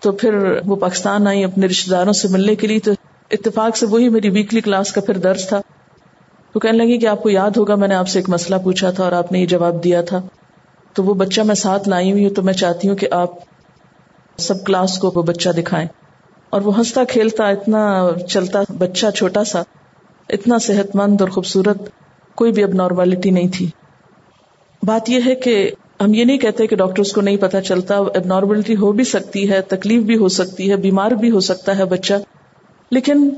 تو 0.01 0.13
پھر 0.13 0.35
وہ 0.67 0.77
پاکستان 0.77 1.27
آئی 1.27 1.45
اپنے 1.45 1.67
رشتے 1.67 1.91
داروں 1.91 2.13
سے 2.13 2.29
ملنے 2.29 2.55
کے 2.55 2.67
لیے 2.67 2.79
تو 2.79 2.93
اتفاق 3.31 3.77
سے 3.77 3.87
وہی 3.87 4.09
میری 4.09 4.31
ویکلی 4.31 4.61
کلاس 4.61 4.93
کا 4.93 5.01
پھر 5.01 5.19
درس 5.19 5.49
تھا۔ 5.49 5.61
تو 6.53 6.61
کہنے 6.61 6.79
لگی 6.79 6.99
کہ 6.99 7.07
آپ 7.07 7.23
کو 7.23 7.31
یاد 7.31 7.51
ہوگا، 7.57 7.75
میں 7.75 7.89
نے 7.89 7.95
آپ 7.95 8.09
سے 8.09 8.19
ایک 8.19 8.29
مسئلہ 8.29 8.57
پوچھا 8.65 8.91
تھا 8.91 9.05
اور 9.05 9.13
آپ 9.13 9.33
نے 9.33 9.39
یہ 9.39 9.47
جواب 9.47 9.85
دیا 9.85 10.03
تھا۔ 10.03 10.21
تو 10.93 11.05
وہ 11.05 11.15
بچہ 11.15 11.41
میں 11.41 11.55
ساتھ 11.55 11.89
لائی 11.89 12.13
ہوئی 12.13 12.27
ہوں 12.27 12.35
تو 12.35 12.43
میں 12.43 12.53
چاہتی 12.53 12.89
ہوں 12.89 12.97
کہ 12.97 13.09
آپ 13.11 13.31
سب 14.39 14.65
کلاس 14.65 14.99
کو 14.99 15.13
وہ 15.15 15.23
بچہ 15.23 15.49
دکھائیں۔ 15.49 15.87
اور 16.51 16.61
وہ 16.61 16.79
ہنستا 16.79 17.05
کھیلتا، 17.05 17.49
اتنا 17.49 18.09
چلتا، 18.29 18.63
بچہ 18.79 19.07
چھوٹا 19.11 19.45
سا، 19.45 19.63
اتنا 20.29 20.59
صحت 20.59 20.97
مند 20.97 21.21
اور 21.21 21.29
خوبصورت، 21.29 21.79
کوئی 22.35 22.53
بھی 22.53 22.65
اب 22.65 22.75
نارملٹی 22.75 23.31
نہیں 23.31 23.49
تھی۔ 23.49 23.71
بات 24.83 25.11
یہ 25.11 25.21
ہے 25.27 25.35
کہ 25.35 25.71
ہم 26.01 26.15
یہ 26.15 26.25
نہیں 26.25 26.39
کہتے 26.39 26.67
کہ 26.67 26.77
ڈاکٹرس 26.77 27.13
کو 27.13 27.21
نہیں 27.21 27.37
پتا 27.37 27.61
چلتا 27.61 27.97
اب 27.97 28.11
نارملٹی 28.25 28.77
ہو 28.77 28.93
بھی 28.93 29.05
سکتی 29.05 29.51
ہے، 29.51 29.61
تکلیف 29.61 30.03
بھی 30.03 30.17
ہو 30.17 30.29
سکتی 30.29 30.71
ہے، 30.71 30.77
بیمار 30.77 31.11
بھی 31.11 31.31
ہو 31.31 31.41
سکتا 31.41 31.79
ہے 31.79 31.85
بچہ۔ 31.85 32.15
لیکن 32.91 33.31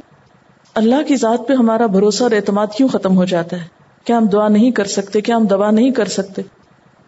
اللہ 0.75 0.95
کی 1.09 1.17
ذات 1.17 1.49
پہ 1.49 1.55
ہمارا 1.55 1.87
بھروسہ 1.87 2.23
اور 2.23 2.31
اعتماد 2.31 2.67
کیوں 2.77 2.89
ختم 2.89 3.17
ہو 3.17 3.25
جاتا 3.25 3.63
ہے؟ 3.63 3.67
کیا 4.05 4.19
ہم 4.19 4.27
دعا 4.27 4.49
نہیں 4.49 4.71
کر 4.71 4.85
سکتے؟ 4.85 5.21
کیا 5.21 5.37
ہم 5.37 5.47
دوا 5.47 5.71
نہیں 5.71 5.91
کر 5.91 6.05
سکتے؟ 6.05 6.43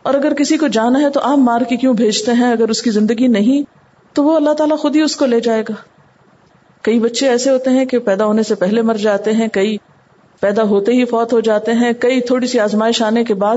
اور 0.02 0.14
اگر 0.14 0.34
کسی 0.34 0.56
کو 0.56 0.66
جانا 0.66 1.00
ہے 1.00 1.10
تو 1.10 1.20
آپ 1.22 1.38
مار 1.38 1.60
کے 1.60 1.76
کیوں 1.76 1.94
بھیجتے 1.94 2.32
ہیں؟ 2.32 2.52
اگر 2.52 2.68
اس 2.68 2.82
کی 2.82 2.90
زندگی 2.90 3.26
نہیں 3.26 3.81
تو 4.12 4.24
وہ 4.24 4.36
اللہ 4.36 4.52
تعالیٰ 4.52 4.78
خود 4.78 4.96
ہی 4.96 5.00
اس 5.00 5.16
کو 5.16 5.26
لے 5.26 5.40
جائے 5.40 5.62
گا۔ 5.62 5.74
کئی 6.82 6.98
بچے 6.98 7.28
ایسے 7.28 7.50
ہوتے 7.50 7.70
ہیں 7.70 7.84
کہ 7.84 7.98
پیدا 7.98 8.24
ہونے 8.24 8.42
سے 8.42 8.54
پہلے 8.54 8.82
مر 8.82 8.94
جاتے 8.94 9.32
ہیں، 9.32 9.48
کئی 9.48 9.76
پیدا 10.40 10.62
ہوتے 10.62 10.92
ہی 10.92 11.04
فوت 11.04 11.32
ہو 11.32 11.40
جاتے 11.40 11.72
ہیں، 11.72 11.92
کئی 11.92 12.20
تھوڑی 12.20 12.46
سی 12.46 12.60
آزمائش 12.60 13.02
آنے 13.02 13.24
کے 13.24 13.34
بعد 13.34 13.56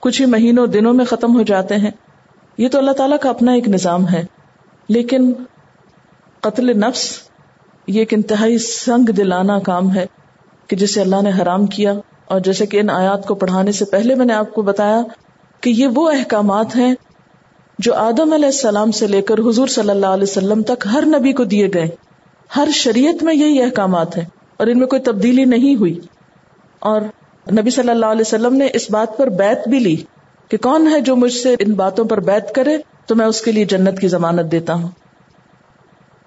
کچھ 0.00 0.20
ہی 0.20 0.26
مہینوں، 0.26 0.66
دنوں 0.66 0.94
میں 0.94 1.04
ختم 1.04 1.36
ہو 1.36 1.42
جاتے 1.42 1.76
ہیں۔ 1.76 1.90
یہ 2.58 2.68
تو 2.68 2.78
اللہ 2.78 2.90
تعالیٰ 2.90 3.18
کا 3.18 3.30
اپنا 3.30 3.52
ایک 3.52 3.68
نظام 3.68 4.08
ہے۔ 4.08 4.24
لیکن 4.88 5.32
قتل 6.40 6.80
نفس 6.80 7.18
یہ 7.86 7.98
ایک 7.98 8.14
انتہائی 8.14 8.58
سنگ 8.58 9.10
دلانا 9.10 9.58
کام 9.58 9.94
ہے 9.94 10.06
کہ 10.66 10.76
جسے 10.76 11.00
اللہ 11.00 11.22
نے 11.22 11.30
حرام 11.42 11.66
کیا۔ 11.66 11.92
اور 12.24 12.40
جیسے 12.40 12.66
کہ 12.66 12.80
ان 12.80 12.90
آیات 12.90 13.26
کو 13.26 13.34
پڑھانے 13.34 13.72
سے 13.72 13.84
پہلے 13.84 14.14
میں 14.14 14.26
نے 14.26 14.32
آپ 14.32 14.54
کو 14.54 14.62
بتایا 14.62 15.00
کہ 15.60 15.70
یہ 15.70 15.86
وہ 15.86 16.10
احکامات 16.10 16.76
ہیں 16.76 16.94
جو 17.78 17.94
آدم 17.94 18.32
علیہ 18.32 18.46
السلام 18.46 18.90
سے 18.90 19.06
لے 19.06 19.22
کر 19.22 19.34
حضور 19.38 19.66
صلی 19.66 19.90
اللہ 19.90 20.06
علیہ 20.06 20.22
وسلم 20.22 20.62
تک 20.62 20.86
ہر 20.92 21.02
نبی 21.06 21.32
کو 21.32 21.44
دیے 21.44 21.68
گئے۔ 21.74 21.88
ہر 22.56 22.68
شریعت 22.74 23.22
میں 23.22 23.34
یہی 23.34 23.62
احکامات 23.62 24.16
ہیں 24.16 24.24
اور 24.56 24.66
ان 24.66 24.78
میں 24.78 24.86
کوئی 24.86 25.02
تبدیلی 25.02 25.44
نہیں 25.44 25.76
ہوئی۔ 25.76 26.00
اور 26.78 27.00
نبی 27.52 27.70
صلی 27.70 27.90
اللہ 27.90 28.06
علیہ 28.06 28.20
وسلم 28.20 28.54
نے 28.54 28.66
اس 28.74 28.90
بات 28.90 29.16
پر 29.16 29.26
بیت 29.26 29.68
بھی 29.68 29.78
لی 29.78 29.96
کہ 30.48 30.56
کون 30.56 30.88
ہے 30.92 31.00
جو 31.00 31.16
مجھ 31.16 31.32
سے 31.32 31.54
ان 31.58 31.72
باتوں 31.72 32.04
پر 32.04 32.20
بیت 32.20 32.54
کرے 32.54 32.78
تو 33.06 33.14
میں 33.14 33.26
اس 33.26 33.40
کے 33.40 33.52
لیے 33.52 33.64
جنت 33.64 34.00
کی 34.00 34.08
ضمانت 34.08 34.52
دیتا 34.52 34.74
ہوں۔ 34.74 34.88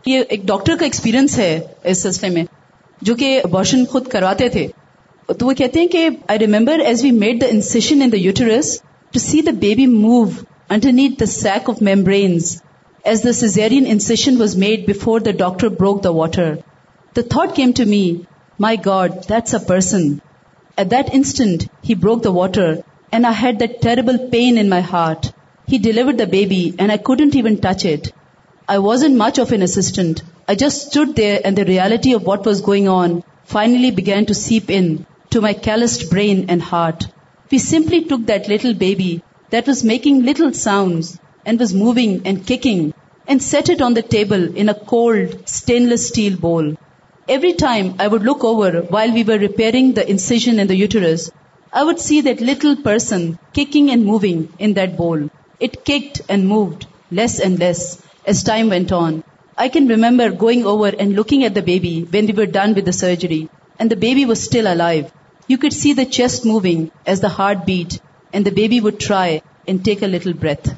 یہ 0.06 0.22
ایک 0.30 0.44
ڈاکٹر 0.44 0.76
کا 0.80 0.86
ایکسپیرئنس 0.86 1.38
ہے 1.38 1.60
اس 1.84 2.02
سلسلے 2.02 2.30
میں، 2.30 2.44
جو 3.02 3.16
کہ 3.16 3.42
ابارشن 3.44 3.86
خود 3.86 4.08
کرواتے 4.08 4.50
تھے۔ 4.50 4.68
تو 5.40 5.46
وہ 5.46 5.54
کہتے 5.54 5.80
ہیں 5.80 5.88
کہ 5.88 6.10
I 6.28 6.40
remember 6.40 6.80
as 6.80 7.04
we 7.04 7.12
made 7.12 7.42
the 7.42 7.46
incision 7.50 8.02
in 8.02 8.12
the 8.12 8.18
uterus 8.18 8.82
to 9.12 9.20
see 9.20 9.42
the 9.42 9.52
baby 9.52 9.86
move 9.86 10.26
underneath 10.92 11.20
the 11.20 11.26
sac 11.28 11.70
of 11.70 11.82
membranes 11.82 12.56
as 13.04 13.24
the 13.24 13.32
caesarean 13.34 13.86
incision 13.88 14.36
was 14.40 14.56
made 14.58 14.88
before 14.88 15.20
the 15.20 15.32
doctor 15.38 15.68
broke 15.76 16.04
the 16.04 16.10
water 16.14 16.54
the 17.16 17.22
thought 17.30 17.56
came 17.56 17.72
to 17.76 17.86
me 17.88 18.04
my 18.60 18.78
God 18.86 19.14
that's 19.30 19.56
a 19.56 19.68
person 19.68 20.08
at 20.78 20.92
that 20.92 21.10
instant 21.14 21.64
he 21.90 21.96
broke 21.96 22.24
the 22.24 22.32
water 22.32 22.74
and 23.12 23.26
I 23.26 23.36
had 23.42 23.60
that 23.60 23.82
terrible 23.82 24.18
pain 24.32 24.58
God's 24.58 24.70
my 24.70 24.84
heart 24.92 25.26
he 25.68 25.78
deliver 25.84 26.14
the 26.14 26.26
baby 26.32 26.62
and 26.78 26.90
I 26.90 26.98
couldn't 27.04 27.36
even 27.36 27.56
touch 27.62 27.86
it 27.86 28.08
I 28.68 28.80
was 28.80 29.04
and 29.04 29.18
much 29.18 29.40
of 29.40 29.52
an 29.52 29.64
instant 29.64 30.20
I 30.48 30.58
just 30.58 30.86
stood 30.86 31.16
there 31.18 31.36
and 31.44 31.58
the 31.58 31.66
reality 31.66 32.14
of 32.16 32.28
what 32.28 32.48
was 32.48 32.62
going 32.68 32.88
on 32.90 33.20
finally 33.52 33.92
begin 33.94 34.24
to 34.24 34.34
seep 34.36 34.72
in 34.76 34.96
to 35.32 35.42
my 35.42 35.54
callous 35.64 36.12
brain 36.12 36.44
and 36.48 36.62
heart 36.72 37.04
we 37.52 37.58
simply 37.60 38.00
took 38.10 38.28
that 38.28 38.50
little 38.50 38.74
baby 38.80 39.18
that 39.50 39.68
was 39.68 39.84
making 39.84 40.24
little 40.24 40.54
sounds 40.54 41.18
and 41.46 41.60
was 41.60 41.74
moving 41.74 42.22
and 42.26 42.46
kicking 42.46 42.94
and 43.28 43.42
set 43.42 43.70
it 43.70 43.82
on 43.82 43.94
the 43.94 44.02
table 44.02 44.56
in 44.56 44.70
a 44.70 44.80
cold 44.92 45.48
stainless 45.48 46.08
steel 46.08 46.38
bowl. 46.38 46.76
Every 47.28 47.54
time 47.54 47.96
I 48.00 48.08
would 48.08 48.24
look 48.24 48.44
over 48.44 48.82
while 48.82 49.14
we 49.14 49.24
were 49.24 49.38
repairing 49.38 49.94
the 49.94 50.10
incision 50.10 50.60
in 50.60 50.68
the 50.68 50.76
uterus, 50.76 51.30
I 51.72 51.84
would 51.84 52.00
see 52.00 52.22
that 52.22 52.42
little 52.42 52.76
person 52.76 53.38
kicking 53.54 53.92
and 53.92 54.04
moving 54.04 54.52
in 54.58 54.74
that 54.74 54.98
bowl. 54.98 55.30
It 55.60 55.86
kicked 55.86 56.22
and 56.28 56.48
moved 56.48 56.88
less 57.12 57.40
and 57.40 57.60
less 57.60 58.02
as 58.26 58.42
time 58.44 58.70
went 58.70 58.92
on. 58.92 59.24
I 59.58 59.70
can 59.70 59.88
remember 59.88 60.32
going 60.32 60.66
over 60.66 60.88
and 60.88 61.16
looking 61.16 61.44
at 61.44 61.54
the 61.54 61.62
baby 61.62 62.02
when 62.02 62.26
we 62.28 62.34
were 62.34 62.46
done 62.46 62.74
with 62.74 62.86
the 62.86 62.94
surgery, 62.94 63.50
and 63.78 63.92
the 63.92 63.96
baby 63.96 64.26
was 64.26 64.42
still 64.42 64.72
alive. 64.72 65.12
You 65.48 65.58
could 65.58 65.74
see 65.74 65.94
the 65.94 66.06
chest 66.06 66.46
moving 66.46 66.92
as 67.06 67.22
the 67.22 67.30
heart 67.30 67.66
beat, 67.66 68.00
and 68.34 68.46
the 68.46 68.52
baby 68.52 68.80
would 68.80 69.00
try 69.00 69.42
and 69.70 69.80
take 69.80 70.04
a 70.04 70.10
little 70.10 70.34
breath. 70.34 70.78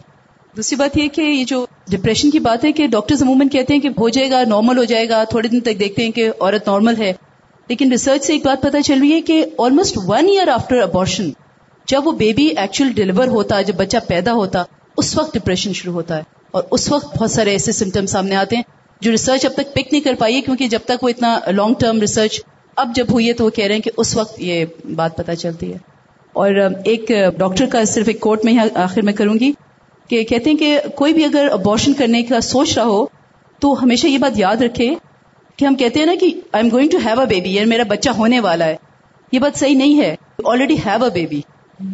دوسری 0.58 0.76
بات 0.76 0.98
یہ 0.98 1.08
کہ 1.08 1.22
یہ 1.22 1.46
جو 1.46 1.66
depression 1.88 2.30
کی 2.30 2.40
بات 2.40 2.66
ہے 2.66 2.72
کہ 2.72 2.88
ڈاکٹر 2.88 3.16
عموماً 3.22 3.48
کہتے 3.48 3.74
ہیں 3.74 3.82
کہ 3.82 3.88
ہو 3.88 4.10
جائے 4.10 4.32
گا 4.32 4.44
نارمل 4.48 4.78
ہو 4.78 4.84
جائے 4.84 5.10
گا، 5.10 5.24
تھوڑے 5.24 5.48
دن 5.48 5.60
تک 5.60 5.80
دیکھتے 5.80 6.04
ہیں 6.04 6.12
کہ 6.12 6.30
عورت 6.40 6.68
نارمل 6.68 7.02
ہے۔ 7.02 7.14
لیکن 7.68 7.92
ریسرچ 7.92 8.24
سے 8.26 8.34
ایک 8.34 8.46
بات 8.46 8.62
پتا 8.62 8.82
چل 8.82 9.00
رہی 9.00 9.12
ہے 9.14 9.22
کہ 9.22 9.46
almost 9.58 9.98
one 10.06 10.26
year 10.26 10.48
after 10.48 10.82
abortion 10.82 11.30
جب 11.88 12.08
وہ 12.08 12.12
بیبی 12.12 12.46
ایکچوئل 12.46 12.92
ڈلیور 12.94 13.28
ہوتا، 13.28 13.62
جب 13.62 13.76
بچہ 13.76 13.98
پیدا 14.08 14.34
ہوتا، 14.34 14.64
اس 14.98 15.18
وقت 15.18 15.34
ڈپریشن 15.34 15.74
شروع 15.74 15.94
ہوتا 15.94 16.18
ہے۔ 16.18 16.24
اور 16.52 16.64
اس 16.72 16.92
وقت 16.92 17.18
بہت 17.18 17.32
سارے 17.32 17.52
ایسے 17.52 17.72
سمٹم 17.72 18.06
سامنے 18.06 18.36
آتے 18.36 18.56
ہیں 18.56 18.64
جو 19.02 19.12
ریسرچ 19.12 19.46
اب 19.46 19.54
تک 19.54 19.74
پک 19.74 19.88
نہیں 19.92 20.02
کر 20.02 20.14
پائی 20.20 20.36
ہے، 20.36 20.42
کیونکہ 20.42 20.68
جب 20.68 20.80
تک 20.86 21.04
وہ 21.04 21.10
اتنا 21.10 21.40
لانگ 21.48 21.74
ٹرم 21.80 22.00
ریسرچ 22.00 22.42
اب 22.76 22.96
جب 22.96 23.06
ہوئی 23.12 23.28
ہے 23.28 23.34
تو 23.34 23.46
وہ 23.46 23.50
کہہ 23.50 23.66
رہے 23.66 23.76
ہیں 23.76 23.82
کہ 23.82 23.92
اس 23.98 24.18
وقت 24.18 24.42
یہ 24.42 24.66
بات 24.96 25.18
پتا 25.18 25.36
چلتی 25.36 25.74
ہے۔ 25.74 25.91
اور 26.34 26.52
ایک 26.86 27.12
ڈاکٹر 27.38 27.66
کا 27.66 27.84
صرف 27.84 28.08
ایک 28.08 28.20
کوٹ 28.20 28.46
میں 28.46 28.54
آخر 28.76 29.02
میں 29.02 29.14
کروں 29.14 29.34
گی 29.40 29.52
کہ 30.08 30.24
کہتے 30.24 30.50
ہیں 30.50 30.58
کہ 30.58 30.80
کوئی 30.96 31.14
بھی 31.14 31.26
اگر 31.26 31.48
ابارشن 31.52 31.94
کرنے 31.94 32.24
کا 32.24 32.42
سوچ 32.42 32.78
رہا 32.78 32.86
ہو 32.86 33.06
تو 33.60 33.84
ہمیشہ 33.84 34.08
یہ 34.08 34.18
بات 34.18 34.40
یاد 34.40 34.56
رکھے 34.56 34.96
کہ 35.58 35.66
ہم 35.66 35.76
کہتے 35.76 36.00
ہیں 36.00 36.06
نا 36.06 36.14
کہ 36.20 36.26
I 36.26 36.64
am 36.64 36.70
going 36.72 36.90
to 36.90 36.98
have 37.06 37.20
a 37.20 37.26
baby 37.26 37.50
یعنی 37.50 37.70
میرا 37.70 37.84
بچہ 37.88 38.10
ہونے 38.10 38.40
والا 38.40 38.66
ہے۔ 38.66 38.76
یہ 39.32 39.40
بات 39.40 39.60
صحیح 39.60 39.76
نہیں 39.76 40.02
ہے۔ 40.02 40.16
آلریڈی 40.46 40.76
ہیو 40.86 41.04
اے 41.04 41.10
بیبی 41.10 41.42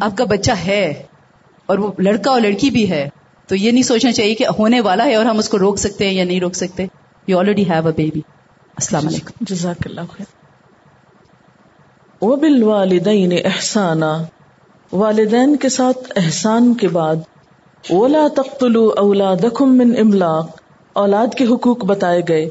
آپ 0.00 0.16
کا 0.16 0.24
بچہ 0.24 0.52
ہے 0.52 1.02
اور 1.66 1.78
وہ 1.78 1.92
لڑکا 1.98 2.30
اور 2.30 2.40
لڑکی 2.40 2.70
بھی 2.70 2.90
ہے۔ 2.90 3.08
تو 3.46 3.56
یہ 3.56 3.70
نہیں 3.70 3.82
سوچنا 3.82 4.12
چاہیے 4.12 4.34
کہ 4.34 4.46
ہونے 4.58 4.80
والا 4.80 5.04
ہے 5.04 5.14
اور 5.14 5.24
ہم 5.24 5.38
اس 5.38 5.48
کو 5.48 5.58
روک 5.58 5.78
سکتے 5.78 6.06
ہیں 6.06 6.14
یا 6.14 6.24
نہیں 6.24 6.40
روک 6.40 6.54
سکتے۔ 6.54 6.86
You 7.26 7.38
already 7.38 7.70
have 7.70 7.86
a 7.86 7.92
baby 7.96 8.20
السلام 8.76 9.06
علیکم۔ 9.08 9.30
جزاک 9.40 9.86
اللہ 9.86 10.00
خیر۔ 10.00 10.37
وہ 12.20 12.36
بال 12.36 12.62
والدین 12.62 13.32
احسانہ 13.44 14.04
والدین 14.92 15.56
کے 15.56 15.68
ساتھ 15.68 15.98
احسان 16.16 16.74
کے 16.74 16.88
بعد 16.88 17.16
اولا 17.90 18.26
تختلو 18.36 18.92
اولادکم 18.96 19.78
من 19.78 19.94
املاق، 19.98 20.60
اولاد 20.92 21.26
کے 21.34 21.44
حقوق 21.44 21.84
بتائے 21.84 22.22
گئے 22.28 22.48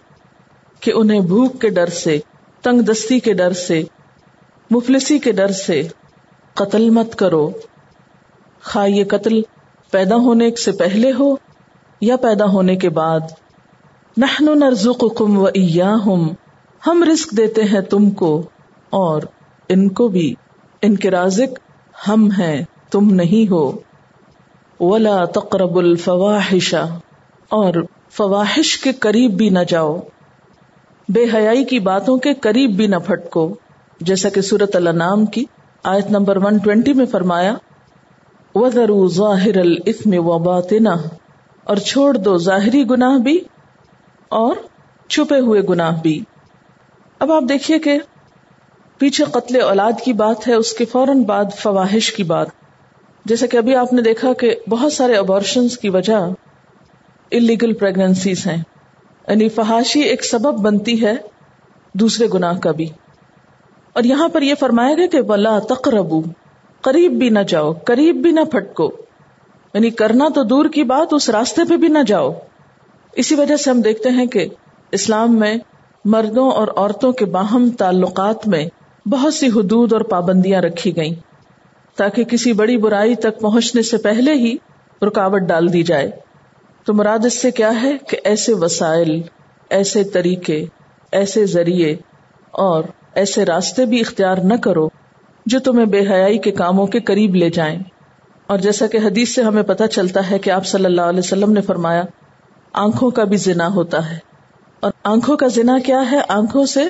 کہ 0.80 0.92
انہیں 0.96 1.20
بھوک 1.20 1.62
کے 1.62 1.70
ڈر 1.70 1.86
سے، 1.86 2.20
تنگ 2.62 2.82
دستی 2.82 3.20
کے 3.20 3.34
ڈر 3.34 3.54
سے، 3.54 3.84
مفلسی 4.72 5.20
کے 5.20 5.32
ڈر 5.32 5.52
سے 5.52 5.88
قتل 6.54 6.90
مت 6.90 7.16
کرو۔ 7.16 7.50
خواہ 8.64 8.90
یہ 8.90 9.04
قتل 9.04 9.42
پیدا 9.92 10.16
ہونے 10.16 10.56
سے 10.56 10.72
پہلے 10.72 11.12
ہو 11.20 11.36
یا 12.02 12.16
پیدا 12.16 12.46
ہونے 12.46 12.76
کے 12.76 12.90
بعد۔ 12.90 13.20
نحن 14.18 14.60
نرزقکم 14.60 15.40
و 15.40 15.46
ایاہم، 15.46 16.28
ہم 16.88 17.04
رزق 17.12 17.38
دیتے 17.38 17.64
ہیں 17.64 17.82
تم 17.82 18.10
کو 18.10 18.42
اور 18.90 19.22
ان 19.70 19.90
کو 19.90 20.08
بھی، 20.08 20.34
ان 20.82 20.96
کے 20.96 21.12
رازق 21.12 21.60
ہم 22.08 22.32
ہیں، 22.32 22.64
تم 22.92 23.14
نہیں 23.14 23.52
ہو۔ 23.52 23.72
ولا 24.80 25.26
تقرب 25.26 25.78
الفواحش، 25.78 26.76
اور 27.50 27.74
فواہش 28.12 28.78
کے 28.78 28.92
قریب 28.92 29.32
بھی 29.32 29.50
نہ 29.50 29.60
جاؤ۔ 29.68 30.00
بے 31.10 31.26
حیائی 31.34 31.64
کی 31.64 31.80
باتوں 31.80 32.18
کے 32.18 32.34
قریب 32.34 32.72
بھی 32.72 32.88
نہ 32.88 32.96
پھٹکو 32.96 33.56
جیسا 34.02 34.30
کہ 34.30 34.42
سورت 34.42 34.76
النام 34.76 35.26
کی 35.26 35.46
آیت 35.84 36.12
نمبر 36.12 36.38
120 36.38 36.94
میں 36.96 37.06
فرمایا، 37.06 37.56
وَذَرُوا 38.56 39.08
ظَاهِرَ 39.08 39.60
الْإِثْمِ 39.60 40.18
وَبَاطِنَهُ 40.18 41.08
اور 41.64 41.78
چھوڑ 41.78 42.18
دو 42.18 42.38
ظاہری 42.38 42.90
گناہ 42.90 43.18
بھی 43.18 43.40
اور 44.30 44.56
چھپے 45.10 45.40
ہوئے 45.40 45.62
گناہ 45.62 46.02
بھی۔ 46.02 46.24
اب 47.20 47.32
آپ 47.32 47.44
دیکھیے 47.50 47.80
کہ 47.80 48.00
پیچھے 48.98 49.26
قتل 49.26 49.62
اولاد 49.62 49.92
کی 50.06 50.14
بات 50.14 50.48
ہے، 50.48 50.54
اس 50.54 50.74
کے 50.74 50.86
فوراً 50.86 51.24
بعد 51.24 51.46
فواہش 51.60 52.14
کی 52.14 52.24
بات۔ 52.24 52.48
جیسا 53.26 53.46
کہ 53.46 53.58
ابھی 53.58 53.76
آپ 53.76 53.94
نے 53.94 54.02
دیکھا 54.02 54.34
کہ 54.34 54.56
بہت 54.70 54.94
سارے 54.94 55.14
ابارشنس 55.14 55.78
کی 55.78 55.90
وجہ 55.90 56.30
انلیگل 57.32 57.74
پریگنسیز 57.74 58.48
ہیں۔ 58.48 58.64
یعنی 59.28 59.50
فحاشی 59.50 60.00
ایک 60.00 60.26
سبب 60.26 60.60
بنتی 60.60 61.06
ہے 61.06 61.14
دوسرے 61.94 62.28
گناہ 62.34 62.60
کا 62.60 62.72
بھی۔ 62.72 62.90
اور 63.94 64.04
یہاں 64.04 64.28
پر 64.28 64.42
یہ 64.42 64.54
فرمایا 64.60 64.94
گیا 64.94 65.08
کہ 65.08 65.22
بلا 65.22 65.60
تقربو 65.60 66.22
قریب 66.82 67.12
بھی 67.12 67.30
نہ 67.30 67.40
جاؤ، 67.40 67.74
قریب 67.74 68.16
بھی 68.16 68.32
نہ 68.32 68.40
پھٹکو۔ 68.52 68.92
یعنی 69.74 69.90
کرنا 69.90 70.28
تو 70.36 70.44
دور 70.44 70.66
کی 70.66 70.84
بات، 70.84 71.14
اس 71.14 71.30
راستے 71.30 71.62
پہ 71.70 71.78
بھی 71.78 71.88
نہ 71.88 72.00
جاؤ۔ 72.08 72.34
اسی 73.12 73.36
وجہ 73.36 73.56
سے 73.56 73.70
ہم 73.70 73.82
دیکھتے 73.82 74.10
ہیں 74.10 74.26
کہ 74.26 74.48
اسلام 74.92 75.40
میں 75.40 75.56
مردوں 76.06 76.52
اور 76.52 76.68
عورتوں 76.76 77.12
کے 77.12 77.26
باہم 77.26 77.70
تعلقات 77.70 78.48
میں 78.48 78.66
بہت 79.10 79.34
سی 79.34 79.48
حدود 79.48 79.94
اور 79.94 80.02
پابندیاں 80.02 80.62
رکھی 80.62 80.96
گئیں 80.96 81.16
تاکہ 81.98 82.24
کسی 82.24 82.54
بڑی 82.54 82.78
برائی 82.78 83.16
تک 83.16 83.40
پہنچنے 83.42 83.82
سے 83.82 83.98
پہلے 83.98 84.34
ہی 84.34 84.56
رکاوٹ 85.02 85.42
ڈال 85.42 85.74
دی 85.74 85.84
جائے۔ 85.84 86.12
تو 86.86 86.94
مراد 86.94 87.26
اس 87.26 87.42
سے 87.42 87.52
کیا 87.52 87.82
ہے 87.82 87.98
کہ 88.10 88.18
ایسے 88.24 88.54
وسائل، 88.54 89.22
ایسے 89.70 90.04
طریقے، 90.04 90.66
ایسے 91.12 91.46
ذریعے 91.46 91.96
اور 92.52 92.84
ایسے 93.14 93.46
راستے 93.46 93.86
بھی 93.86 94.00
اختیار 94.00 94.38
نہ 94.38 94.54
کرو 94.54 94.90
جو 95.46 95.60
تمہیں 95.60 95.86
بے 95.86 96.00
حیائی 96.00 96.38
کے 96.38 96.52
کاموں 96.52 96.88
کے 96.88 97.00
قریب 97.00 97.36
لے 97.36 97.50
جائیں۔ 97.50 97.80
اور 98.48 98.58
جیسا 98.58 98.88
کہ 98.88 98.98
حدیث 98.98 99.36
سے 99.36 99.42
ہمیں 99.42 99.64
پتہ 99.64 99.84
چلتا 99.84 100.30
ہے 100.30 100.40
کہ 100.40 100.50
آپ 100.50 100.66
صلی 100.66 100.86
اللہ 100.86 101.02
علیہ 101.02 101.20
وسلم 101.20 101.52
نے 101.52 101.62
فرمایا، 101.62 102.04
آنکھوں 102.74 103.12
کا 103.12 103.24
بھی 103.24 103.38
زنا 103.38 103.68
ہوتا 103.68 104.12
ہے۔ 104.12 104.18
اور 104.80 104.92
آنکھوں 105.04 105.38
کا 105.38 105.48
زنا 105.48 105.78
کیا 105.86 106.12
ہے؟ 106.12 106.20
آنکھوں 106.28 106.66
سے 106.66 106.84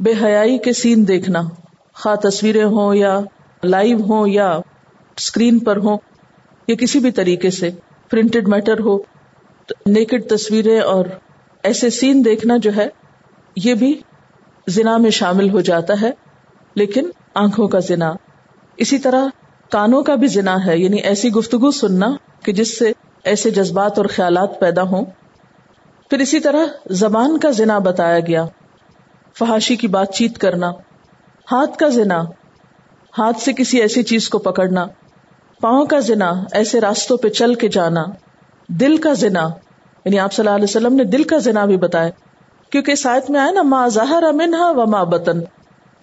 بے 0.00 0.12
حیائی 0.22 0.58
کے 0.58 0.72
سین 0.72 1.08
دیکھنا۔ 1.08 1.40
خواہ 1.94 2.14
تصویریں 2.14 2.64
ہوں 2.64 2.94
یا 2.94 3.20
لائیو 3.64 3.98
ہوں 4.00 4.28
یا 4.28 4.60
اسکرین 5.16 5.58
پر 5.58 5.76
ہوں 5.76 5.98
یا 6.68 6.74
کسی 6.74 6.98
بھی 6.98 7.10
طریقے 7.10 7.50
سے 7.50 7.70
پرنٹڈ 8.10 8.48
میٹر 8.48 8.80
ہو 8.80 8.98
نیکڈ 9.86 10.22
تصویریں 10.30 10.80
اور 10.80 11.04
ایسے 11.62 11.90
سین 11.90 12.24
دیکھنا 12.24 12.56
جو 12.56 12.70
ہے، 12.76 12.88
یہ 13.56 13.74
بھی 13.74 14.00
زنا 14.66 14.96
میں 14.96 15.10
شامل 15.10 15.50
ہو 15.50 15.60
جاتا 15.60 15.94
ہے، 16.02 16.10
لیکن 16.74 17.10
آنکھوں 17.34 17.68
کا 17.68 17.78
زنا۔ 17.78 18.12
اسی 18.76 18.98
طرح 18.98 19.26
کانوں 19.70 20.02
کا 20.02 20.14
بھی 20.14 20.26
زنا 20.26 20.66
ہے 20.66 20.78
یعنی 20.78 20.96
ایسی 20.96 21.32
گفتگو 21.32 21.70
سننا 21.70 22.16
کہ 22.44 22.52
جس 22.52 22.78
سے 22.78 22.92
ایسے 23.24 23.50
جذبات 23.50 23.98
اور 23.98 24.06
خیالات 24.06 24.60
پیدا 24.60 24.82
ہوں۔ 24.82 25.04
پھر 26.10 26.18
اسی 26.18 26.40
طرح 26.40 26.66
زبان 26.90 27.38
کا 27.38 27.50
زنا 27.50 27.78
بتایا 27.78 28.20
گیا۔ 28.20 28.44
فحاشی 29.38 29.76
کی 29.76 29.88
بات 29.88 30.14
چیت 30.14 30.38
کرنا، 30.38 30.70
ہاتھ 31.52 31.78
کا 31.78 31.88
زنا، 31.88 32.22
ہاتھ 33.18 33.40
سے 33.40 33.52
کسی 33.52 33.80
ایسی 33.80 34.02
چیز 34.02 34.28
کو 34.28 34.38
پکڑنا، 34.38 34.86
پاؤں 35.60 35.86
کا 35.86 35.98
زنا، 35.98 36.32
ایسے 36.52 36.80
راستوں 36.80 37.16
پہ 37.16 37.28
چل 37.28 37.54
کے 37.54 37.68
جانا، 37.68 38.04
دل 38.68 38.96
کا 38.96 39.12
زنا 39.12 39.48
یعنی 40.04 40.18
آپ 40.18 40.32
صلی 40.32 40.46
اللہ 40.46 40.56
علیہ 40.56 40.64
وسلم 40.64 40.94
نے 40.94 41.04
دل 41.04 41.22
کا 41.22 41.38
زنا 41.38 41.64
بھی 41.64 41.76
بتایا، 41.76 42.10
کیونکہ 42.70 42.94
ساتھ 42.94 43.30
میں 43.30 43.40
آئے 43.40 43.52
نا 43.52 43.62
ماں 43.62 43.88
ظاہر 43.88 44.22
امنہا 44.22 44.70
و 44.70 44.86
ماں 44.86 45.04
بطن، 45.04 45.40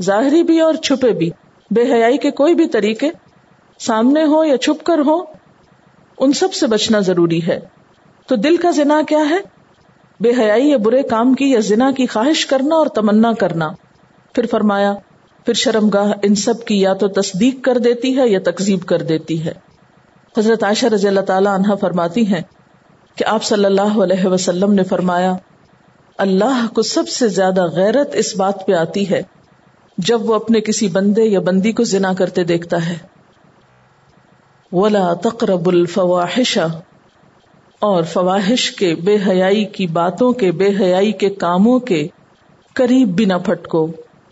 ظاہری 0.01 0.43
بھی 0.43 0.59
اور 0.59 0.73
چھپے 0.73 1.11
بھی، 1.11 1.29
بے 1.71 1.93
حیائی 1.93 2.17
کے 2.17 2.31
کوئی 2.31 2.55
بھی 2.55 2.67
طریقے، 2.67 3.09
سامنے 3.79 4.23
ہو 4.23 4.43
یا 4.43 4.57
چھپ 4.57 4.84
کر 4.84 4.99
ہو 4.99 5.21
ان 6.17 6.34
سب 6.34 6.53
سے 6.53 6.67
بچنا 6.67 6.99
ضروری 6.99 7.47
ہے۔ 7.47 7.59
تو 8.27 8.36
دل 8.36 8.57
کا 8.57 8.71
زنا 8.71 9.01
کیا 9.07 9.29
ہے؟ 9.29 9.52
بے 10.20 10.32
حیائی 10.38 10.70
یا 10.70 10.78
برے 10.78 11.03
کام 11.03 11.34
کی 11.34 11.51
یا 11.51 11.59
زنا 11.59 11.91
کی 11.91 12.05
خواہش 12.05 12.45
کرنا 12.45 12.76
اور 12.76 12.88
تمنا 12.88 13.34
کرنا۔ 13.34 13.70
پھر 14.36 14.45
فرمایا، 14.45 14.93
پھر 15.45 15.53
شرم 15.53 15.89
گاہ 15.89 16.14
ان 16.24 16.36
سب 16.36 16.66
کی 16.66 16.82
یا 16.82 16.93
تو 16.93 17.07
تصدیق 17.07 17.66
کر 17.66 17.78
دیتی 17.78 18.18
ہے 18.18 18.28
یا 18.28 18.39
تکزیب 18.45 18.86
کر 18.86 19.01
دیتی 19.01 19.45
ہے۔ 19.45 19.51
حضرت 20.38 20.64
عائشہ 20.64 20.86
رضی 20.86 21.07
اللہ 21.07 21.22
تعالی 21.22 21.47
عنہ 21.47 21.76
فرماتی 21.76 22.26
ہیں 22.26 22.41
کہ 23.16 23.26
آپ 23.26 23.43
صلی 23.43 23.66
اللہ 23.66 23.99
علیہ 24.03 24.26
وسلم 24.26 24.74
نے 24.74 24.84
فرمایا، 24.84 25.36
اللہ 26.18 26.66
کو 26.74 26.82
سب 26.82 27.07
سے 27.07 27.28
زیادہ 27.28 27.66
غیرت 27.66 28.09
اس 28.14 28.36
بات 28.36 28.66
پہ 28.66 28.74
آتی 28.74 29.09
ہے 29.09 29.22
جب 29.97 30.30
وہ 30.30 30.36
اپنے 30.36 30.61
کسی 30.61 30.88
بندے 30.88 31.24
یا 31.24 31.39
بندی 31.39 31.72
کو 31.72 31.84
زنا 31.84 32.14
کرتے 32.14 32.43
دیکھتا 32.43 32.89
ہے۔ 32.89 32.97
ولا 34.72 35.14
تقرب 35.14 35.68
الفواحش 35.68 36.57
اور 37.84 38.03
فواہش 38.03 38.71
کے 38.71 38.95
بے 38.95 39.17
حیائی 39.27 39.65
کی 39.65 39.88
باتوں 39.88 40.34
کے 40.34 40.51
بے 40.51 40.69
حیائی 40.79 41.11
کے 41.11 41.29
کاموں 41.29 41.79
کے 41.79 42.07
قریب 42.73 43.07
بھی 43.07 43.25
نہ 43.25 43.34
پھٹکو، 43.45 43.88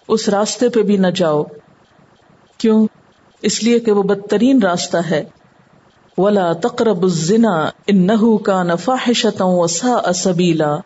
اس 0.08 0.30
راستے 0.30 0.70
پہ 0.70 0.82
بھی 0.82 0.98
نہ 0.98 1.08
جاؤ۔ 1.08 1.44
کیوں؟ 2.58 2.88
اس 3.42 3.64
لیے 3.64 3.80
کہ 3.80 3.92
وہ 3.92 4.04
بدترین 4.04 4.62
راستہ 4.62 4.98
ہے۔ 5.12 5.24
ولا 6.18 6.54
تقرب 6.54 7.04
الزنا 7.04 7.70
انه 7.88 8.38
كان 8.46 8.76
فاحشة 8.76 9.48
وساء 9.48 10.12
سبيلا۔ 10.12 10.78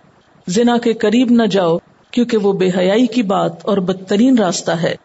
زنا 0.47 0.78
کے 0.78 0.93
قریب 0.93 1.28
نہ 1.32 1.43
جاؤ، 1.43 1.78
کیونکہ 2.11 2.38
وہ 2.38 2.53
بے 2.53 2.70
حیائی 2.78 3.07
کی 3.07 3.24
بات 3.24 3.66
اور 3.66 3.78
بدترین 3.78 4.38
راستہ 4.38 4.72
ہے۔ 4.72 4.95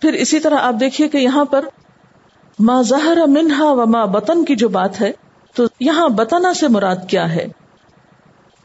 پھر 0.00 0.12
اسی 0.12 0.40
طرح 0.40 0.56
آپ 0.58 0.74
دیکھیے 0.80 1.08
کہ 1.08 1.18
یہاں 1.18 1.44
پر 1.44 1.64
ماں 2.58 2.82
ظاہر 2.82 3.26
منہا 3.26 3.72
و 3.72 3.86
ماں 3.86 4.06
بطن 4.06 4.44
کی 4.44 4.56
جو 4.56 4.68
بات 4.68 5.00
ہے 5.00 5.25
تو 5.56 5.64
یہاں 5.80 6.08
بتنا 6.08 6.54
سے 6.54 6.68
مراد 6.68 6.96
کیا 7.08 7.34
ہے؟ 7.34 7.46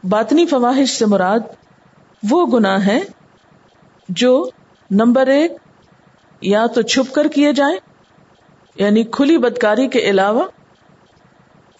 باطنی 0.04 0.46
فواہش 0.46 0.98
سے 0.98 1.06
مراد 1.06 1.40
وہ 2.30 2.46
گناہ 2.46 2.86
ہے 2.86 3.00
جو 4.08 4.48
نمبر 4.90 5.26
ایک 5.26 5.52
یا 6.40 6.66
تو 6.66 6.82
چھپ 6.82 7.14
کر 7.14 7.28
کیے 7.28 7.52
جائیں 7.52 7.76
یعنی 8.76 9.02
کھلی 9.02 9.38
بدکاری 9.38 9.88
کے 9.88 9.98
علاوہ 9.98 10.44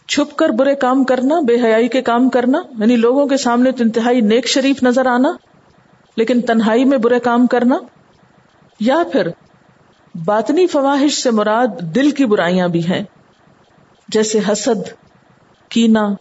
چھپ 0.08 0.36
کر 0.36 0.48
برے 0.48 0.74
کام 0.74 1.04
کرنا، 1.04 1.40
بے 1.40 1.54
حیائی 1.62 1.88
کے 1.88 2.02
کام 2.02 2.28
کرنا 2.28 2.58
یعنی 2.78 2.96
لوگوں 2.96 3.26
کے 3.26 3.36
سامنے 3.36 3.72
تو 3.72 3.84
انتہائی 3.84 4.20
نیک 4.20 4.48
شریف 4.48 4.82
نظر 4.82 5.06
آنا، 5.06 5.32
لیکن 6.16 6.40
تنہائی 6.40 6.84
میں 6.84 6.98
برے 6.98 7.20
کام 7.20 7.46
کرنا، 7.46 7.76
یا 8.80 9.02
پھر 9.12 9.28
باطنی 10.24 10.66
فواہش 10.66 11.22
سے 11.22 11.30
مراد 11.30 11.80
دل 11.94 12.10
کی 12.10 12.24
برائیاں 12.24 12.68
بھی 12.68 12.86
ہیں۔ 12.86 13.02
جیسے 14.08 14.38
حسد، 14.48 14.88
کینا، 15.68 16.14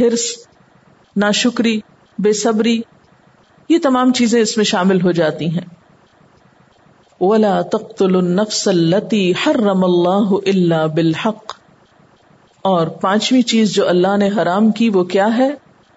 ہرس، 0.00 0.46
ناشکری، 1.16 1.80
بے 2.18 2.32
صبری، 2.32 2.80
یہ 3.68 3.78
تمام 3.82 4.12
چیزیں 4.12 4.40
اس 4.40 4.56
میں 4.56 4.64
شامل 4.64 5.00
ہو 5.00 5.10
جاتی 5.10 5.46
ہیں۔ 5.50 5.80
ولا 7.20 7.60
تقتل 7.62 8.16
النفس 8.16 8.68
التي 8.68 9.32
حرم 9.32 9.84
اللہ 9.84 10.86
بالحق۔ 10.86 11.54
اور 12.62 12.86
پانچویں 12.86 13.42
چیز 13.42 13.74
جو 13.74 13.88
اللہ 13.88 14.16
نے 14.16 14.28
حرام 14.28 14.70
کی 14.70 14.90
وہ 14.90 15.04
کیا 15.04 15.38
ہے؟ 15.38 15.50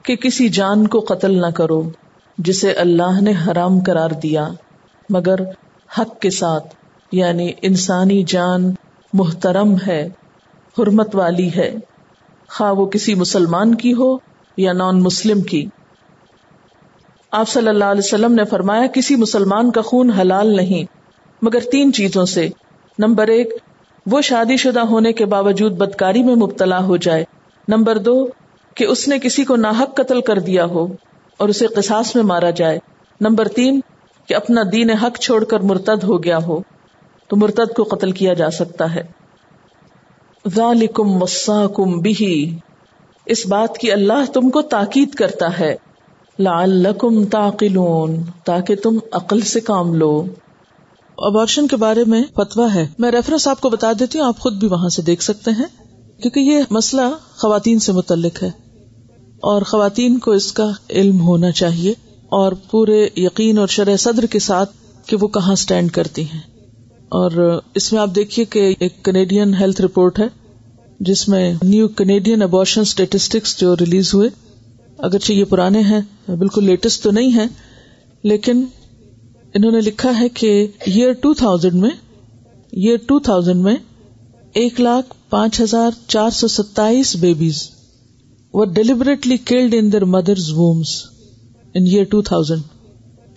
کہ 0.03 0.15
کسی 0.15 0.49
جان 0.49 0.87
کو 0.87 0.99
قتل 0.99 1.41
نہ 1.41 1.47
کرو، 1.47 1.89
جسے 2.37 2.71
اللہ 2.71 3.21
نے 3.21 3.33
حرام 3.47 3.79
قرار 3.83 4.09
دیا۔ 4.09 4.49
مگر 5.09 5.35
حق 5.99 6.19
کے 6.19 6.29
ساتھ 6.29 6.75
یعنی 7.11 7.51
انسانی 7.61 8.23
جان 8.23 8.71
محترم 9.13 9.75
ہے۔ 9.87 10.09
حرمت 10.79 11.15
والی 11.15 11.55
ہے۔ 11.55 11.75
خواہ 12.49 12.73
وہ 12.73 12.85
کسی 12.85 13.15
مسلمان 13.15 13.75
کی 13.75 13.93
ہو 13.93 14.17
یا 14.57 14.73
نان 14.73 15.03
مسلم 15.03 15.41
کی۔ 15.41 15.65
آپ 17.31 17.49
صلی 17.49 17.67
اللہ 17.67 17.85
علیہ 17.85 18.01
وسلم 18.05 18.33
نے 18.33 18.45
فرمایا، 18.45 18.87
کسی 18.87 19.15
مسلمان 19.15 19.71
کا 19.71 19.81
خون 19.81 20.09
حلال 20.09 20.55
نہیں۔ 20.55 20.83
مگر 21.41 21.59
تین 21.59 21.93
چیزوں 21.93 22.25
سے۔ 22.25 22.49
نمبر 22.99 23.27
ایک، 23.27 23.53
وہ 24.05 24.21
شادی 24.21 24.57
شدہ 24.57 24.79
ہونے 24.79 25.13
کے 25.13 25.25
باوجود 25.25 25.71
بدکاری 25.71 26.23
میں 26.23 26.35
مبتلا 26.35 26.83
ہو 26.83 26.97
جائے۔ 26.97 27.25
نمبر 27.67 27.97
دو، 27.97 28.27
کہ 28.75 28.83
اس 28.83 29.07
نے 29.07 29.19
کسی 29.19 29.43
کو 29.43 29.55
ناحق 29.55 29.97
قتل 29.97 30.21
کر 30.21 30.39
دیا 30.39 30.65
ہو 30.65 30.87
اور 31.37 31.49
اسے 31.49 31.67
قصاص 31.67 32.15
میں 32.15 32.23
مارا 32.23 32.49
جائے۔ 32.49 32.79
نمبر 33.21 33.47
تین، 33.47 33.79
کہ 34.27 34.33
اپنا 34.33 34.61
دین 34.71 34.89
حق 34.89 35.19
چھوڑ 35.19 35.43
کر 35.43 35.59
مرتد 35.59 36.03
ہو 36.03 36.23
گیا 36.23 36.37
ہو۔ 36.37 36.59
تو 37.27 37.35
مرتد 37.35 37.73
کو 37.75 37.83
قتل 37.83 38.11
کیا 38.11 38.33
جا 38.33 38.49
سکتا 38.49 38.95
ہے۔ 38.95 39.22
ذالکم 40.47 41.23
وصاکم 41.23 41.99
بھی 41.99 42.57
اس 43.25 43.47
بات 43.47 43.77
کی 43.77 43.91
اللہ 43.91 44.31
تم 44.33 44.49
کو 44.49 44.61
تاکید 44.61 45.11
کرتا 45.11 45.59
ہے۔ 45.59 45.75
لعلکم 46.39 47.25
تعقلون، 47.25 48.15
تاکہ 48.45 48.75
تم 48.75 48.97
عقل 49.11 49.41
سے 49.41 49.59
کام 49.59 49.93
لو۔ 49.93 50.25
ابارشن 51.17 51.67
کے 51.67 51.75
بارے 51.75 52.03
میں 52.07 52.23
فتوا 52.35 52.73
ہے۔ 52.73 52.87
میں 52.99 53.11
ریفرنس 53.11 53.47
آپ 53.47 53.61
کو 53.61 53.69
بتا 53.69 53.91
دیتی 53.99 54.19
ہوں، 54.19 54.25
آپ 54.25 54.39
خود 54.39 54.53
بھی 54.53 54.67
وہاں 54.67 54.89
سے 54.89 55.01
دیکھ 55.01 55.23
سکتے 55.23 55.51
ہیں۔ 55.51 55.65
کیونکہ 56.21 56.39
یہ 56.39 56.59
مسئلہ 56.69 57.01
خواتین 57.37 57.79
سے 57.79 57.91
متعلق 57.91 58.43
ہے۔ 58.43 58.51
اور 59.41 59.61
خواتین 59.61 60.19
کو 60.19 60.31
اس 60.31 60.53
کا 60.53 60.71
علم 60.89 61.21
ہونا 61.21 61.51
چاہیے۔ 61.51 61.93
اور 62.29 62.51
پورے 62.71 63.07
یقین 63.17 63.57
اور 63.57 63.67
شرح 63.67 63.95
صدر 63.95 64.25
کے 64.25 64.39
ساتھ 64.39 64.71
کہ 65.05 65.17
وہ 65.21 65.27
کہاں 65.27 65.53
اسٹینڈ 65.53 65.91
کرتی 65.91 66.23
ہیں۔ 66.23 66.52
اور 67.13 67.31
اس 67.75 67.91
میں 67.93 68.01
آپ 68.01 68.09
دیکھیے 68.15 68.45
کہ 68.45 68.75
ایک 68.79 69.03
کینیڈین 69.05 69.53
ہیلتھ 69.53 69.81
رپورٹ 69.81 70.19
ہے، 70.19 70.27
جس 70.99 71.27
میں 71.29 71.53
نیو 71.63 71.87
کینیڈین 71.87 72.41
ابارشن 72.41 72.81
اسٹیٹسٹکس 72.81 73.59
جو 73.59 73.75
ریلیز 73.75 74.13
ہوئے۔ 74.13 74.29
اگرچہ 74.97 75.33
یہ 75.33 75.43
پرانے 75.43 75.79
ہیں، 75.79 76.01
بالکل 76.27 76.63
لیٹسٹ 76.63 77.03
تو 77.03 77.11
نہیں 77.11 77.33
ہے 77.35 77.45
لیکن 78.23 78.63
انہوں 79.53 79.71
نے 79.71 79.81
لکھا 79.81 80.17
ہے 80.19 80.29
کہ 80.29 80.67
ایئر 80.85 81.13
ٹو 81.13 81.33
تھاؤزینڈ 81.33 81.75
میں 81.75 81.89
ایئر 82.73 82.97
ٹو 83.07 83.19
تھاؤزینڈ 83.19 83.63
میں 83.63 83.75
ایک 84.53 84.81
لاکھ 84.81 85.13
پانچ 85.29 85.61
ہزار 85.61 85.91
چار 86.07 86.29
سو 86.29 86.47
ستائیس 86.47 87.15
babies 87.15 87.61
were 88.53 88.63
deliberately 88.65 89.37
killed 89.37 89.75
in 89.77 89.91
their 89.91 90.05
mothers 90.05 90.51
wombs 90.51 91.01
in 91.73 91.83
year 91.83 92.03
two 92.03 92.21
thousand 92.21 92.61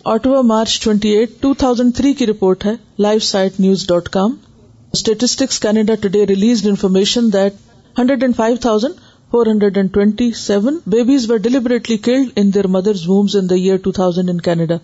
Ottawa 0.07 0.40
March 0.44 0.80
twenty 0.80 1.09
eight 1.11 1.30
two 1.40 1.52
thousand 1.54 1.94
three 1.96 2.12
کی 2.12 2.26
رپورٹ 2.26 2.64
ہے 2.66 2.72
LifeSiteNews 3.61 3.86
dot 3.86 4.09
com 4.09 4.34
statistics 4.94 5.59
Canada 5.61 5.94
today 5.94 6.26
release 6.26 6.66
information 6.66 7.32
that 7.32 7.54
hundred 7.96 8.22
and 8.22 8.36
five 8.36 8.57
thousand 8.61 9.00
four 9.32 9.46
hundred 9.46 9.76
and 9.76 9.92
twenty 9.94 10.30
seven 10.36 10.78
babies 10.86 11.30
were 11.30 11.36
deliberately 11.38 11.96
killed 12.04 12.28
in 12.36 12.54
their 12.54 12.66
mothers 12.76 13.09
wombs 13.09 13.36
in 13.36 13.50
the 13.50 13.54
year 13.54 13.76
two 13.76 13.92
thousand 13.92 14.30
in 14.30 14.40
Canada 14.40 14.76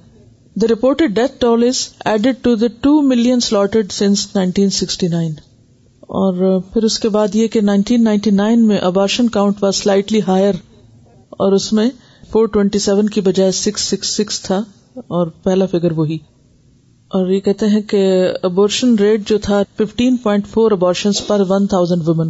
the 0.56 0.72
reported 0.72 1.14
death 1.16 1.38
toll 1.40 1.64
is 1.64 1.86
added 2.04 2.42
to 2.42 2.54
the 2.56 2.66
two 2.80 3.00
million 3.02 3.40
slaughtered 3.40 3.92
since 3.92 4.28
nineteen 4.34 4.70
sixty 4.70 5.08
nine 5.08 5.32
اور 6.14 6.60
پھر 6.72 6.82
اس 6.82 6.98
کے 6.98 7.08
بعد 7.08 7.34
یہ 7.34 7.48
کہ 7.48 7.60
1999 7.60 8.66
میں 8.66 8.78
abortion 8.84 9.28
count 9.28 9.62
was 9.62 9.76
slightly 9.76 10.20
higher 10.28 10.54
اور 11.38 11.52
اس 11.52 11.72
میں 11.72 11.88
427 12.32 13.08
کی 13.12 13.20
بجائے 13.20 13.50
666 13.60 14.40
تھا۔ 14.42 14.62
اور 14.97 15.26
پہلا 15.26 15.66
فگر 15.66 15.93
وہی۔ 15.93 16.18
اور 17.09 17.30
یہ 17.30 17.40
کہتے 17.40 17.66
ہیں 17.66 17.80
کہ 17.80 18.28
ابورشن 18.43 18.95
ریٹ 18.95 19.28
جو 19.28 19.38
تھا 19.38 19.62
15.4 19.76 20.72
ابارشن 20.72 21.11
پر 21.26 21.40
1000 21.40 22.01
وومن 22.07 22.26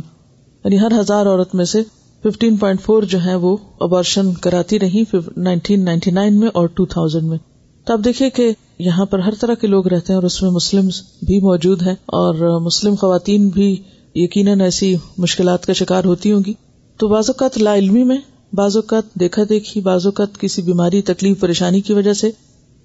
یعنی 0.64 0.80
ہر 0.80 1.00
ہزار 1.00 1.26
عورت 1.26 1.54
میں 1.54 1.64
سے 1.64 1.82
15.4 2.24 3.02
جو 3.02 3.24
ہے 3.24 3.34
وہ 3.34 3.56
ابارشن 3.80 4.32
کراتی 4.34 4.80
رہی 4.80 5.04
1999 5.12 6.38
میں 6.38 6.48
اور 6.54 6.68
2000 6.68 7.22
میں۔ 7.22 7.38
تو 7.84 7.92
آپ 7.92 8.00
دیکھیے 8.04 8.30
کہ 8.30 8.52
یہاں 8.78 9.06
پر 9.06 9.18
ہر 9.18 9.34
طرح 9.40 9.54
کے 9.54 9.66
لوگ 9.66 9.86
رہتے 9.86 10.12
ہیں 10.12 10.14
اور 10.14 10.22
اس 10.22 10.42
میں 10.42 10.50
مسلم 10.50 10.88
بھی 11.26 11.40
موجود 11.40 11.82
ہیں 11.82 11.94
اور 12.06 12.60
مسلم 12.60 12.94
خواتین 12.94 13.48
بھی 13.48 13.76
یقیناً 14.14 14.60
ایسی 14.60 14.96
مشکلات 15.18 15.66
کا 15.66 15.72
شکار 15.72 16.04
ہوتی 16.04 16.32
ہوں 16.32 16.40
گی۔ 16.46 16.54
تو 16.96 17.08
بعض 17.08 17.24
اوقات 17.28 17.58
لا 17.58 17.74
علمی 17.74 18.04
میں، 18.04 18.18
بعض 18.52 18.76
اوقات 18.76 19.14
دیکھا 19.14 19.42
دیکھی، 19.48 19.80
بعض 19.80 20.06
اوقات 20.06 20.38
کسی 20.40 20.62
بیماری، 20.62 21.02
تکلیف، 21.02 21.40
پریشانی 21.40 21.80
کی 21.80 21.92
وجہ 21.92 22.12
سے 22.12 22.30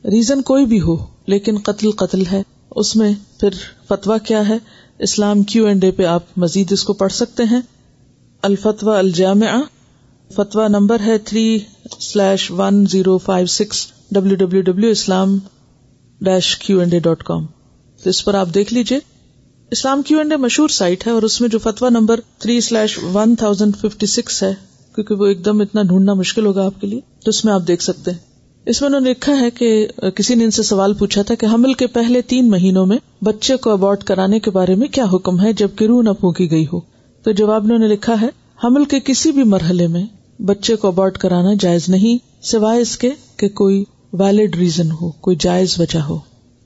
ریزن 0.03 0.41
کوئی 0.41 0.65
بھی 0.65 0.81
ہو، 0.81 1.05
لیکن 1.25 1.57
قتل 1.63 1.91
قتل 1.91 2.23
ہے۔ 2.31 2.41
اس 2.75 2.95
میں 2.95 3.13
پھر 3.39 3.49
فتوا 3.87 4.17
کیا 4.17 4.47
ہے؟ 4.49 4.57
اسلام 4.99 5.43
کیو 5.43 5.65
اینڈ 5.65 5.83
اے 5.83 5.91
پہ 5.91 6.05
آپ 6.05 6.23
مزید 6.37 6.71
اس 6.71 6.83
کو 6.83 6.93
پڑھ 6.93 7.13
سکتے 7.13 7.43
ہیں۔ 7.43 7.61
الفتوا 8.41 8.97
الجامع 8.97 9.59
فتوا 10.35 10.67
نمبر 10.67 10.99
ہے 10.99 11.17
three 11.17 11.59
slash 11.99 12.51
one 12.51 12.85
zero 12.85 13.17
five 13.17 13.45
six 13.45 13.87
W 14.11 14.35
W 14.35 14.61
W 14.61 14.87
Islam 14.87 15.37
dash 16.21 16.57
Q 16.57 16.79
and 16.79 16.93
A 16.93 16.99
dot 16.99 17.23
com 17.23 17.45
تو 18.03 18.09
اس 18.09 18.25
پر 18.25 18.33
آپ 18.33 18.47
دیکھ 18.53 18.73
لیجیے 18.73 18.99
اسلام 19.71 20.01
کیو 20.01 20.17
اینڈ 20.17 20.31
اے 20.31 20.37
مشہور 20.37 20.69
سائٹ 20.69 21.07
ہے 21.07 21.11
اور 21.11 21.21
اس 21.21 21.41
میں 21.41 21.49
جو 21.49 21.59
فتوا 21.59 21.89
number 21.89 22.19
three 22.37 22.61
slash 22.61 22.99
one 23.13 23.35
thousand 23.35 23.77
fifty 23.77 24.05
six 24.05 24.43
ہے، 24.43 24.53
کیونکہ 24.95 25.15
وہ 25.15 25.25
ایک 25.25 25.45
دم 25.45 25.61
اتنا 25.61 25.83
ڈھونڈنا 25.83 26.13
مشکل 26.13 26.45
ہوگا 26.45 26.65
آپ 26.65 26.81
کے 26.81 26.87
لیے، 26.87 27.01
تو 27.25 27.29
اس 27.29 27.45
میں 27.45 27.53
آپ 27.53 27.61
دیکھ 27.67 27.83
سکتے 27.83 28.11
ہیں۔ 28.11 28.26
اس 28.67 28.81
میں 28.81 28.87
انہوں 28.87 29.01
نے 29.01 29.09
لکھا 29.09 29.39
ہے 29.39 29.49
کہ 29.49 29.87
کسی 30.15 30.35
نے 30.35 30.43
ان 30.43 30.51
سے 30.51 30.63
سوال 30.63 30.93
پوچھا 30.93 31.21
تھا 31.21 31.35
کہ 31.35 31.45
حمل 31.45 31.73
کے 31.73 31.87
پہلے 31.87 32.21
تین 32.21 32.49
مہینوں 32.49 32.85
میں 32.85 32.97
بچے 33.23 33.55
کو 33.55 33.69
ابارٹ 33.69 34.03
کرانے 34.03 34.39
کے 34.39 34.51
بارے 34.51 34.75
میں 34.75 34.87
کیا 34.87 35.05
حکم 35.13 35.41
ہے 35.41 35.53
جب 35.53 35.67
روح 35.81 36.03
نہ 36.03 36.09
پھونکی 36.09 36.51
گئی 36.51 36.65
ہو۔ 36.73 36.79
تو 37.23 37.31
جواب 37.31 37.63
انہوں 37.63 37.77
نے 37.77 37.87
لکھا 37.87 38.21
ہے، 38.21 38.27
حمل 38.63 38.85
کے 38.85 38.99
کسی 38.99 39.31
بھی 39.31 39.43
مرحلے 39.43 39.87
میں 39.87 40.05
بچے 40.41 40.75
کو 40.75 40.87
ابارٹ 40.87 41.17
کرانا 41.17 41.53
جائز 41.59 41.89
نہیں، 41.89 42.45
سوائے 42.45 42.81
اس 42.81 42.97
کے 42.97 43.09
کہ 43.37 43.49
کوئی 43.49 43.83
ویلڈ 44.13 44.55
ریزن 44.55 44.91
ہو، 44.91 45.11
کوئی 45.11 45.37
جائز 45.39 45.79
وجہ 45.79 45.99
ہو۔ 45.99 46.17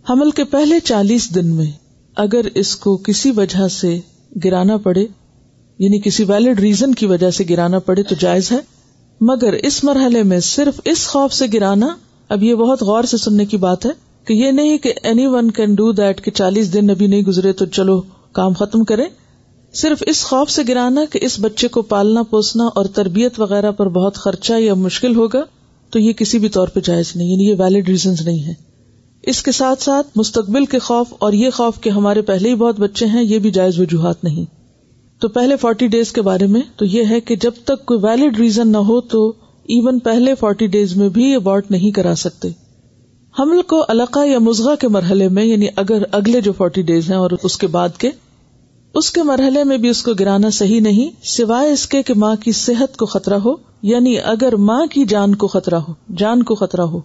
حمل 0.09 0.31
کے 0.31 0.43
پہلے 0.43 0.79
چالیس 0.79 1.35
دن 1.35 1.47
میں 1.47 1.71
اگر 2.15 2.41
اس 2.55 2.75
کو 2.75 2.97
کسی 2.97 3.31
وجہ 3.31 3.67
سے 3.67 3.99
گرانا 4.45 4.77
پڑے 4.77 5.05
یعنی 5.79 5.99
کسی 5.99 6.23
ویلڈ 6.23 6.59
ریزن 6.59 6.93
کی 6.93 7.05
وجہ 7.05 7.29
سے 7.29 7.43
گرانا 7.49 7.79
پڑے 7.79 8.03
تو 8.03 8.15
جائز 8.19 8.51
ہے۔ 8.51 8.80
مگر 9.21 9.53
اس 9.53 9.83
مرحلے 9.83 10.23
میں 10.23 10.39
صرف 10.39 10.81
اس 10.85 11.07
خوف 11.07 11.33
سے 11.33 11.45
گرانا 11.53 11.95
اب 12.29 12.43
یہ 12.43 12.55
بہت 12.55 12.81
غور 12.81 13.03
سے 13.03 13.17
سننے 13.17 13.45
کی 13.45 13.57
بات 13.57 13.85
ہے 13.85 13.91
کہ 14.25 14.33
یہ 14.33 14.51
نہیں 14.51 14.77
کہ 14.77 14.93
any 15.03 15.27
one 15.27 15.51
can 15.51 15.75
do 15.75 15.91
that 15.91 16.21
کہ 16.21 16.31
چالیس 16.31 16.73
دن 16.73 16.89
ابھی 16.89 17.07
نہیں 17.07 17.21
گزرے 17.21 17.53
تو 17.53 17.65
چلو 17.65 18.01
کام 18.31 18.53
ختم 18.53 18.83
کرے 18.83 19.03
صرف 19.73 20.03
اس 20.07 20.23
خوف 20.23 20.49
سے 20.49 20.61
گرانا 20.67 21.01
کہ 21.11 21.19
اس 21.21 21.39
بچے 21.39 21.67
کو 21.67 21.81
پالنا، 21.81 22.23
پوسنا 22.23 22.63
اور 22.63 22.85
تربیت 22.85 23.39
وغیرہ 23.39 23.71
پر 23.71 23.89
بہت 23.89 24.15
خرچہ 24.15 24.53
یا 24.53 24.73
مشکل 24.73 25.15
ہوگا 25.15 25.43
تو 25.89 25.99
یہ 25.99 26.13
کسی 26.13 26.39
بھی 26.39 26.49
طور 26.49 26.67
پہ 26.67 26.79
جائز 26.83 27.15
نہیں 27.15 27.27
یعنی 27.27 27.49
یہ 27.49 27.55
ویلڈ 27.59 27.89
ریزنز 27.89 28.21
نہیں 28.21 28.43
ہے 28.43 28.53
اس 29.23 29.43
کے 29.43 29.51
ساتھ 29.51 29.83
ساتھ 29.83 30.07
مستقبل 30.15 30.65
کے 30.65 30.79
خوف 30.79 31.13
اور 31.19 31.33
یہ 31.33 31.49
خوف 31.49 31.81
کہ 31.81 31.89
ہمارے 31.89 32.21
پہلے 32.21 32.49
ہی 32.49 32.55
بہت 32.55 32.79
بچے 32.79 33.05
ہیں، 33.05 33.23
یہ 33.23 33.39
بھی 33.39 33.51
جائز 33.51 33.79
وجوہات 33.79 34.23
نہیں۔ 34.23 34.60
تو 35.21 35.27
پہلے 35.27 35.57
فورٹی 35.57 35.87
ڈیز 35.87 36.11
کے 36.11 36.21
بارے 36.21 36.47
میں 36.47 36.61
تو 36.75 36.85
یہ 36.85 37.03
ہے 37.09 37.19
کہ 37.19 37.35
جب 37.35 37.51
تک 37.63 37.85
کوئی 37.85 37.99
ویلڈ 38.03 38.39
ریزن 38.39 38.71
نہ 38.71 38.77
ہو 38.77 39.01
تو 39.01 39.29
ایون 39.63 39.99
پہلے 39.99 40.35
فورٹی 40.35 40.67
ڈیز 40.67 40.95
میں 40.95 41.09
بھی 41.09 41.35
ابارٹ 41.35 41.71
نہیں 41.71 41.91
کرا 41.91 42.15
سکتے۔ 42.15 42.49
حمل 43.39 43.61
کو 43.61 43.85
علاقہ 43.89 44.19
یا 44.25 44.39
مزغہ 44.39 44.75
کے 44.75 44.87
مرحلے 44.87 45.27
میں 45.27 45.43
یعنی 45.43 45.67
اگر 45.75 46.03
اگلے 46.11 46.41
جو 46.41 46.51
فورٹی 46.51 46.81
ڈیز 46.81 47.09
ہیں 47.09 47.17
اور 47.17 47.31
اس 47.43 47.57
کے 47.57 47.67
بعد 47.67 47.89
کے، 47.97 48.09
اس 48.93 49.11
کے 49.11 49.23
مرحلے 49.23 49.63
میں 49.63 49.77
بھی 49.77 49.89
اس 49.89 50.03
کو 50.03 50.13
گرانا 50.13 50.49
صحیح 50.49 50.81
نہیں، 50.81 51.09
سوائے 51.23 51.71
اس 51.71 51.87
کے 51.87 52.03
کہ 52.03 52.13
ماں 52.13 52.35
کی 52.35 52.51
صحت 52.51 52.97
کو 52.97 53.05
خطرہ 53.05 53.39
ہو 53.45 53.53
یعنی 53.81 54.19
اگر 54.19 54.55
ماں 54.55 54.85
کی 54.85 55.05
جان 55.05 55.35
کو 55.35 55.47
خطرہ 55.47 55.75
ہو، 55.75 55.93
جان 56.17 56.43
کو 56.43 56.55
خطرہ 56.55 56.81
ہو۔ 56.81 57.01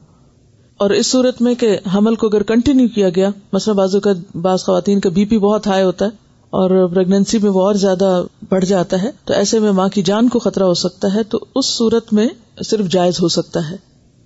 اور 0.79 0.91
اس 0.91 1.07
صورت 1.07 1.43
میں 1.43 1.55
کہ 1.55 1.79
حمل 1.95 2.15
کو 2.15 2.27
اگر 2.27 2.43
کنٹینیو 2.43 2.89
کیا 2.89 3.09
گیا، 3.09 3.31
مثلا 3.53 3.75
بازو 3.75 4.01
کا 4.01 4.11
بعض 4.35 4.59
خواتین 4.65 5.01
کا 5.01 5.09
بی 5.09 5.25
پی 5.25 5.39
بہت 5.39 5.67
ہائی 5.67 5.85
ہوتا 5.85 6.05
ہے 6.05 6.26
اور 6.51 6.89
پرگنسی 6.95 7.39
میں 7.39 7.51
وہ 7.51 7.63
اور 7.63 7.75
زیادہ 7.75 8.23
بڑھ 8.49 8.65
جاتا 8.65 9.03
ہے، 9.03 9.11
تو 9.25 9.35
ایسے 9.35 9.59
میں 9.59 9.73
ماں 9.73 9.89
کی 9.89 10.03
جان 10.03 10.29
کو 10.29 10.39
خطرہ 10.39 10.65
ہو 10.65 10.75
سکتا 10.75 11.15
ہے، 11.15 11.23
تو 11.23 11.39
اس 11.55 11.67
صورت 11.67 12.13
میں 12.13 12.29
صرف 12.65 12.87
جائز 12.87 13.21
ہو 13.23 13.29
سکتا 13.29 13.71
ہے۔ 13.71 13.77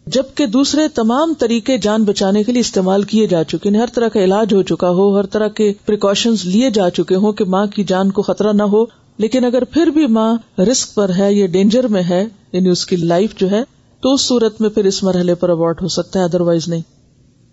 جبکہ 0.06 0.46
دوسرے 0.46 0.88
تمام 0.88 1.34
طریقے 1.34 1.78
جان 1.78 2.04
بچانے 2.04 2.42
کے 2.42 2.52
لیے 2.52 2.60
استعمال 2.60 3.02
کیے 3.02 3.26
جا 3.26 3.44
چکے 3.44 3.68
ہیں، 3.68 3.76
ہر 3.76 3.86
طرح 3.94 4.08
کا 4.08 4.24
علاج 4.24 4.54
ہو 4.54 4.62
چکا 4.62 4.90
ہو، 4.90 5.18
ہر 5.18 5.26
طرح 5.26 5.48
کے 5.48 5.72
پریکاشنز 5.86 6.44
لیے 6.44 6.70
جا 6.70 6.90
چکے 6.90 7.14
ہوں 7.14 7.32
کہ 7.32 7.44
ماں 7.44 7.66
کی 7.66 7.84
جان 7.84 8.10
کو 8.10 8.22
خطرہ 8.22 8.52
نہ 8.52 8.62
ہو، 8.62 8.84
لیکن 9.18 9.44
اگر 9.44 9.64
پھر 9.64 9.86
بھی 9.86 10.06
ماں 10.06 10.36
رسک 10.58 10.94
پر 10.94 11.10
ہے 11.18 11.34
یا 11.34 11.46
ڈینجر 11.46 11.88
میں 11.88 12.02
ہے 12.02 12.24
یعنی 12.52 12.68
اس 12.68 12.86
کی 12.86 12.96
لائف 12.96 13.36
جو 13.36 13.50
ہے، 13.50 13.62
تو 14.00 14.14
اس 14.14 14.20
صورت 14.20 14.60
میں 14.60 14.70
پھر 14.70 14.84
اس 14.84 15.02
مرحلے 15.02 15.34
پر 15.34 15.48
اوارڈ 15.48 15.82
ہو 15.82 15.88
سکتا 15.88 16.18
ہے 16.18 16.24
ادر 16.24 16.40
وائز 16.40 16.68
نہیں۔ 16.68 16.82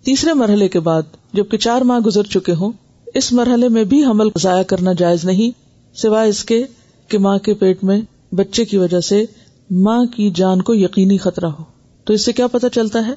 تیسرے 0.03 0.33
مرحلے 0.33 0.67
کے 0.67 0.79
بعد، 0.79 1.01
جبکہ 1.33 1.57
چار 1.57 1.81
ماہ 1.81 1.99
گزر 1.99 2.23
چکے 2.23 2.53
ہوں 2.53 2.71
اس 3.17 3.31
مرحلے 3.33 3.69
میں 3.69 3.83
بھی 3.83 4.03
حمل 4.05 4.27
ضائع 4.41 4.63
کرنا 4.63 4.93
جائز 4.93 5.25
نہیں، 5.25 5.51
سوائے 5.95 6.29
اس 6.29 6.43
کے 6.43 6.63
کہ 7.09 7.17
ماں 7.17 7.37
کے 7.37 7.53
پیٹ 7.53 7.83
میں 7.83 7.99
بچے 8.31 8.65
کی 8.65 8.77
وجہ 8.77 8.99
سے 8.99 9.23
ماں 9.69 10.05
کی 10.05 10.29
جان 10.35 10.61
کو 10.61 10.75
یقینی 10.75 11.17
خطرہ 11.17 11.45
ہو۔ 11.45 11.63
تو 12.07 12.13
اس 12.13 12.25
سے 12.25 12.31
کیا 12.33 12.47
پتا 12.47 12.69
چلتا 12.69 13.05
ہے 13.07 13.13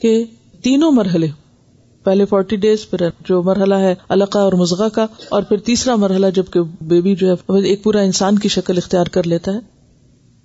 کہ 0.00 0.24
تینوں 0.62 0.92
مرحلے، 0.92 1.26
پہلے 2.04 2.24
فورٹی 2.24 2.56
ڈیز، 2.56 2.88
پھر 2.90 3.08
جو 3.28 3.42
مرحلہ 3.42 3.74
ہے 3.74 3.94
القا 4.08 4.40
اور 4.40 4.52
مزغا 4.52 4.88
کا، 4.88 5.06
اور 5.28 5.42
پھر 5.42 5.56
تیسرا 5.56 5.96
مرحلہ 5.96 6.26
جبکہ 6.34 6.60
بیبی 6.80 7.14
جو 7.14 7.28
ہے 7.28 7.60
ایک 7.60 7.82
پورا 7.82 8.00
انسان 8.00 8.38
کی 8.38 8.48
شکل 8.48 8.76
اختیار 8.76 9.06
کر 9.06 9.26
لیتا 9.26 9.54
ہے۔ 9.54 9.58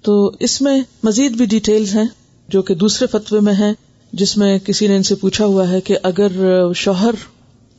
تو 0.03 0.31
اس 0.39 0.61
میں 0.61 0.79
مزید 1.03 1.37
بھی 1.37 1.45
ڈیٹیلز 1.45 1.95
ہیں 1.95 2.07
جو 2.49 2.61
کہ 2.61 2.75
دوسرے 2.75 3.07
فتوے 3.07 3.39
میں 3.39 3.53
ہیں، 3.53 3.73
جس 4.13 4.37
میں 4.37 4.57
کسی 4.59 4.87
نے 4.87 4.95
ان 4.95 5.03
سے 5.03 5.15
پوچھا 5.15 5.45
ہوا 5.45 5.69
ہے 5.69 5.81
کہ 5.81 5.97
اگر 6.03 6.31
شوہر 6.75 7.15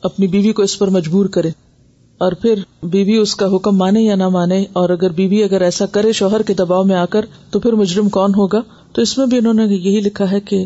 اپنی 0.03 0.27
بیوی 0.27 0.51
کو 0.53 0.61
اس 0.61 0.79
پر 0.79 0.87
مجبور 0.87 1.25
کرے 1.25 1.49
اور 2.17 2.31
پھر 2.31 2.59
بیوی 2.83 3.17
اس 3.17 3.35
کا 3.35 3.55
حکم 3.55 3.77
مانے 3.77 4.01
یا 4.01 4.15
نہ 4.15 4.29
مانے 4.29 4.65
اور 4.73 4.89
اگر 4.89 5.09
بیوی 5.09 5.43
اگر 5.43 5.61
ایسا 5.61 5.85
کرے 5.85 6.11
شوہر 6.11 6.41
کے 6.41 6.53
دباؤ 6.53 6.83
میں 6.83 6.95
آ 6.95 7.05
کر 7.05 7.25
تو 7.51 7.59
پھر 7.59 7.73
مجرم 7.73 8.09
کون 8.09 8.35
ہوگا؟ 8.35 8.61
تو 8.93 9.01
اس 9.01 9.17
میں 9.17 9.25
بھی 9.25 9.37
انہوں 9.37 9.53
نے 9.53 9.63
یہی 9.63 10.01
لکھا 10.01 10.31
ہے 10.31 10.39
کہ 10.39 10.65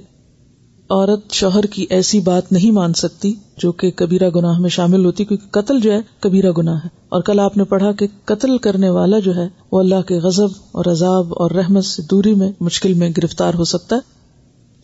عورت 0.89 1.31
شوہر 1.31 1.65
کی 1.65 1.85
ایسی 1.89 2.19
بات 2.19 2.51
نہیں 2.51 2.71
مان 2.71 2.93
سکتی 2.93 3.33
جو 3.57 3.71
کہ 3.71 3.91
کبیرہ 3.91 4.29
گناہ 4.35 4.59
میں 4.59 4.69
شامل 4.69 5.05
ہوتی، 5.05 5.25
کیونکہ 5.25 5.61
قتل 5.61 5.79
جو 5.79 5.91
ہے 5.91 5.97
کبیرہ 6.19 6.51
گناہ 6.57 6.75
ہے۔ 6.75 6.89
اور 7.09 7.21
کل 7.21 7.39
آپ 7.39 7.57
نے 7.57 7.63
پڑھا 7.63 7.91
کہ 7.91 8.07
قتل 8.25 8.57
کرنے 8.57 8.89
والا 8.89 9.19
جو 9.19 9.35
ہے 9.35 9.47
وہ 9.71 9.79
اللہ 9.79 10.01
کے 10.07 10.15
غزب 10.15 10.47
اور 10.71 10.85
عذاب 10.85 11.33
اور 11.35 11.51
رحمت 11.51 11.85
سے 11.85 12.01
دوری 12.11 12.35
میں، 12.35 12.51
مشکل 12.59 12.93
میں 12.93 13.09
گرفتار 13.17 13.53
ہو 13.53 13.63
سکتا 13.63 13.95
ہے۔ 13.95 14.01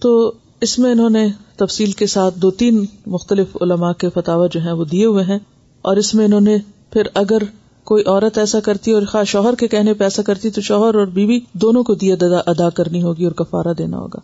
تو 0.01 0.33
اس 0.61 0.79
میں 0.79 0.91
انہوں 0.91 1.09
نے 1.09 1.27
تفصیل 1.55 1.91
کے 1.91 2.07
ساتھ 2.07 2.39
دو 2.39 2.51
تین 2.51 2.85
مختلف 3.05 3.57
علماء 3.61 3.91
کے 3.91 4.09
فتوا 4.09 4.47
جو 4.47 4.59
ہیں 4.59 4.71
وہ 4.71 4.85
دیے 4.85 5.05
ہوئے 5.05 5.23
ہیں 5.23 5.39
اور 5.81 5.97
اس 5.97 6.15
میں 6.15 6.25
انہوں 6.25 6.41
نے 6.41 6.57
پھر 6.91 7.01
اگر 7.13 7.37
کوئی 7.83 8.03
عورت 8.03 8.37
ایسا 8.37 8.59
کرتی 8.59 8.91
اور 8.91 9.01
خاص 9.01 9.27
شوہر 9.27 9.55
کے 9.55 9.67
کہنے 9.67 9.93
پہ 9.93 10.03
ایسا 10.03 10.21
کرتی 10.21 10.49
تو 10.49 10.61
شوہر 10.61 10.95
اور 10.95 11.05
بیوی 11.07 11.39
دونوں 11.53 11.83
کو 11.83 11.93
دیا 11.95 12.15
ادا 12.45 12.69
کرنی 12.69 13.03
ہوگی 13.03 13.23
اور 13.23 13.33
کفارہ 13.33 13.73
دینا 13.73 13.97
ہوگا۔ 13.97 14.19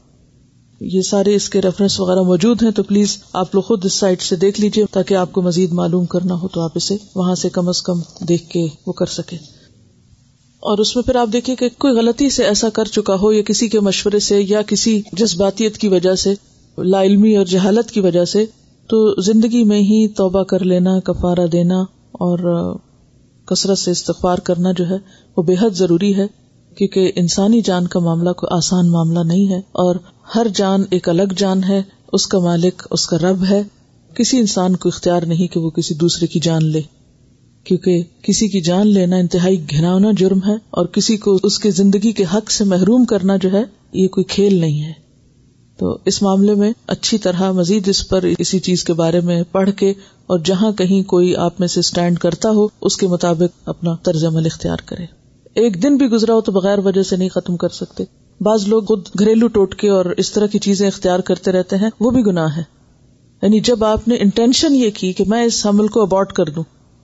یہ 0.82 1.02
سارے 1.02 1.36
اس 1.36 1.50
کے 1.50 1.62
ریفرنس 1.62 2.00
وغیرہ 2.00 2.22
موجود 2.22 2.64
ہیں 2.64 2.72
تو 2.72 2.84
پلیز 2.84 3.24
آپ 3.34 3.56
لوگ 3.56 3.64
خود 3.64 3.86
اس 3.86 3.94
سائٹ 3.94 4.22
سے 4.22 4.36
دیکھ 4.36 4.62
لیجیے 4.62 4.86
تاکہ 4.92 5.14
آپ 5.14 5.32
کو 5.32 5.42
مزید 5.42 5.72
معلوم 5.72 6.06
کرنا 6.06 6.36
ہو 6.36 6.48
تو 6.48 6.62
آپ 6.62 6.72
اسے 6.76 6.98
وہاں 7.16 7.36
سے 7.36 7.50
کم 7.50 7.68
از 7.68 7.82
کم 7.82 8.00
دیکھ 8.30 8.50
کے 8.50 8.68
وہ 8.88 8.94
کر 8.94 9.06
سکے 9.06 9.38
اور 10.64 10.78
اس 10.78 10.96
میں 10.96 11.04
پھر 11.04 11.16
آپ 11.16 11.30
دیکھیے 11.34 11.56
کہ 11.56 11.70
کوئی 11.78 11.94
غلطی 11.94 12.30
سے 12.30 12.44
ایسا 12.44 12.70
کر 12.70 12.86
چکا 12.86 13.16
ہو 13.22 13.32
یا 13.32 13.42
کسی 13.42 13.68
کے 13.68 13.80
مشورے 13.80 14.20
سے 14.20 14.42
یا 14.42 14.62
کسی 14.62 15.02
جذباتیت 15.14 15.78
کی 15.78 15.88
وجہ 15.88 16.16
سے، 16.16 16.34
لا 16.78 17.04
علمی 17.04 17.38
اور 17.38 17.46
جہالت 17.46 17.92
کی 17.92 18.00
وجہ 18.00 18.26
سے، 18.26 18.46
تو 18.90 19.22
زندگی 19.22 19.64
میں 19.64 19.80
ہی 19.80 20.08
توبہ 20.08 20.44
کر 20.44 20.64
لینا، 20.64 21.00
کفارہ 21.00 21.48
دینا 21.48 21.82
اور 22.14 22.40
کثرت 23.46 23.78
سے 23.78 23.92
استغفار 23.92 24.38
کرنا 24.38 24.72
جو 24.72 24.90
ہے، 24.90 24.98
وہ 25.38 25.44
بے 25.44 25.54
حد 25.54 25.76
ضروری 25.76 26.16
ہے، 26.16 26.28
کیونکہ 26.78 27.12
انسانی 27.16 27.62
جان 27.62 27.88
کا 27.88 28.00
معاملہ 28.00 28.30
کوئی 28.30 28.58
آسان 28.58 28.92
معاملہ 28.92 29.20
نہیں 29.20 29.48
ہے 29.50 29.58
اور 29.58 29.96
ہر 30.36 30.48
جان 30.56 30.84
ایک 30.90 31.10
الگ 31.10 31.34
جان 31.38 31.64
ہے، 31.64 31.82
اس 32.12 32.28
کا 32.28 32.40
مالک، 32.40 32.88
اس 32.92 33.08
کا 33.08 33.18
رب 33.18 33.44
ہے۔ 33.50 33.64
کسی 34.16 34.40
انسان 34.40 34.76
کو 34.76 34.90
اختیار 34.90 35.22
نہیں 35.22 35.48
کہ 35.48 35.60
وہ 35.60 35.70
کسی 35.70 35.94
دوسرے 35.94 36.28
کی 36.28 36.40
جان 36.40 36.66
لے۔ 36.66 36.82
کیونکہ 37.64 38.04
کسی 38.22 38.48
کی 38.48 38.62
جان 38.62 38.88
لینا 38.88 39.16
انتہائی 39.16 39.64
گھناؤنا 39.70 40.12
جرم 40.18 40.40
ہے 40.48 40.54
اور 40.70 40.86
کسی 40.86 41.18
کو 41.18 41.40
اس 41.44 41.60
کے 41.60 41.72
زندگی 41.72 42.12
کے 42.12 42.24
حق 42.34 42.52
سے 42.52 42.64
محروم 42.64 43.06
کرنا 43.06 43.36
جو 43.36 43.52
ہے، 43.52 43.64
یہ 43.94 44.08
کوئی 44.08 44.24
کھیل 44.24 44.56
نہیں 44.56 44.84
ہے۔ 44.84 44.94
تو 45.78 45.98
اس 46.06 46.22
معاملے 46.22 46.56
میں 46.56 46.72
اچھی 46.88 47.18
طرح 47.18 47.52
مزید 47.52 47.88
اس 47.88 48.10
پر 48.10 48.26
اسی 48.40 48.60
چیز 48.60 48.84
کے 48.84 48.94
بارے 48.94 49.20
میں 49.20 49.44
پڑھ 49.52 49.70
کے 49.78 49.94
اور 50.28 50.40
جہاں 50.40 50.72
کہیں 50.72 51.04
کوئی 51.04 51.36
آپ 51.36 51.60
میں 51.60 51.68
سے 51.68 51.80
اسٹینڈ 51.80 52.20
کرتا 52.20 52.50
ہو، 52.50 52.68
اس 52.82 52.98
کے 52.98 53.08
مطابق 53.08 53.70
اپنا 53.70 53.96
طرز 54.04 54.26
عمل 54.26 54.46
اختیار 54.46 54.78
کرے۔ 54.86 55.06
ایک 55.54 55.84
دن 55.84 55.98
بھی 55.98 56.06
گزرا 56.06 56.34
ہو 56.34 56.42
تو 56.42 56.52
بغیر 56.52 56.80
وجہ 56.80 57.04
سے 57.04 57.16
نہیں 57.16 57.30
ختم 57.30 57.58
کر 57.58 57.70
سکتے۔ 57.70 58.04
بعض 58.42 58.68
لوگ 58.68 58.84
خود 58.84 59.08
گھریلو 59.20 59.48
ٹوٹکے 59.48 59.90
اور 59.90 60.06
اس 60.18 60.32
طرح 60.32 60.48
کی 60.48 60.60
چیزیں 60.60 60.88
اختیار 60.88 61.20
کرتے 61.20 61.52
رہتے 61.52 61.76
ہیں، 61.76 61.90
وہ 62.00 62.12
بھی 62.12 62.22
گناہ 62.22 62.58
ہے 62.58 62.64
یعنی 63.42 63.60
جب 63.60 63.84
آپ 63.84 64.08
نے 64.08 64.16
انٹینشن 64.16 64.76
یہ 64.76 64.90
کی 64.94 65.14
کہ 65.14 65.24
میں 65.28 65.44
اس 65.44 65.66
حمل 65.66 65.88
کو 65.88 66.02
ابارٹ 66.02 66.34
کر 66.34 66.46
دوں 66.46 66.64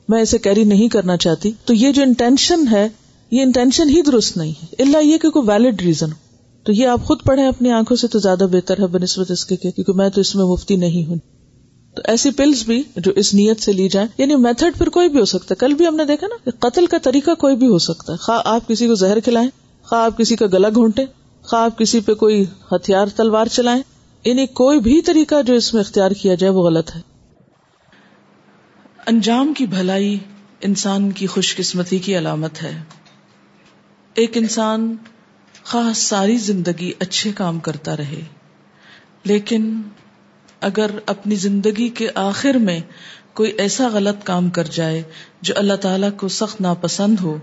میں 0.10 0.22
اسے 0.22 0.38
کیری 0.38 0.64
نہیں 0.64 0.88
کرنا 0.88 1.18
چاہتی، 1.18 1.51
تو 1.66 1.74
یہ 1.74 1.91
جو 1.91 2.01
انٹینشن 2.01 2.68
ہے، 2.72 2.89
یہ 3.32 3.41
انٹینشن 3.41 3.89
ہی 3.89 4.01
درست 4.01 4.38
نہیں 4.38 4.51
ہے۔ 4.51 4.84
اللہ 4.84 4.97
یہ 5.03 5.18
کہ 5.18 5.30
کوئی 5.30 5.47
ویلڈ 5.47 5.82
ریزن 5.82 6.12
ہو۔ 6.12 6.30
تو 6.64 6.72
یہ 6.72 6.88
آپ 6.88 7.03
خود 7.03 7.24
پڑھیں 7.24 7.47
اپنی 7.47 7.72
آنکھوں 7.72 7.97
سے 7.97 8.07
تو 8.07 8.20
زیادہ 8.20 8.47
بہتر 8.51 8.80
ہے 8.80 8.88
بنسبت 8.88 9.32
اس 9.32 9.45
کے 9.45 9.55
کیونکہ 9.55 9.93
میں 9.93 10.10
تو 10.10 10.22
اس 10.22 10.36
میں 10.36 10.45
مفتی 10.45 10.76
نہیں 10.76 11.05
ہوں۔ 11.05 11.16
تو 11.95 12.01
ایسی 12.05 12.32
پلس 12.32 12.66
بھی 12.66 12.84
جو 12.97 13.12
اس 13.16 13.34
نیت 13.34 13.62
سے 13.62 13.72
لی 13.72 13.89
جائیں 13.89 14.07
یعنی 14.18 14.36
میتھڈ 14.36 14.78
پھر 14.78 14.89
کوئی 14.89 15.10
بھی 15.10 15.20
ہو 15.20 15.26
سکتا 15.26 15.47
ہے۔ 15.51 15.55
کل 15.55 15.74
بھی 15.74 15.88
ہم 15.88 15.95
نے 15.95 16.05
دیکھا 16.05 16.28
نا 16.28 16.36
کہ 16.45 16.70
قتل 16.70 16.86
کا 16.86 16.97
طریقہ 17.03 17.32
کوئی 17.32 17.55
بھی 17.55 17.68
ہو 17.68 17.78
سکتا 17.78 18.14
ہے۔ 18.14 18.18
خواہ 18.18 18.39
آپ 18.45 18.68
کسی 18.68 18.88
کو 18.88 18.95
زہر 18.95 19.20
کھلائیں، 19.20 19.49
خواہ 19.84 20.01
آپ 20.01 20.18
کسی 20.18 20.36
کا 20.36 20.45
گلا 20.53 20.70
گھونٹے 20.70 21.05
خواہ 21.43 21.64
آپ 21.64 21.78
کسی 21.78 21.99
پہ 21.99 22.14
کوئی 22.14 22.45
ہتھیار 22.72 23.07
تلوار 23.16 23.45
چلائیں 23.45 23.82
یعنی 24.26 24.45
کوئی 24.45 24.80
بھی 24.80 25.01
طریقہ 25.01 25.36
جو 25.41 25.53
اس 25.53 25.74
میں 25.74 25.82
اختیار 25.82 26.12
کیا 26.12 26.36
جائے 26.36 26.53
وہ 26.53 26.64
غلط 26.64 26.95
ہے۔ 26.95 27.09
انجام 29.10 29.53
کی 29.53 29.66
بھلائی 29.66 30.20
انسان 30.62 31.12
کی 31.12 31.28
خوش 31.28 31.55
قسمتی 31.55 31.99
کی 31.99 32.18
علامت 32.18 32.64
ہے۔ 32.64 32.84
ایک 34.14 34.38
انسان 34.38 34.95
خاص 35.64 35.97
ساری 35.97 36.38
زندگی 36.38 36.91
اچھے 36.99 37.32
کام 37.32 37.60
کرتا 37.60 37.97
رہے، 37.97 38.22
لیکن 39.24 39.82
اگر 40.62 40.91
اپنی 41.05 41.36
زندگی 41.36 41.89
کے 41.89 42.10
آخر 42.16 42.53
میں 42.53 42.80
کوئی 43.34 43.51
ایسا 43.51 43.88
غلط 43.88 44.24
کام 44.24 44.49
کر 44.49 44.64
جائے 44.64 45.03
جو 45.41 45.53
اللہ 45.57 45.74
تعالی 45.74 46.07
کو 46.18 46.28
سخت 46.28 46.62
ناپسند 46.62 47.20
ہو، 47.20 47.38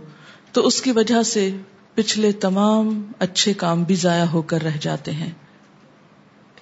تو 0.52 0.66
اس 0.66 0.82
کی 0.82 0.92
وجہ 0.92 1.22
سے 1.22 1.56
پچھلے 1.94 2.32
تمام 2.32 3.12
اچھے 3.18 3.54
کام 3.54 3.84
بھی 3.84 3.94
ضائع 3.94 4.24
ہو 4.24 4.42
کر 4.42 4.62
رہ 4.62 4.76
جاتے 4.80 5.12
ہیں۔ 5.12 5.32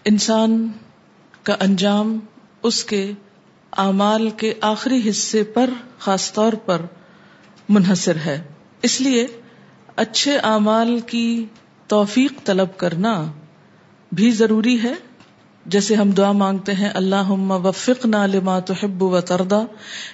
انسان 0.05 0.69
کا 1.43 1.57
انجام 1.61 2.19
اس 2.63 2.85
کے 2.85 3.13
اعمال 3.77 4.31
کے 4.31 4.55
آخری 4.61 5.11
حصے 5.11 5.43
پر 5.43 5.71
خاص 5.99 6.33
طور 6.33 6.53
پر 6.53 6.81
منحصر 7.69 8.17
ہے۔ 8.17 8.43
اس 8.83 9.01
لیے 9.01 9.27
اچھے 9.97 10.37
اعمال 10.37 11.01
کی 11.01 11.47
توفیق 11.87 12.33
طلب 12.45 12.77
کرنا 12.77 13.33
بھی 14.13 14.31
ضروری 14.31 14.83
ہے۔ 14.83 14.93
جیسے 15.67 15.95
ہم 15.95 16.11
دعا 16.11 16.33
مانگتے 16.33 16.75
ہیں 16.75 16.89
اللہ 16.95 17.31
وفق 17.31 18.07
نہ 18.07 18.17
لما 18.17 18.59
تحب 18.59 19.03
و 19.03 19.21
تردا 19.21 19.63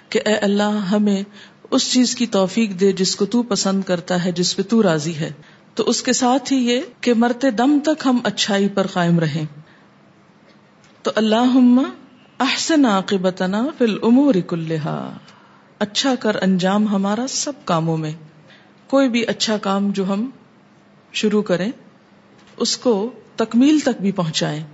کہ 0.09 0.21
اے 0.27 0.35
اللہ 0.35 0.87
ہمیں 0.93 1.23
اس 1.71 1.93
چیز 1.93 2.15
کی 2.15 2.27
توفیق 2.27 2.81
دے 2.81 2.93
جس 2.93 3.17
کو 3.17 3.25
تو 3.25 3.43
پسند 3.43 3.83
کرتا 3.83 4.25
ہے، 4.25 4.33
جس 4.33 4.57
پہ 4.57 4.63
تو 4.63 4.83
راضی 4.83 5.17
ہے۔ 5.17 5.31
تو 5.75 5.83
اس 5.87 6.03
کے 6.03 6.13
ساتھ 6.13 6.53
ہی 6.53 6.57
یہ 6.57 6.81
کہ 7.01 7.15
مرتے 7.15 7.51
دم 7.51 7.79
تک 7.85 8.07
ہم 8.07 8.19
اچھائی 8.25 8.69
پر 8.69 8.87
قائم 8.87 9.21
رہیں۔ 9.21 9.45
تو 11.03 11.11
اللہ 11.15 11.59
احسن 12.41 12.85
عاقبتنا 12.85 13.67
فی 13.79 13.85
الامور 13.85 14.35
کلہا 14.49 15.17
اچھا 15.79 16.15
کر 16.15 16.43
انجام 16.43 16.89
ہمارا 16.89 17.27
سب 17.29 17.53
کاموں 17.65 17.97
میں۔ 17.97 18.13
کوئی 18.87 19.09
بھی 19.09 19.27
اچھا 19.27 19.59
کام 19.59 19.91
جو 19.91 20.09
ہم 20.09 20.31
شروع 21.13 21.43
کریں، 21.43 21.73
اس 22.57 22.77
کو 22.77 23.11
تکمیل 23.37 23.79
تک 23.79 24.01
بھی 24.01 24.13
پہنچائیں۔ 24.13 24.65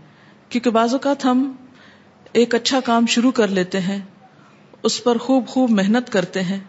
کیونکہ 0.48 0.70
بعض 0.70 0.92
اوقات 0.92 1.24
ہم 1.24 1.52
ایک 2.32 2.54
اچھا 2.54 2.80
کام 2.80 3.06
شروع 3.06 3.30
کر 3.30 3.48
لیتے 3.48 3.80
ہیں، 3.80 3.98
اس 4.82 5.04
پر 5.04 5.18
خوب 5.18 5.46
خوب 5.46 5.70
محنت 5.70 6.12
کرتے 6.12 6.42
ہیں۔ 6.42 6.60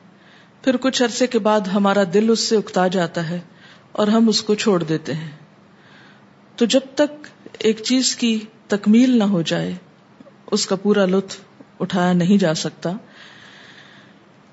پھر 0.64 0.78
کچھ 0.78 1.04
عرصے 1.04 1.28
کے 1.28 1.40
بعد 1.40 1.62
ہمارا 1.62 2.04
دل 2.14 2.30
اس 2.30 2.40
سے 2.40 2.58
اکتا 2.58 2.88
جاتا 2.88 3.30
ہے 3.30 3.40
اور 3.92 4.08
ہم 4.08 4.28
اس 4.28 4.42
کو 4.42 4.56
چھوڑ 4.56 4.84
دیتے 4.84 5.14
ہیں۔ 5.14 5.32
تو 6.56 6.66
جب 6.66 6.82
تک 6.96 7.28
ایک 7.60 7.84
چیز 7.84 8.16
کی 8.16 8.40
تکمیل 8.68 9.20
نہ 9.20 9.24
ہو 9.24 9.42
جائے 9.42 9.76
اس 10.52 10.66
کا 10.66 10.76
پورا 10.76 11.06
لطف 11.06 11.38
اٹھایا 11.80 12.14
نہیں 12.14 12.38
جا 12.38 12.54
سکتا۔ 12.54 12.92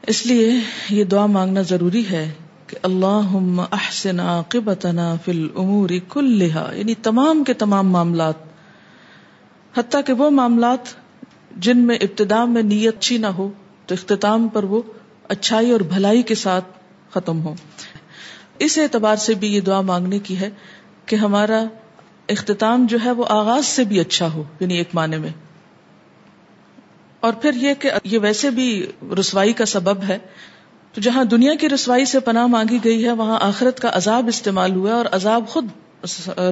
اس 0.07 0.27
لیے 0.27 0.53
یہ 0.91 1.05
دعا 1.05 1.27
مانگنا 1.27 1.63
ضروری 1.63 2.05
ہے 2.11 2.33
کہ 2.67 2.77
اللہ 2.83 3.37
احسن 3.73 4.21
عاقبتنا 4.21 5.15
فی 5.25 5.33
الامور 5.33 5.89
کلہا۔ 6.09 6.71
یعنی 6.75 6.95
تمام 6.95 7.45
کے 7.45 7.53
تمام 7.53 7.89
معاملات، 7.89 8.35
حتیٰ 9.79 10.01
کہ 10.07 10.13
وہ 10.13 10.31
معاملات 10.31 10.79
جن 11.57 11.79
میں 11.79 11.97
ابتدا 11.97 12.45
میں 12.45 12.63
نیت 12.63 12.97
اچھی 12.97 13.19
نہ 13.19 13.27
ہو، 13.27 13.51
تو 13.87 13.95
اختتام 13.95 14.49
پر 14.49 14.65
وہ 14.65 14.83
اچھائی 15.29 15.71
اور 15.71 15.81
بھلائی 15.81 16.23
کے 16.23 16.35
ساتھ 16.35 16.65
ختم 17.11 17.43
ہو 17.45 17.55
اس 18.59 18.79
اعتبار 18.79 19.17
سے 19.17 19.35
بھی 19.35 19.55
یہ 19.55 19.61
دعا 19.61 19.81
مانگنے 19.81 20.19
کی 20.19 20.39
ہے 20.39 20.51
کہ 21.07 21.17
ہمارا 21.17 21.65
اختتام 22.29 22.87
جو 22.87 22.99
ہے 23.05 23.11
وہ 23.11 23.25
آغاز 23.29 23.67
سے 23.67 23.85
بھی 23.85 24.01
اچھا 24.01 24.33
ہو 24.33 24.45
یعنی 24.61 24.75
ایک 24.75 24.89
معنی 24.95 25.17
میں۔ 25.17 25.44
اور 27.25 27.33
پھر 27.33 27.55
یہ 27.55 27.75
کہ 27.79 27.91
یہ 28.05 28.19
ویسے 28.19 28.51
بھی 28.51 28.69
رسوائی 29.19 29.53
کا 29.53 29.65
سبب 29.67 30.03
ہے، 30.09 30.19
تو 30.95 31.01
جہاں 31.01 31.25
دنیا 31.25 31.55
کی 31.55 31.69
رسوائی 31.69 32.05
سے 32.05 32.21
پناہ 32.21 32.47
مانگی 32.47 32.79
گئی 32.85 33.05
ہے، 33.05 33.13
وہاں 33.13 33.39
آخرت 33.41 33.81
کا 33.81 33.91
عذاب 33.93 34.29
استعمال 34.29 34.75
ہوا 34.75 34.95
اور 34.95 35.07
عذاب 35.13 35.49
خود 35.49 35.69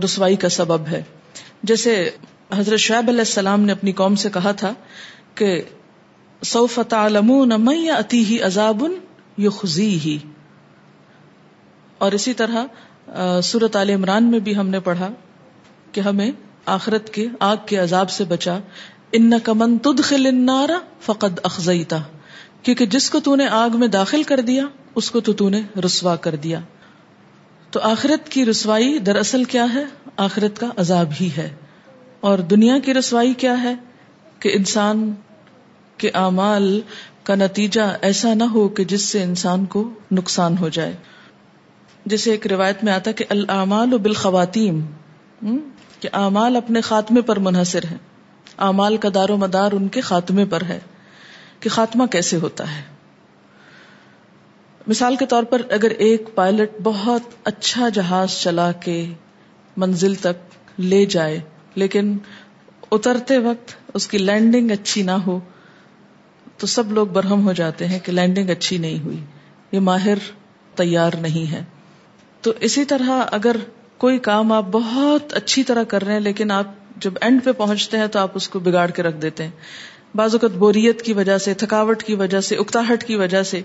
رسوائی 0.04 0.36
کا 0.36 0.48
سبب 0.48 0.86
ہے۔ 0.88 1.02
جیسے 1.62 2.10
حضرت 2.54 2.78
شعیب 2.78 3.08
علیہ 3.08 3.20
السلام 3.20 3.60
نے 3.60 3.72
اپنی 3.72 3.92
قوم 3.92 4.14
سے 4.14 4.30
کہا 4.30 4.52
تھا 4.52 4.72
کہ 5.34 5.62
سو 6.42 6.66
فتح 6.66 7.18
اتی 7.96 8.24
ہی 8.24 8.40
عذاب 8.40 8.84
یو 9.38 9.50
ہی 9.76 10.16
اور 11.98 12.12
اسی 12.12 12.34
طرح 12.34 13.40
سورت 13.42 13.76
عال 13.76 13.90
عمران 13.90 14.30
میں 14.30 14.38
بھی 14.38 14.56
ہم 14.56 14.68
نے 14.68 14.80
پڑھا 14.80 15.10
کہ 15.92 16.00
ہمیں 16.00 16.30
آخرت 16.66 17.10
کے 17.10 17.26
آگ 17.40 17.56
کے 17.66 17.76
عذاب 17.76 18.10
سے 18.10 18.24
بچا۔ 18.24 18.58
ان 19.12 19.32
کمن 19.44 19.78
تد 19.78 20.00
خل 20.04 20.26
انارا 20.26 20.78
فقد 21.00 21.38
اخذیتا 21.42 21.98
کیونکہ 22.62 22.86
جس 22.86 23.10
کو 23.10 23.20
تو 23.20 23.36
نے 23.36 23.48
آگ 23.48 23.70
میں 23.74 23.88
داخل 23.88 24.22
کر 24.22 24.40
دیا، 24.40 24.64
اس 24.94 25.10
کو 25.10 25.20
تو 25.20 25.48
نے 25.48 25.60
رسوا 25.84 26.16
کر 26.16 26.34
دیا۔ 26.34 26.60
تو 27.70 27.80
آخرت 27.80 28.28
کی 28.28 28.46
رسوائی 28.46 28.98
دراصل 28.98 29.44
کیا 29.44 29.66
ہے؟ 29.74 29.84
آخرت 30.16 30.60
کا 30.60 30.66
عذاب 30.76 31.08
ہی 31.20 31.30
ہے۔ 31.36 31.54
اور 32.20 32.38
دنیا 32.38 32.78
کی 32.78 32.94
رسوائی 32.94 33.34
کیا 33.34 33.62
ہے؟ 33.62 33.74
کہ 34.38 34.50
انسان 34.54 35.12
کے 35.96 36.10
اعمال 36.14 36.80
کا 37.22 37.34
نتیجہ 37.34 37.96
ایسا 38.02 38.34
نہ 38.34 38.44
ہو 38.44 38.68
کہ 38.68 38.84
جس 38.84 39.02
سے 39.02 39.22
انسان 39.22 39.64
کو 39.64 39.90
نقصان 40.12 40.58
ہو 40.58 40.68
جائے۔ 40.68 40.96
جیسے 42.06 42.30
ایک 42.30 42.46
روایت 42.46 42.84
میں 42.84 42.92
آتا 42.92 43.12
کہ 43.12 43.24
العمال 43.28 43.94
و 43.94 43.98
بالخواتین 43.98 44.86
کہ 46.00 46.08
اعمال 46.12 46.56
اپنے 46.56 46.80
خاتمے 46.80 47.20
پر 47.20 47.38
منحصر 47.38 47.84
ہے 47.90 48.11
اعمال 48.62 48.96
کا 48.96 49.08
دار 49.14 49.28
و 49.28 49.36
مدار 49.36 49.72
ان 49.72 49.88
کے 49.88 50.00
خاتمے 50.00 50.44
پر 50.44 50.62
ہے 50.68 50.78
کہ 51.60 51.70
خاتمہ 51.70 52.06
کیسے 52.06 52.36
ہوتا 52.36 52.76
ہے۔ 52.76 52.82
مثال 54.86 55.16
کے 55.16 55.26
طور 55.26 55.42
پر 55.42 55.62
اگر 55.70 55.90
ایک 55.90 56.28
پائلٹ 56.34 56.70
بہت 56.82 57.22
اچھا 57.44 57.88
جہاز 57.88 58.30
چلا 58.30 58.72
کے 58.72 59.12
منزل 59.76 60.14
تک 60.14 60.80
لے 60.80 61.06
جائے، 61.06 61.40
لیکن 61.74 62.18
اترتے 62.90 63.38
وقت 63.38 63.74
اس 63.94 64.06
کی 64.06 64.18
لینڈنگ 64.18 64.70
اچھی 64.70 65.02
نہ 65.02 65.10
ہو، 65.10 65.40
تو 66.56 66.66
سب 66.66 66.92
لوگ 66.92 67.06
برہم 67.06 67.46
ہو 67.46 67.52
جاتے 67.52 67.86
ہیں 67.86 67.98
کہ 67.98 68.12
لینڈنگ 68.12 68.50
اچھی 68.50 68.78
نہیں 68.78 68.98
ہوئی، 68.98 69.24
یہ 69.72 69.80
ماہر 69.80 70.18
تیار 70.74 71.10
نہیں 71.20 71.52
ہے۔ 71.52 71.64
تو 72.40 72.52
اسی 72.60 72.84
طرح 72.84 73.10
اگر 73.32 73.56
کوئی 73.98 74.18
کام 74.18 74.52
آپ 74.52 74.64
بہت 74.72 75.32
اچھی 75.32 75.62
طرح 75.62 75.82
کر 75.82 76.04
رہے 76.04 76.12
ہیں 76.12 76.20
لیکن 76.20 76.50
آپ 76.50 76.66
جب 77.02 77.14
اینڈ 77.20 77.44
پہ 77.44 77.52
پہنچتے 77.52 77.98
ہیں 77.98 78.06
تو 78.06 78.18
آپ 78.18 78.30
اس 78.34 78.48
کو 78.48 78.58
بگاڑ 78.58 78.90
کے 78.90 79.02
رکھ 79.02 79.16
دیتے 79.16 79.42
ہیں۔ 79.42 79.50
بعض 80.14 80.34
اوقات 80.34 80.50
بوریت 80.50 81.02
کی 81.02 81.12
وجہ 81.12 81.38
سے، 81.38 81.54
تھکاوٹ 81.54 82.02
کی 82.02 82.14
وجہ 82.14 82.40
سے، 82.40 82.56
اکتاہٹ 82.56 83.04
کی 83.04 83.16
وجہ 83.16 83.42
سے۔ 83.42 83.62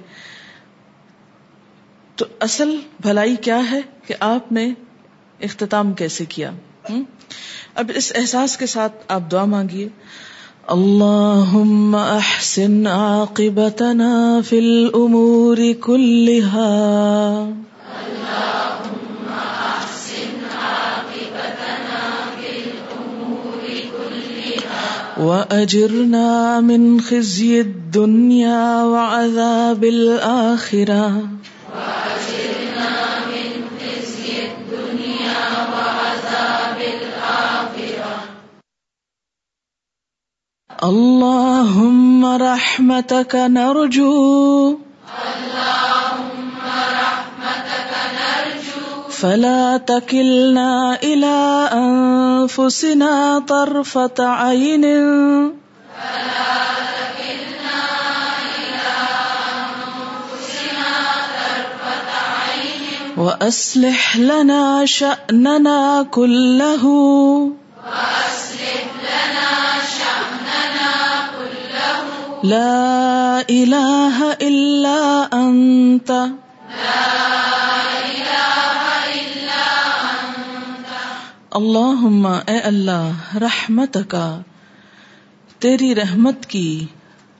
تو 2.15 2.25
اصل 2.39 2.75
بھلائی 2.99 3.35
کیا 3.35 3.71
ہے 3.71 3.81
کہ 4.07 4.13
آپ 4.19 4.51
نے 4.51 4.73
اختتام 5.39 5.93
کیسے 5.93 6.25
کیا؟ 6.25 6.51
اب 7.75 7.91
اس 7.95 8.13
احساس 8.15 8.57
کے 8.57 8.65
ساتھ 8.65 8.93
آپ 9.07 9.21
دعا 9.31 9.45
مانگیے۔ 9.45 9.89
اللهم 10.67 11.95
احسن 11.95 12.87
عاقبتنا 12.87 14.39
في 14.49 14.57
الامور 14.57 15.57
كلها 15.81 16.79
اللهم 17.89 18.66
كلها 25.17 25.47
واجرنا 25.51 26.61
من 26.61 27.01
خزي 27.01 27.61
الدنيا 27.61 28.83
وعذاب 28.83 29.83
الاخره 29.83 31.27
اللهم 40.83 42.25
رحمتك 42.25 43.35
نرجو 43.35 44.77
اللهم 45.27 46.36
فلا 49.21 49.77
تكلنا 49.77 50.99
إلى 51.03 51.69
أنفسنا 51.73 53.39
طرفة 53.39 54.19
عين. 54.19 54.85
فلا 55.97 56.57
تكلنا 56.97 57.81
إلى 58.57 58.97
أنفسنا 59.89 60.91
طرفة 61.37 62.11
عين 62.37 63.17
وأصلح 63.17 64.17
لنا 64.17 64.85
شأننا 64.85 66.03
كله. 66.11 66.83
وأصلح 67.87 68.83
لنا 69.07 69.51
شأننا 69.97 70.93
كله 71.37 71.97
لا 72.43 73.41
الہ 73.49 74.17
الا 74.41 74.99
انت 75.33 76.11
اللہم 81.57 82.27
اے 82.47 82.59
اللہ 82.59 83.35
رحمت 83.35 83.97
کا 84.07 84.41
تیری 85.59 85.95
رحمت 85.95 86.45
کی 86.45 86.85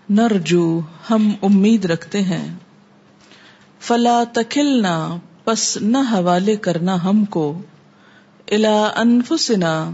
نرجو 0.09 0.79
ہم 1.09 1.31
امید 1.41 1.85
رکھتے 1.85 2.21
ہیں۔ 2.21 2.55
فلا 3.79 4.23
تکلنا، 4.33 5.17
پس 5.43 5.77
نہ 5.77 5.97
حوالے 5.97 6.55
کرنا 6.55 7.03
ہم 7.03 7.25
کو۔ 7.25 7.61
الا 8.51 8.91
انفسنا، 8.95 9.91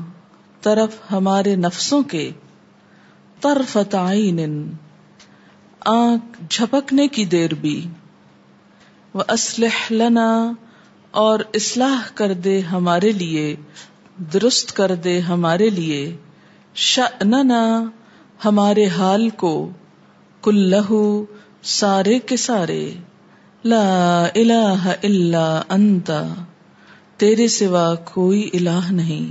طرف 0.62 1.12
ہمارے 1.12 1.56
نفسوں 1.56 2.04
کے۔ 2.04 2.32
طرفت 3.42 3.96
عین، 3.96 4.72
آنکھ 5.86 6.42
جھپکنے 6.50 7.08
کی 7.08 7.26
دیر 7.26 7.54
بھی۔ 7.54 7.88
وہ 9.14 9.24
اسلح 9.30 9.94
لنا، 9.94 10.52
اور 11.12 11.40
اصلاح 11.54 12.10
کر 12.16 12.34
دے 12.34 12.60
ہمارے 12.60 13.12
لیے۔ 13.12 13.56
درست 14.34 14.76
کر 14.76 14.96
دے 14.96 15.20
ہمارے 15.20 15.70
لیے 15.70 16.02
شأننا 16.76 17.64
ہمارے 18.46 18.86
حال 18.88 19.30
کو 19.30 19.54
کل 20.44 20.74
سارے 21.62 22.20
کے 22.20 22.38
سارے 22.38 22.84
لا 23.64 24.26
الہ 24.34 24.94
الا 25.04 25.48
انتا 25.70 26.22
تیرے 27.18 27.48
سوا 27.48 27.94
کوئی 27.96 28.50
الہ 28.54 28.92
نہیں 28.92 29.30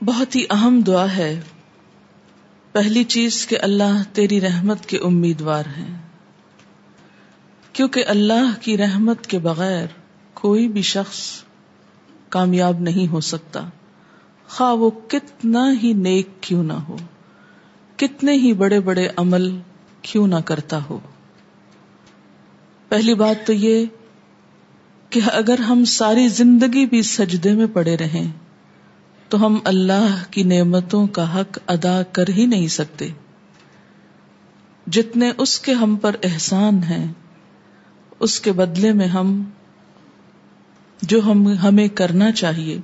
بہت 0.00 0.36
ہی 0.36 0.44
اہم 0.50 0.80
دعا 0.80 1.06
ہے 1.16 1.40
پہلی 2.72 3.04
چیز 3.04 3.46
کہ 3.46 3.58
اللہ 3.62 4.02
تیری 4.12 4.40
رحمت 4.40 4.86
کے 4.86 4.98
امیدوار 5.04 5.64
ہیں 5.76 5.92
کیونکہ 7.72 8.04
اللہ 8.06 8.54
کی 8.60 8.76
رحمت 8.78 9.26
کے 9.26 9.38
بغیر 9.38 9.86
کوئی 10.44 10.68
بھی 10.68 10.82
شخص 10.82 11.18
کامیاب 12.28 12.80
نہیں 12.80 13.12
ہو 13.12 13.20
سکتا۔ 13.20 13.60
خواہ 14.48 14.72
وہ 14.72 14.90
کتنا 15.08 15.72
ہی 15.82 15.92
نیک 15.92 16.28
کیوں 16.40 16.64
نہ 16.64 16.72
ہو، 16.72 16.96
کتنے 17.96 18.32
ہی 18.32 18.52
بڑے 18.52 18.80
بڑے 18.80 19.08
عمل 19.16 19.58
کیوں 20.02 20.26
نہ 20.26 20.34
کرتا 20.44 20.78
ہو۔ 20.90 20.98
پہلی 22.88 23.14
بات 23.14 23.46
تو 23.46 23.52
یہ 23.52 23.84
کہ 25.10 25.20
اگر 25.32 25.58
ہم 25.58 25.84
ساری 25.84 26.28
زندگی 26.28 26.86
بھی 26.86 27.02
سجدے 27.02 27.52
میں 27.52 27.66
پڑے 27.72 27.96
رہیں، 27.96 28.32
تو 29.28 29.46
ہم 29.46 29.58
اللہ 29.64 30.22
کی 30.30 30.42
نعمتوں 30.42 31.06
کا 31.06 31.40
حق 31.40 31.58
ادا 31.66 32.02
کر 32.02 32.24
ہی 32.28 32.46
نہیں 32.46 32.68
سکتے۔ 32.68 33.08
جتنے 34.86 35.30
اس 35.38 35.58
کے 35.58 35.72
ہم 35.72 35.96
پر 35.96 36.16
احسان 36.22 36.82
ہیں، 36.82 37.12
اس 38.20 38.40
کے 38.40 38.52
بدلے 38.52 38.92
میں 38.92 39.06
ہم 39.06 39.44
جو 41.02 41.20
ہم 41.22 41.48
ہمیں 41.48 41.88
کرنا 41.88 42.32
چاہیے، 42.32 42.78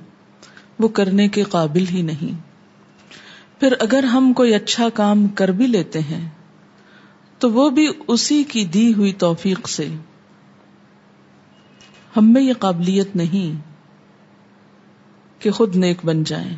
وہ 0.79 0.87
کرنے 0.87 1.27
کے 1.27 1.43
قابل 1.43 1.85
ہی 1.91 2.01
نہیں۔ 2.01 2.41
پھر 3.59 3.73
اگر 3.79 4.03
ہم 4.03 4.33
کوئی 4.33 4.55
اچھا 4.55 4.89
کام 4.89 5.27
کر 5.27 5.47
بھی 5.47 5.67
لیتے 5.67 5.99
ہیں، 5.99 6.29
تو 7.39 7.51
وہ 7.51 7.69
بھی 7.69 7.87
اسی 8.07 8.43
کی 8.43 8.65
دی 8.65 8.93
ہوئی 8.93 9.13
توفیق 9.13 9.69
سے۔ 9.69 9.87
ہم 12.17 12.33
میں 12.33 12.41
یہ 12.41 12.53
قابلیت 12.53 13.15
نہیں 13.15 13.61
کہ 15.41 15.51
خود 15.51 15.75
نیک 15.75 15.97
بن 16.05 16.23
جائیں۔ 16.23 16.55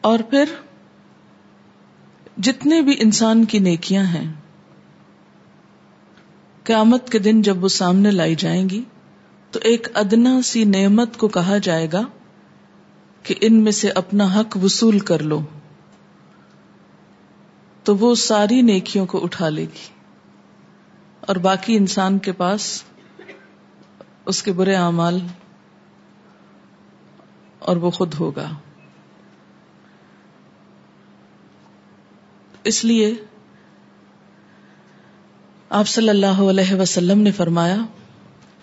اور 0.00 0.18
پھر، 0.18 0.44
جتنے 2.36 2.80
بھی 2.80 2.96
انسان 2.98 3.44
کی 3.44 3.58
نیکیاں 3.58 4.04
ہیں 4.04 4.32
قیامت 6.66 7.10
کے 7.10 7.18
دن 7.18 7.42
جب 7.42 7.64
وہ 7.64 7.68
سامنے 7.68 8.10
لائی 8.10 8.34
جائیں 8.34 8.70
گی، 8.70 8.82
تو 9.50 9.60
ایک 9.62 9.88
ادنا 9.94 10.42
سی 10.42 10.64
نعمت 10.64 11.16
کو 11.16 11.28
کہا 11.28 11.58
جائے 11.58 11.88
گا 11.92 12.02
کہ 13.22 13.34
ان 13.40 13.64
میں 13.64 13.72
سے 13.72 13.90
اپنا 13.90 14.24
حق 14.24 14.56
وصول 14.62 14.98
کر 14.98 15.22
لو۔ 15.22 15.40
تو 17.84 17.96
وہ 17.96 18.14
ساری 18.14 18.62
نیکیوں 18.62 19.06
کو 19.06 19.24
اٹھا 19.24 19.48
لے 19.48 19.62
گی۔ 19.62 19.88
اور 21.20 21.36
باقی 21.36 21.76
انسان 21.76 22.18
کے 22.18 22.32
پاس 22.32 22.82
اس 24.26 24.42
کے 24.42 24.52
برے 24.52 24.74
اعمال 24.74 25.20
اور 27.58 27.76
وہ 27.76 27.90
خود 27.90 28.14
ہوگا۔ 28.20 28.50
اس 32.64 32.84
لیے 32.84 33.14
آپ 35.76 35.88
صلی 35.88 36.08
اللہ 36.08 36.26
علیہ 36.26 36.74
وسلم 36.74 37.20
نے 37.20 37.32
فرمایا 37.32 37.76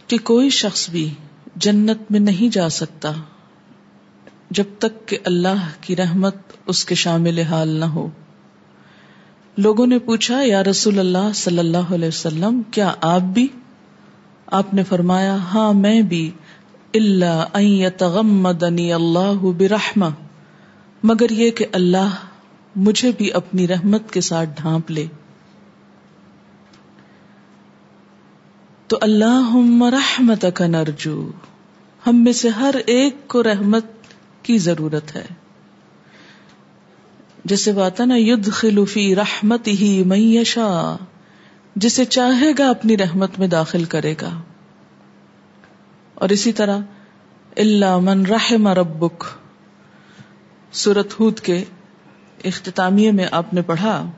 کہ 0.07 0.17
کوئی 0.17 0.49
شخص 0.49 0.89
بھی 0.89 1.09
جنت 1.55 1.97
میں 2.09 2.19
نہیں 2.19 2.53
جا 2.53 2.69
سکتا 2.69 3.11
جب 4.49 4.63
تک 4.77 5.07
کہ 5.07 5.17
اللہ 5.25 5.67
کی 5.81 5.95
رحمت 5.95 6.35
اس 6.65 6.85
کے 6.85 6.95
شامل 6.95 7.39
حال 7.39 7.67
نہ 7.67 7.85
ہو۔ 7.85 8.07
لوگوں 9.57 9.87
نے 9.87 9.99
پوچھا، 9.99 10.41
یا 10.43 10.63
رسول 10.63 10.99
اللہ 10.99 11.33
صلی 11.35 11.59
اللہ 11.59 11.93
علیہ 11.93 12.07
وسلم، 12.07 12.61
کیا 12.71 12.93
آپ 13.01 13.21
بھی؟ 13.21 13.47
آپ 14.47 14.73
نے 14.73 14.83
فرمایا 14.83 15.35
ہاں 15.35 15.73
میں 15.73 16.01
بھی۔ 16.01 16.31
اللہ 16.93 17.61
یتغمدنی 17.61 18.93
اللہ 18.93 19.45
برحمہ۔ 19.57 20.05
مگر 21.03 21.29
یہ 21.29 21.51
کہ 21.51 21.65
اللہ 21.71 22.09
مجھے 22.75 23.11
بھی 23.17 23.33
اپنی 23.33 23.67
رحمت 23.67 24.11
کے 24.11 24.21
ساتھ 24.21 24.49
ڈھانپ 24.61 24.91
لے۔ 24.91 25.05
تو 28.87 28.97
اللہ 29.01 29.55
رحمت 29.81 30.45
کا 30.53 30.67
نرجو، 30.67 31.31
ہم 32.07 32.23
میں 32.23 32.33
سے 32.33 32.49
ہر 32.49 32.75
ایک 32.85 33.27
کو 33.27 33.43
رحمت 33.43 33.85
کی 34.43 34.57
ضرورت 34.57 35.15
ہے۔ 35.15 35.25
جیسے 37.45 37.71
بات 37.71 38.01
ہے 38.01 38.05
نا 38.05 38.15
ید 38.17 38.51
خلوفی 38.51 39.15
رحمت 39.15 39.67
ہی 39.67 40.03
میشا 40.03 40.97
جسے 41.75 42.05
چاہے 42.05 42.51
گا 42.59 42.69
اپنی 42.69 42.97
رحمت 42.97 43.39
میں 43.39 43.47
داخل 43.47 43.83
کرے 43.83 44.15
گا۔ 44.21 44.41
اور 46.15 46.29
اسی 46.29 46.51
طرح 46.51 46.77
اللہ 47.57 47.99
من 47.99 48.25
رحم 48.25 48.67
ربک۔ 48.67 49.25
سورت 50.71 51.19
ہود 51.19 51.39
کے 51.39 51.63
اختتامیہ 52.43 53.11
میں 53.11 53.25
آپ 53.31 53.53
نے 53.53 53.61
پڑھا 53.61 54.11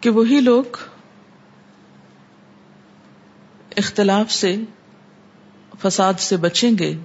کہ 0.00 0.10
وہی 0.10 0.40
لوگ 0.40 0.64
اختلاف 3.78 4.32
سے، 4.32 4.56
فساد 5.82 6.14
سے 6.18 6.36
بچیں 6.36 6.72
گے۔ 6.78 6.96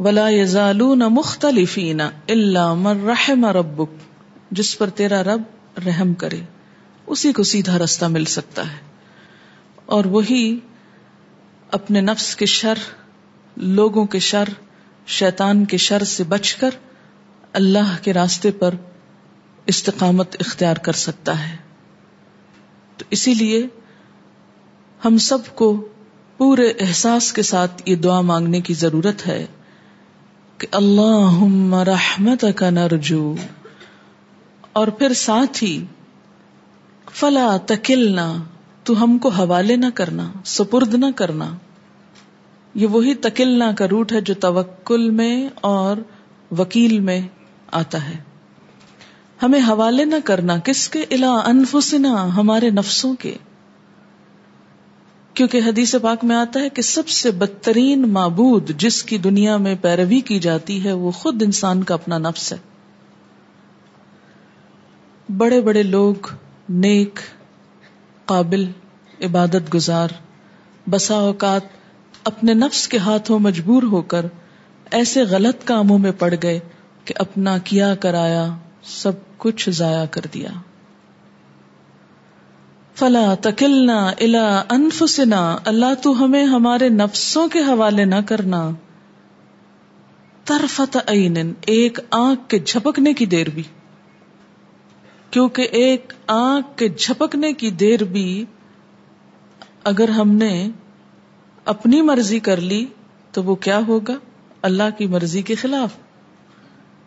ولا 0.00 0.28
یزالون 0.28 0.98
مختلفین 0.98 2.00
الا 2.00 2.74
من 2.74 3.08
رحم 3.08 3.46
ربک 3.46 3.90
جس 4.50 4.78
پر 4.78 4.90
تیرا 4.90 5.22
رب 5.22 5.42
رحم 5.86 6.14
کرے، 6.14 6.40
اسی 7.06 7.32
کو 7.32 7.42
سیدھا 7.42 7.78
رستہ 7.78 8.04
مل 8.04 8.24
سکتا 8.24 8.72
ہے۔ 8.72 8.78
اور 9.86 10.04
وہی 10.04 10.60
اپنے 11.70 12.00
نفس 12.00 12.36
کے 12.36 12.46
شر، 12.46 12.74
لوگوں 13.56 14.06
کے 14.06 14.18
شر، 14.18 14.44
شیطان 15.06 15.64
کے 15.64 15.76
شر 15.76 16.04
سے 16.04 16.24
بچ 16.24 16.54
کر 16.54 16.70
اللہ 17.52 17.96
کے 18.02 18.12
راستے 18.12 18.50
پر 18.50 18.74
استقامت 19.66 20.36
اختیار 20.40 20.76
کر 20.76 20.92
سکتا 20.92 21.48
ہے۔ 21.48 21.56
تو 22.96 23.04
اسی 23.10 23.34
لیے 23.34 23.66
ہم 25.06 25.18
سب 25.18 25.38
کو 25.54 25.88
پورے 26.36 26.72
احساس 26.80 27.32
کے 27.32 27.42
ساتھ 27.42 27.82
یہ 27.86 27.96
دعا 27.96 28.20
مانگنے 28.20 28.60
کی 28.60 28.74
ضرورت 28.74 29.26
ہے 29.26 29.46
کہ 30.58 30.66
اللہ 30.72 31.74
رحمت 31.74 32.44
کا 32.56 32.70
نرجو۔ 32.70 33.34
اور 34.72 34.88
پھر 34.88 35.12
ساتھ 35.12 35.64
ہی، 35.64 35.84
فلا 37.12 37.56
تکلنا، 37.66 38.34
تو 38.84 39.02
ہم 39.02 39.18
کو 39.18 39.28
حوالے 39.28 39.76
نہ 39.76 39.86
کرنا، 39.94 40.32
سپرد 40.44 40.94
نہ 40.94 41.06
کرنا۔ 41.16 41.56
یہ 42.74 42.86
وہی 42.86 43.14
تکلنا 43.14 43.72
کا 43.72 43.88
روٹ 43.90 44.12
ہے 44.12 44.20
جو 44.20 44.34
توکل 44.34 45.10
میں 45.10 45.48
اور 45.60 45.96
وکیل 46.58 47.00
میں 47.00 47.20
آتا 47.72 48.08
ہے۔ 48.08 48.16
ہمیں 49.42 49.60
حوالے 49.60 50.04
نہ 50.04 50.16
کرنا 50.24 50.58
کس 50.58 50.88
کے؟ 50.88 51.00
الا 51.10 51.32
انفسنا، 51.44 52.36
ہمارے 52.36 52.70
نفسوں 52.70 53.14
کے۔ 53.14 53.36
کیونکہ 55.36 55.60
حدیث 55.66 55.94
پاک 56.02 56.24
میں 56.24 56.36
آتا 56.36 56.60
ہے 56.60 56.68
کہ 56.68 56.82
سب 56.82 57.08
سے 57.08 57.30
بدترین 57.30 58.08
معبود 58.08 58.70
جس 58.76 59.02
کی 59.02 59.18
دنیا 59.18 59.56
میں 59.56 59.74
پیروی 59.80 60.20
کی 60.20 60.38
جاتی 60.38 60.84
ہے، 60.84 60.92
وہ 60.92 61.10
خود 61.10 61.42
انسان 61.42 61.82
کا 61.82 61.94
اپنا 61.94 62.18
نفس 62.18 62.52
ہے۔ 62.52 62.58
بڑے 65.36 65.60
بڑے 65.60 65.82
لوگ، 65.82 66.14
نیک، 66.68 67.20
قابل 68.24 68.64
عبادت 69.20 69.74
گزار، 69.74 70.08
بسا 70.90 71.14
اوقات 71.14 71.60
اپنے 72.24 72.54
نفس 72.54 72.88
کے 72.88 72.98
ہاتھوں 72.98 73.38
مجبور 73.38 73.82
ہو 73.82 74.02
کر 74.02 74.26
ایسے 74.90 75.22
غلط 75.22 75.64
کاموں 75.64 75.98
میں 75.98 76.12
پڑ 76.18 76.34
گئے 76.42 76.60
کہ 77.04 77.14
اپنا 77.18 77.58
کیا 77.58 77.94
کرایا، 77.94 78.56
سب 78.82 79.12
کچھ 79.36 79.70
ضائع 79.70 80.04
کر 80.06 80.20
دیا۔ 80.34 80.48
فلا 82.96 83.34
تکلنا 83.40 84.08
الا 84.08 84.62
انفسنا، 84.70 85.56
اللہ 85.64 85.94
تو 86.02 86.24
ہمیں 86.24 86.44
ہمارے 86.44 86.88
نفسوں 86.88 87.48
کے 87.48 87.58
حوالے 87.58 88.04
نہ 88.04 88.14
کرنا۔ 88.26 88.70
ترفت 90.44 90.96
عین 91.06 91.52
ایک 91.66 91.98
آنکھ 92.10 92.48
کے 92.48 92.58
جھپکنے 92.58 93.14
کی 93.14 93.26
دیر 93.26 93.46
بھی۔ 93.50 93.62
کیونکہ 95.30 95.62
ایک 95.62 96.12
آنکھ 96.26 96.78
کے 96.78 96.88
جھپکنے 96.88 97.52
کی 97.52 97.70
دیر 97.70 98.04
بھی 98.04 98.44
اگر 99.84 100.08
ہم 100.08 100.30
نے 100.30 100.68
اپنی 101.64 102.02
مرضی 102.02 102.38
کر 102.38 102.60
لی، 102.60 102.86
تو 103.32 103.42
وہ 103.42 103.54
کیا 103.54 103.80
ہوگا؟ 103.86 104.14
اللہ 104.62 104.98
کی 104.98 105.06
مرضی 105.06 105.42
کے 105.42 105.54
خلاف۔ 105.54 105.96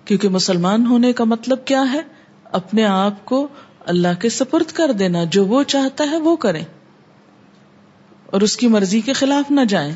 کیونکہ 0.06 0.30
مسلمان 0.30 0.86
ہونے 0.86 1.14
کا 1.14 1.24
مطلب 1.24 1.66
کیا 1.66 1.84
ہے؟ 1.94 2.02
اپنے 2.44 2.86
آپ 2.86 3.26
کو 3.26 3.48
اللہ 3.86 4.22
کے 4.22 4.30
سپرد 4.30 4.72
کر 4.72 4.92
دینا، 4.92 5.24
جو 5.24 5.46
وہ 5.46 5.64
چاہتا 5.64 6.04
ہے 6.12 6.18
وہ 6.18 6.36
کریں۔ 6.36 6.64
اور 8.26 8.42
اس 8.42 8.58
کی 8.58 8.68
مرضی 8.68 9.02
کے 9.02 9.14
خلاف 9.14 9.52
نہ 9.52 9.62
جائیں۔ 9.66 9.94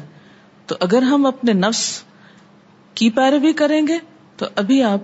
تو 0.66 0.76
اگر 0.80 1.02
ہم 1.02 1.26
اپنے 1.26 1.54
نفس 1.54 2.04
کی 2.94 3.10
پیروی 3.10 3.54
کریں 3.54 3.88
گے، 3.88 3.98
تو 4.38 4.46
ابھی 4.56 4.84
آپ 4.84 5.00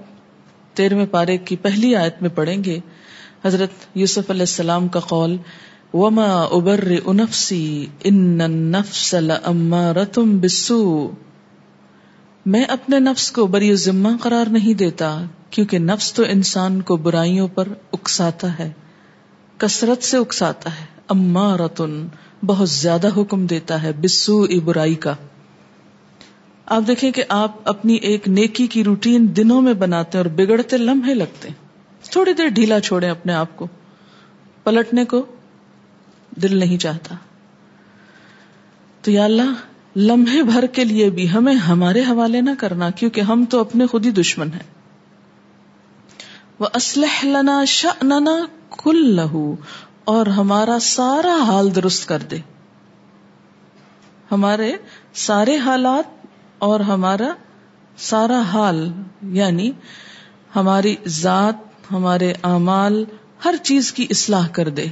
تیرہویں 0.74 1.06
پارے 1.06 1.38
کی 1.38 1.56
پہلی 1.56 1.96
آیت 1.96 2.16
میں 2.22 2.30
پڑھیں 2.30 2.64
گے۔ 2.64 2.80
حضرت 3.46 3.70
یوسف 3.96 4.30
علیہ 4.30 4.42
السلام 4.42 4.88
کا 4.88 5.00
قول، 5.00 5.38
وما 5.94 6.42
ابر 6.44 6.92
انفسی 7.06 7.86
ان 8.04 8.42
النفس 8.42 9.14
لامارتم 9.14 10.40
بالسوء۔ 10.40 11.29
میں 12.50 12.64
اپنے 12.64 13.00
نفس 13.00 13.32
کو 13.32 13.48
بری 13.48 13.76
ذمہ 13.76 14.10
قرار 14.22 14.50
نہیں 14.50 14.74
دیتا، 14.74 15.24
کیونکہ 15.50 15.80
نفس 15.80 16.14
تو 16.14 16.24
انسان 16.24 16.82
کو 16.82 16.98
برائیوں 16.98 17.48
پر 17.48 17.68
اکساتا 17.94 18.60
ہے، 18.60 18.72
کثرت 19.58 20.04
سے 20.04 20.18
اکساتا 20.18 20.80
ہے، 20.80 20.86
امارتن، 21.08 22.08
بہت 22.46 22.70
زیادہ 22.70 23.22
حکم 23.22 23.46
دیتا 23.46 23.84
ہے 23.84 23.92
بسو 23.94 24.62
برائی 24.66 24.96
کا۔ 24.96 25.16
آپ 26.66 26.84
دیکھیں 26.88 27.12
کہ 27.12 27.24
آپ 27.30 27.70
اپنی 27.70 27.94
ایک 27.94 28.28
نیکی 28.28 28.68
کی 28.68 28.84
روٹین 28.84 29.38
دنوں 29.38 29.62
میں 29.62 29.74
بناتے 29.74 30.18
ہیں 30.18 30.26
اور 30.26 30.32
بگڑتے 30.32 30.78
لمحے 30.78 31.14
لگتے 31.14 31.48
ہیں۔ 31.48 31.56
تھوڑی 32.04 32.34
دیر 32.34 32.48
ڈھیلا 32.48 32.80
چھوڑے 32.80 33.10
اپنے 33.10 33.34
آپ 33.34 33.58
کو۔ 33.58 33.68
پلٹنے 34.64 35.06
کو 35.06 35.26
دل 36.30 36.58
نہیں 36.58 36.78
چاہتا۔ 36.78 37.16
تو 39.02 39.12
یا 39.12 39.26
اللہ 39.26 39.54
لمحے 39.96 40.44
بھر 40.44 40.66
کے 40.66 40.84
لیے 40.84 41.10
بھی 41.10 41.32
ہمیں 41.32 41.54
ہمارے 41.54 42.02
حوالے 42.02 42.42
نہ 42.42 42.50
کرنا، 42.58 42.90
کیونکہ 42.90 43.22
ہم 43.22 43.46
تو 43.50 43.60
اپنے 43.60 43.86
خود 43.86 44.06
ہی 44.06 44.12
دشمن 44.12 44.48
ہیں۔ 44.54 44.80
وہ 46.60 46.68
اسلح 46.74 47.26
لنا 47.26 47.66
شأننا 47.66 48.46
کل 48.84 49.16
لہو 49.16 49.56
اور 50.04 50.26
ہمارا 50.26 50.78
سارا 50.82 51.38
حال 51.48 51.76
درست 51.76 52.08
کر 52.08 52.18
دے۔ 52.20 52.38
ہمارے 54.32 54.74
سارے 55.14 55.58
حالات 55.58 56.26
اور 56.60 56.80
ہمارا 56.80 57.30
سارا 57.98 58.42
حال 58.42 58.92
یعنی 59.22 59.72
ہماری 60.56 60.96
ذات، 61.08 61.56
ہمارے 61.92 62.34
اعمال، 62.44 63.06
ہر 63.46 63.56
چیز 63.64 63.92
کی 63.92 64.08
اصلاح 64.10 64.48
کر 64.48 64.70
دے۔ 64.70 64.86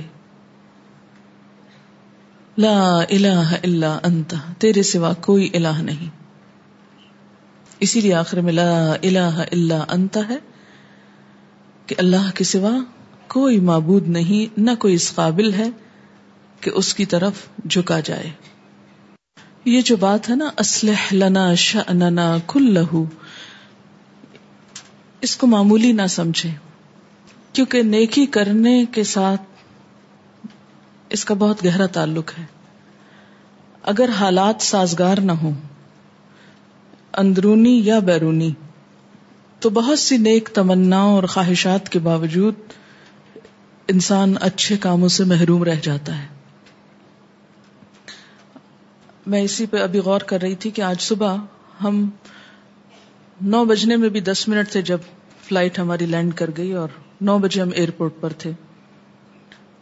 لا 2.58 2.98
الہ 3.10 3.56
الا 3.64 4.00
انت، 4.04 4.34
تیرے 4.58 4.84
سوا 4.84 5.14
کوئی 5.14 5.50
الہ 5.54 5.82
نہیں۔ 5.82 6.10
اسی 7.80 8.02
لیے 8.02 8.14
آخر 8.14 8.42
میں 8.42 8.54
لا 8.54 8.92
الہ 8.92 9.44
الا 9.52 9.86
انت 9.90 10.18
ہے 10.30 10.38
کہ 11.86 11.96
اللہ 11.98 12.32
کے 12.36 12.44
سوا 12.44 12.78
کوئی 13.28 13.60
معبود 13.60 14.08
نہیں، 14.08 14.60
نہ 14.60 14.72
کوئی 14.80 14.94
اس 14.94 15.16
قابل 15.16 15.54
ہے 15.54 15.70
کہ 16.62 16.72
اس 16.76 16.94
کی 16.94 17.06
طرف 17.06 17.34
جھکا 17.70 18.00
جائے۔ 18.00 18.30
یہ 19.66 19.82
جو 19.82 19.98
بات 19.98 20.30
ہے 20.30 20.36
نا 20.36 20.50
اسلح 20.58 21.14
لنا 21.14 21.54
شأننا 21.54 22.38
کل 22.48 22.78
اس 25.22 25.38
کو 25.38 25.48
معمولی 25.48 25.92
نہ 25.92 26.08
سمجھے، 26.10 26.50
کیونکہ 27.54 27.84
نیکی 27.84 28.26
کرنے 28.26 28.86
کے 28.92 29.04
ساتھ 29.04 29.42
اس 31.10 31.26
کا 31.26 31.34
بہت 31.34 31.66
گہرا 31.66 31.86
تعلق 31.86 32.32
ہے۔ 32.40 32.46
اگر 33.84 34.10
حالات 34.10 34.56
سازگار 34.60 35.18
نہ 35.18 35.32
ہوں، 35.32 35.54
اندرونی 37.18 37.82
یا 37.86 38.00
بیرونی، 38.00 38.52
تو 39.60 39.70
بہت 39.70 40.00
سی 40.00 40.18
نیک 40.18 40.50
تمنا 40.54 41.02
اور 41.02 41.24
خواہشات 41.24 41.90
کے 41.90 42.00
باوجود 42.00 42.54
انسان 43.88 44.34
اچھے 44.42 44.78
کاموں 44.78 45.08
سے 45.08 45.24
محروم 45.24 45.64
رہ 45.64 45.76
جاتا 45.76 46.24
ہے۔ 46.24 46.28
میں 49.28 49.42
اسی 49.42 49.66
پہ 49.66 49.78
ابھی 49.78 50.00
غور 50.00 50.22
کر 50.22 50.42
رہی 50.42 50.56
تھی 50.56 50.70
کہ 50.70 50.82
آج 50.82 51.02
صبح 51.02 51.36
ہم 51.84 52.10
نو 53.42 53.66
بجنے 53.66 53.96
میں 53.96 54.10
بھی 54.10 54.20
دس 54.20 54.48
منٹ 54.48 54.72
سے 54.72 54.82
جب 54.82 54.98
فلائٹ 55.44 55.80
ہماری 55.80 56.06
لینڈ 56.06 56.34
کر 56.34 56.50
گئی 56.58 56.74
اور 56.74 56.88
نو 57.22 57.38
بجے 57.38 57.62
ہم 57.62 57.70
ایئرپورٹ 57.74 58.14
پر 58.22 58.34
تھے۔ 58.34 58.52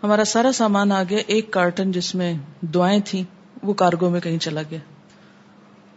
ہمارا 0.04 0.24
سارا 0.24 0.52
سامان 0.52 0.92
آ 0.92 1.04
گیا 1.10 1.20
ایک 1.28 1.52
کارٹن 1.52 1.92
جس 1.92 2.16
میں 2.16 2.34
دعائیں 2.62 3.00
تھیں، 3.06 3.24
وہ 3.64 3.74
کارگو 3.74 4.10
میں 4.10 4.20
کہیں 4.20 4.38
چلا 4.38 4.62
گیا۔ 4.70 4.80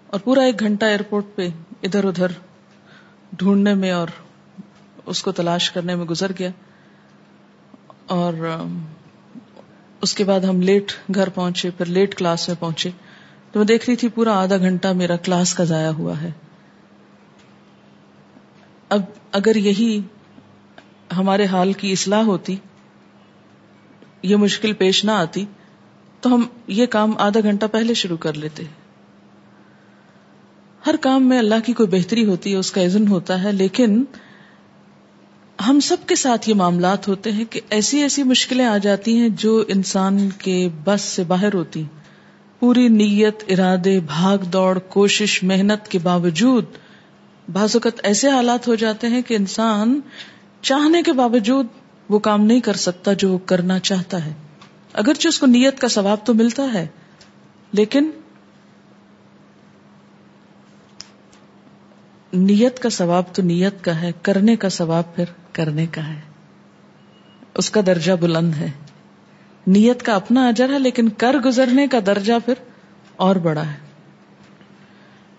اور 0.06 0.20
پورا 0.20 0.42
ایک 0.42 0.60
گھنٹہ 0.60 0.84
ایئرپورٹ 0.84 1.24
پہ 1.34 1.48
ادھر 1.82 2.04
ادھر 2.04 2.26
ڈھونڈنے 3.32 3.74
میں 3.74 3.90
اور 3.90 4.08
اس 5.06 5.22
کو 5.22 5.32
تلاش 5.32 5.70
کرنے 5.70 5.94
میں 5.94 6.04
گزر 6.04 6.30
گیا۔ 6.38 6.50
اور 8.06 8.62
اس 10.00 10.14
کے 10.14 10.24
بعد 10.24 10.40
ہم 10.40 10.60
لیٹ 10.60 10.92
گھر 11.14 11.28
پہنچے، 11.28 11.70
پھر 11.70 11.86
لیٹ 11.86 12.14
کلاس 12.14 12.48
میں 12.48 12.56
پہنچے۔ 12.60 12.90
تو 13.52 13.58
میں 13.58 13.66
دیکھ 13.66 13.88
رہی 13.88 13.96
تھی 13.96 14.08
پورا 14.08 14.42
آدھا 14.42 14.56
گھنٹہ 14.56 14.88
میرا 14.88 15.16
کلاس 15.16 15.54
کا 15.54 15.64
ضائع 15.64 15.90
ہوا 15.90 16.22
ہے۔ 16.22 16.30
اب 18.88 19.02
اگر 19.32 19.56
یہی 19.56 20.00
ہمارے 21.16 21.46
حال 21.46 21.72
کی 21.72 21.92
اصلاح 21.92 22.22
ہوتی 22.22 22.56
یہ 24.22 24.36
مشکل 24.36 24.72
پیش 24.72 25.04
نہ 25.04 25.10
آتی 25.10 25.44
تو 26.20 26.34
ہم 26.34 26.46
یہ 26.66 26.86
کام 26.86 27.12
آدھا 27.18 27.40
گھنٹہ 27.40 27.66
پہلے 27.72 27.94
شروع 27.94 28.16
کر 28.16 28.34
لیتے۔ 28.34 28.62
ہر 30.86 30.94
کام 31.00 31.28
میں 31.28 31.38
اللہ 31.38 31.54
کی 31.66 31.72
کوئی 31.72 31.88
بہتری 31.88 32.24
ہوتی 32.24 32.52
ہے، 32.52 32.56
اس 32.56 32.72
کا 32.72 32.84
عزن 32.84 33.08
ہوتا 33.08 33.42
ہے، 33.42 33.52
لیکن 33.52 34.04
ہم 35.68 35.80
سب 35.80 35.96
کے 36.06 36.14
ساتھ 36.14 36.48
یہ 36.48 36.54
معاملات 36.54 37.08
ہوتے 37.08 37.32
ہیں 37.32 37.44
کہ 37.50 37.60
ایسی 37.70 38.02
ایسی 38.02 38.22
مشکلیں 38.22 38.66
آ 38.66 38.76
جاتی 38.76 39.16
ہیں 39.16 39.28
جو 39.28 39.64
انسان 39.68 40.28
کے 40.38 40.68
بس 40.84 41.00
سے 41.00 41.24
باہر 41.24 41.54
ہوتی۔ 41.54 41.84
پوری 42.60 42.88
نیت، 42.88 43.44
ارادے، 43.48 44.00
بھاگ 44.00 44.38
دوڑ، 44.38 44.78
کوشش، 44.78 45.42
محنت 45.42 45.88
کے 45.88 45.98
باوجود 45.98 46.64
بعض 47.52 47.76
اوقات 47.76 48.00
ایسے 48.02 48.30
حالات 48.30 48.68
ہو 48.68 48.74
جاتے 48.74 49.06
ہیں 49.06 49.22
کہ 49.22 49.34
انسان 49.34 50.00
چاہنے 50.60 51.02
کے 51.02 51.12
باوجود 51.12 51.66
وہ 52.08 52.18
کام 52.18 52.44
نہیں 52.44 52.60
کر 52.60 52.72
سکتا 52.72 53.12
جو 53.12 53.32
وہ 53.32 53.38
کرنا 53.38 53.78
چاہتا 53.78 54.24
ہے۔ 54.24 54.32
اگرچہ 54.92 55.28
اس 55.28 55.38
کو 55.38 55.46
نیت 55.46 55.80
کا 55.80 55.88
ثواب 55.88 56.18
تو 56.24 56.34
ملتا 56.34 56.62
ہے، 56.74 56.86
لیکن 57.72 58.10
نیت 62.32 62.78
کا 62.78 62.90
ثواب 62.90 63.34
تو 63.34 63.42
نیت 63.42 63.84
کا 63.84 64.02
ہے، 64.02 64.10
کرنے 64.22 64.56
کا 64.56 64.68
ثواب 64.68 65.14
پھر 65.14 65.24
کرنے 65.52 65.86
کا 65.86 66.08
ہے۔ 66.08 66.20
اس 67.54 67.70
کا 67.70 67.80
درجہ 67.86 68.12
بلند 68.12 68.54
ہے۔ 68.54 68.70
نیت 69.66 70.02
کا 70.02 70.14
اپنا 70.14 70.48
اجر 70.48 70.70
ہے، 70.70 70.78
لیکن 70.78 71.08
کر 71.08 71.36
گزرنے 71.44 71.86
کا 71.86 71.98
درجہ 72.06 72.32
پھر 72.44 72.54
اور 73.16 73.36
بڑا 73.36 73.66
ہے۔ 73.66 73.76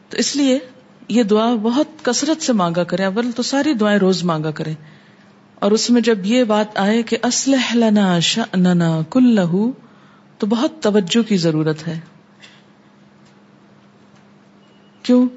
تو 0.09 0.17
اس 0.17 0.35
لیے 0.35 0.59
یہ 1.07 1.23
دعا 1.23 1.55
بہت 1.55 1.87
کثرت 2.01 2.41
سے 2.41 2.53
مانگا 2.53 2.83
کرے 2.83 3.03
اول 3.03 3.31
تو 3.31 3.43
ساری 3.43 3.73
دعائیں 3.73 3.99
روز 3.99 4.23
مانگا 4.23 4.51
کرے 4.51 4.73
اور 5.59 5.71
اس 5.71 5.89
میں 5.89 6.01
جب 6.01 6.25
یہ 6.25 6.43
بات 6.43 6.77
آئے 6.77 7.03
کہ 7.03 7.17
اسلح 7.23 7.75
لنا 7.75 8.19
شأننا 8.19 8.99
کل 9.09 9.39
تو 10.37 10.47
بہت 10.47 10.83
توجہ 10.83 11.29
کی 11.29 11.37
ضرورت 11.37 11.87
ہے۔ 11.87 11.99
کیوں؟ 15.03 15.27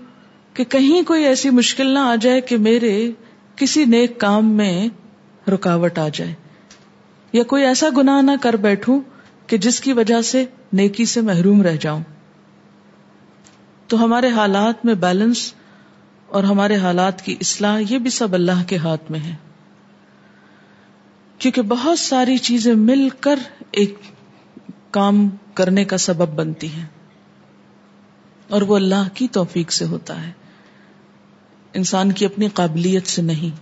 کہ 0.54 0.64
کہیں 0.64 1.02
کوئی 1.02 1.24
ایسی 1.24 1.50
مشکل 1.50 1.86
نہ 1.86 1.98
آ 1.98 2.14
جائے 2.14 2.40
کہ 2.40 2.58
میرے 2.58 3.10
کسی 3.56 3.84
نیک 3.84 4.20
کام 4.20 4.50
میں 4.50 4.88
رکاوٹ 5.48 5.98
آ 5.98 6.08
جائے۔ 6.14 6.34
یا 7.32 7.42
کوئی 7.42 7.64
ایسا 7.64 7.86
گناہ 7.96 8.22
نہ 8.22 8.30
کر 8.42 8.56
بیٹھوں 8.56 9.00
کہ 9.46 9.56
جس 9.56 9.80
کی 9.80 9.92
وجہ 9.92 10.22
سے 10.22 10.44
نیکی 10.72 11.04
سے 11.04 11.20
محروم 11.20 11.62
رہ 11.62 11.76
جاؤں۔ 11.80 12.02
تو 13.86 14.04
ہمارے 14.04 14.28
حالات 14.28 14.84
میں 14.84 14.94
بیلنس 14.94 15.54
اور 16.26 16.44
ہمارے 16.44 16.76
حالات 16.76 17.22
کی 17.22 17.36
اصلاح 17.40 17.80
یہ 17.88 17.98
بھی 17.98 18.10
سب 18.10 18.34
اللہ 18.34 18.62
کے 18.66 18.76
ہاتھ 18.76 19.10
میں 19.10 19.20
ہے۔ 19.20 19.34
کیونکہ 21.42 21.62
بہت 21.62 21.98
ساری 21.98 22.36
چیزیں 22.36 22.74
مل 22.74 23.08
کر 23.20 23.38
ایک 23.70 23.98
کام 24.90 25.28
کرنے 25.54 25.84
کا 25.84 25.96
سبب 25.96 26.28
بنتی 26.28 26.66
ہیں 26.66 26.86
اور 28.50 28.62
وہ 28.62 28.76
اللہ 28.76 29.08
کی 29.14 29.28
توفیق 29.28 29.72
سے 29.72 29.84
ہوتا 29.84 30.26
ہے۔ 30.26 30.32
انسان 31.74 32.12
کی 32.12 32.24
اپنی 32.24 32.48
قابلیت 32.48 33.06
سے 33.06 33.22
نہیں۔ 33.22 33.56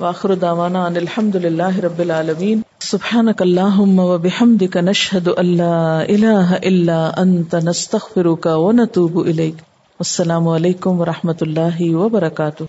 واخر 0.00 0.34
دعوانا 0.34 0.86
ان 0.86 0.96
الحمد 0.96 1.34
للہ 1.34 1.78
رب 1.78 1.98
العالمین۔ 1.98 2.60
سبحانک 2.80 3.42
اللہم 3.42 3.98
و 3.98 4.18
بحمدک 4.18 4.76
نشہد 4.76 5.28
اللہ 5.36 6.02
الہ 6.08 6.54
الا 6.62 7.10
انت، 7.16 7.54
نستغفرک 7.54 8.46
و 8.50 8.72
نتوب 8.72 9.18
الیک۔ 9.18 9.54
السلام 9.98 10.48
علیکم 10.48 11.00
و 11.00 11.04
رحمۃ 11.04 11.40
اللہ 11.40 11.94
وبرکاتہ۔ 11.96 12.64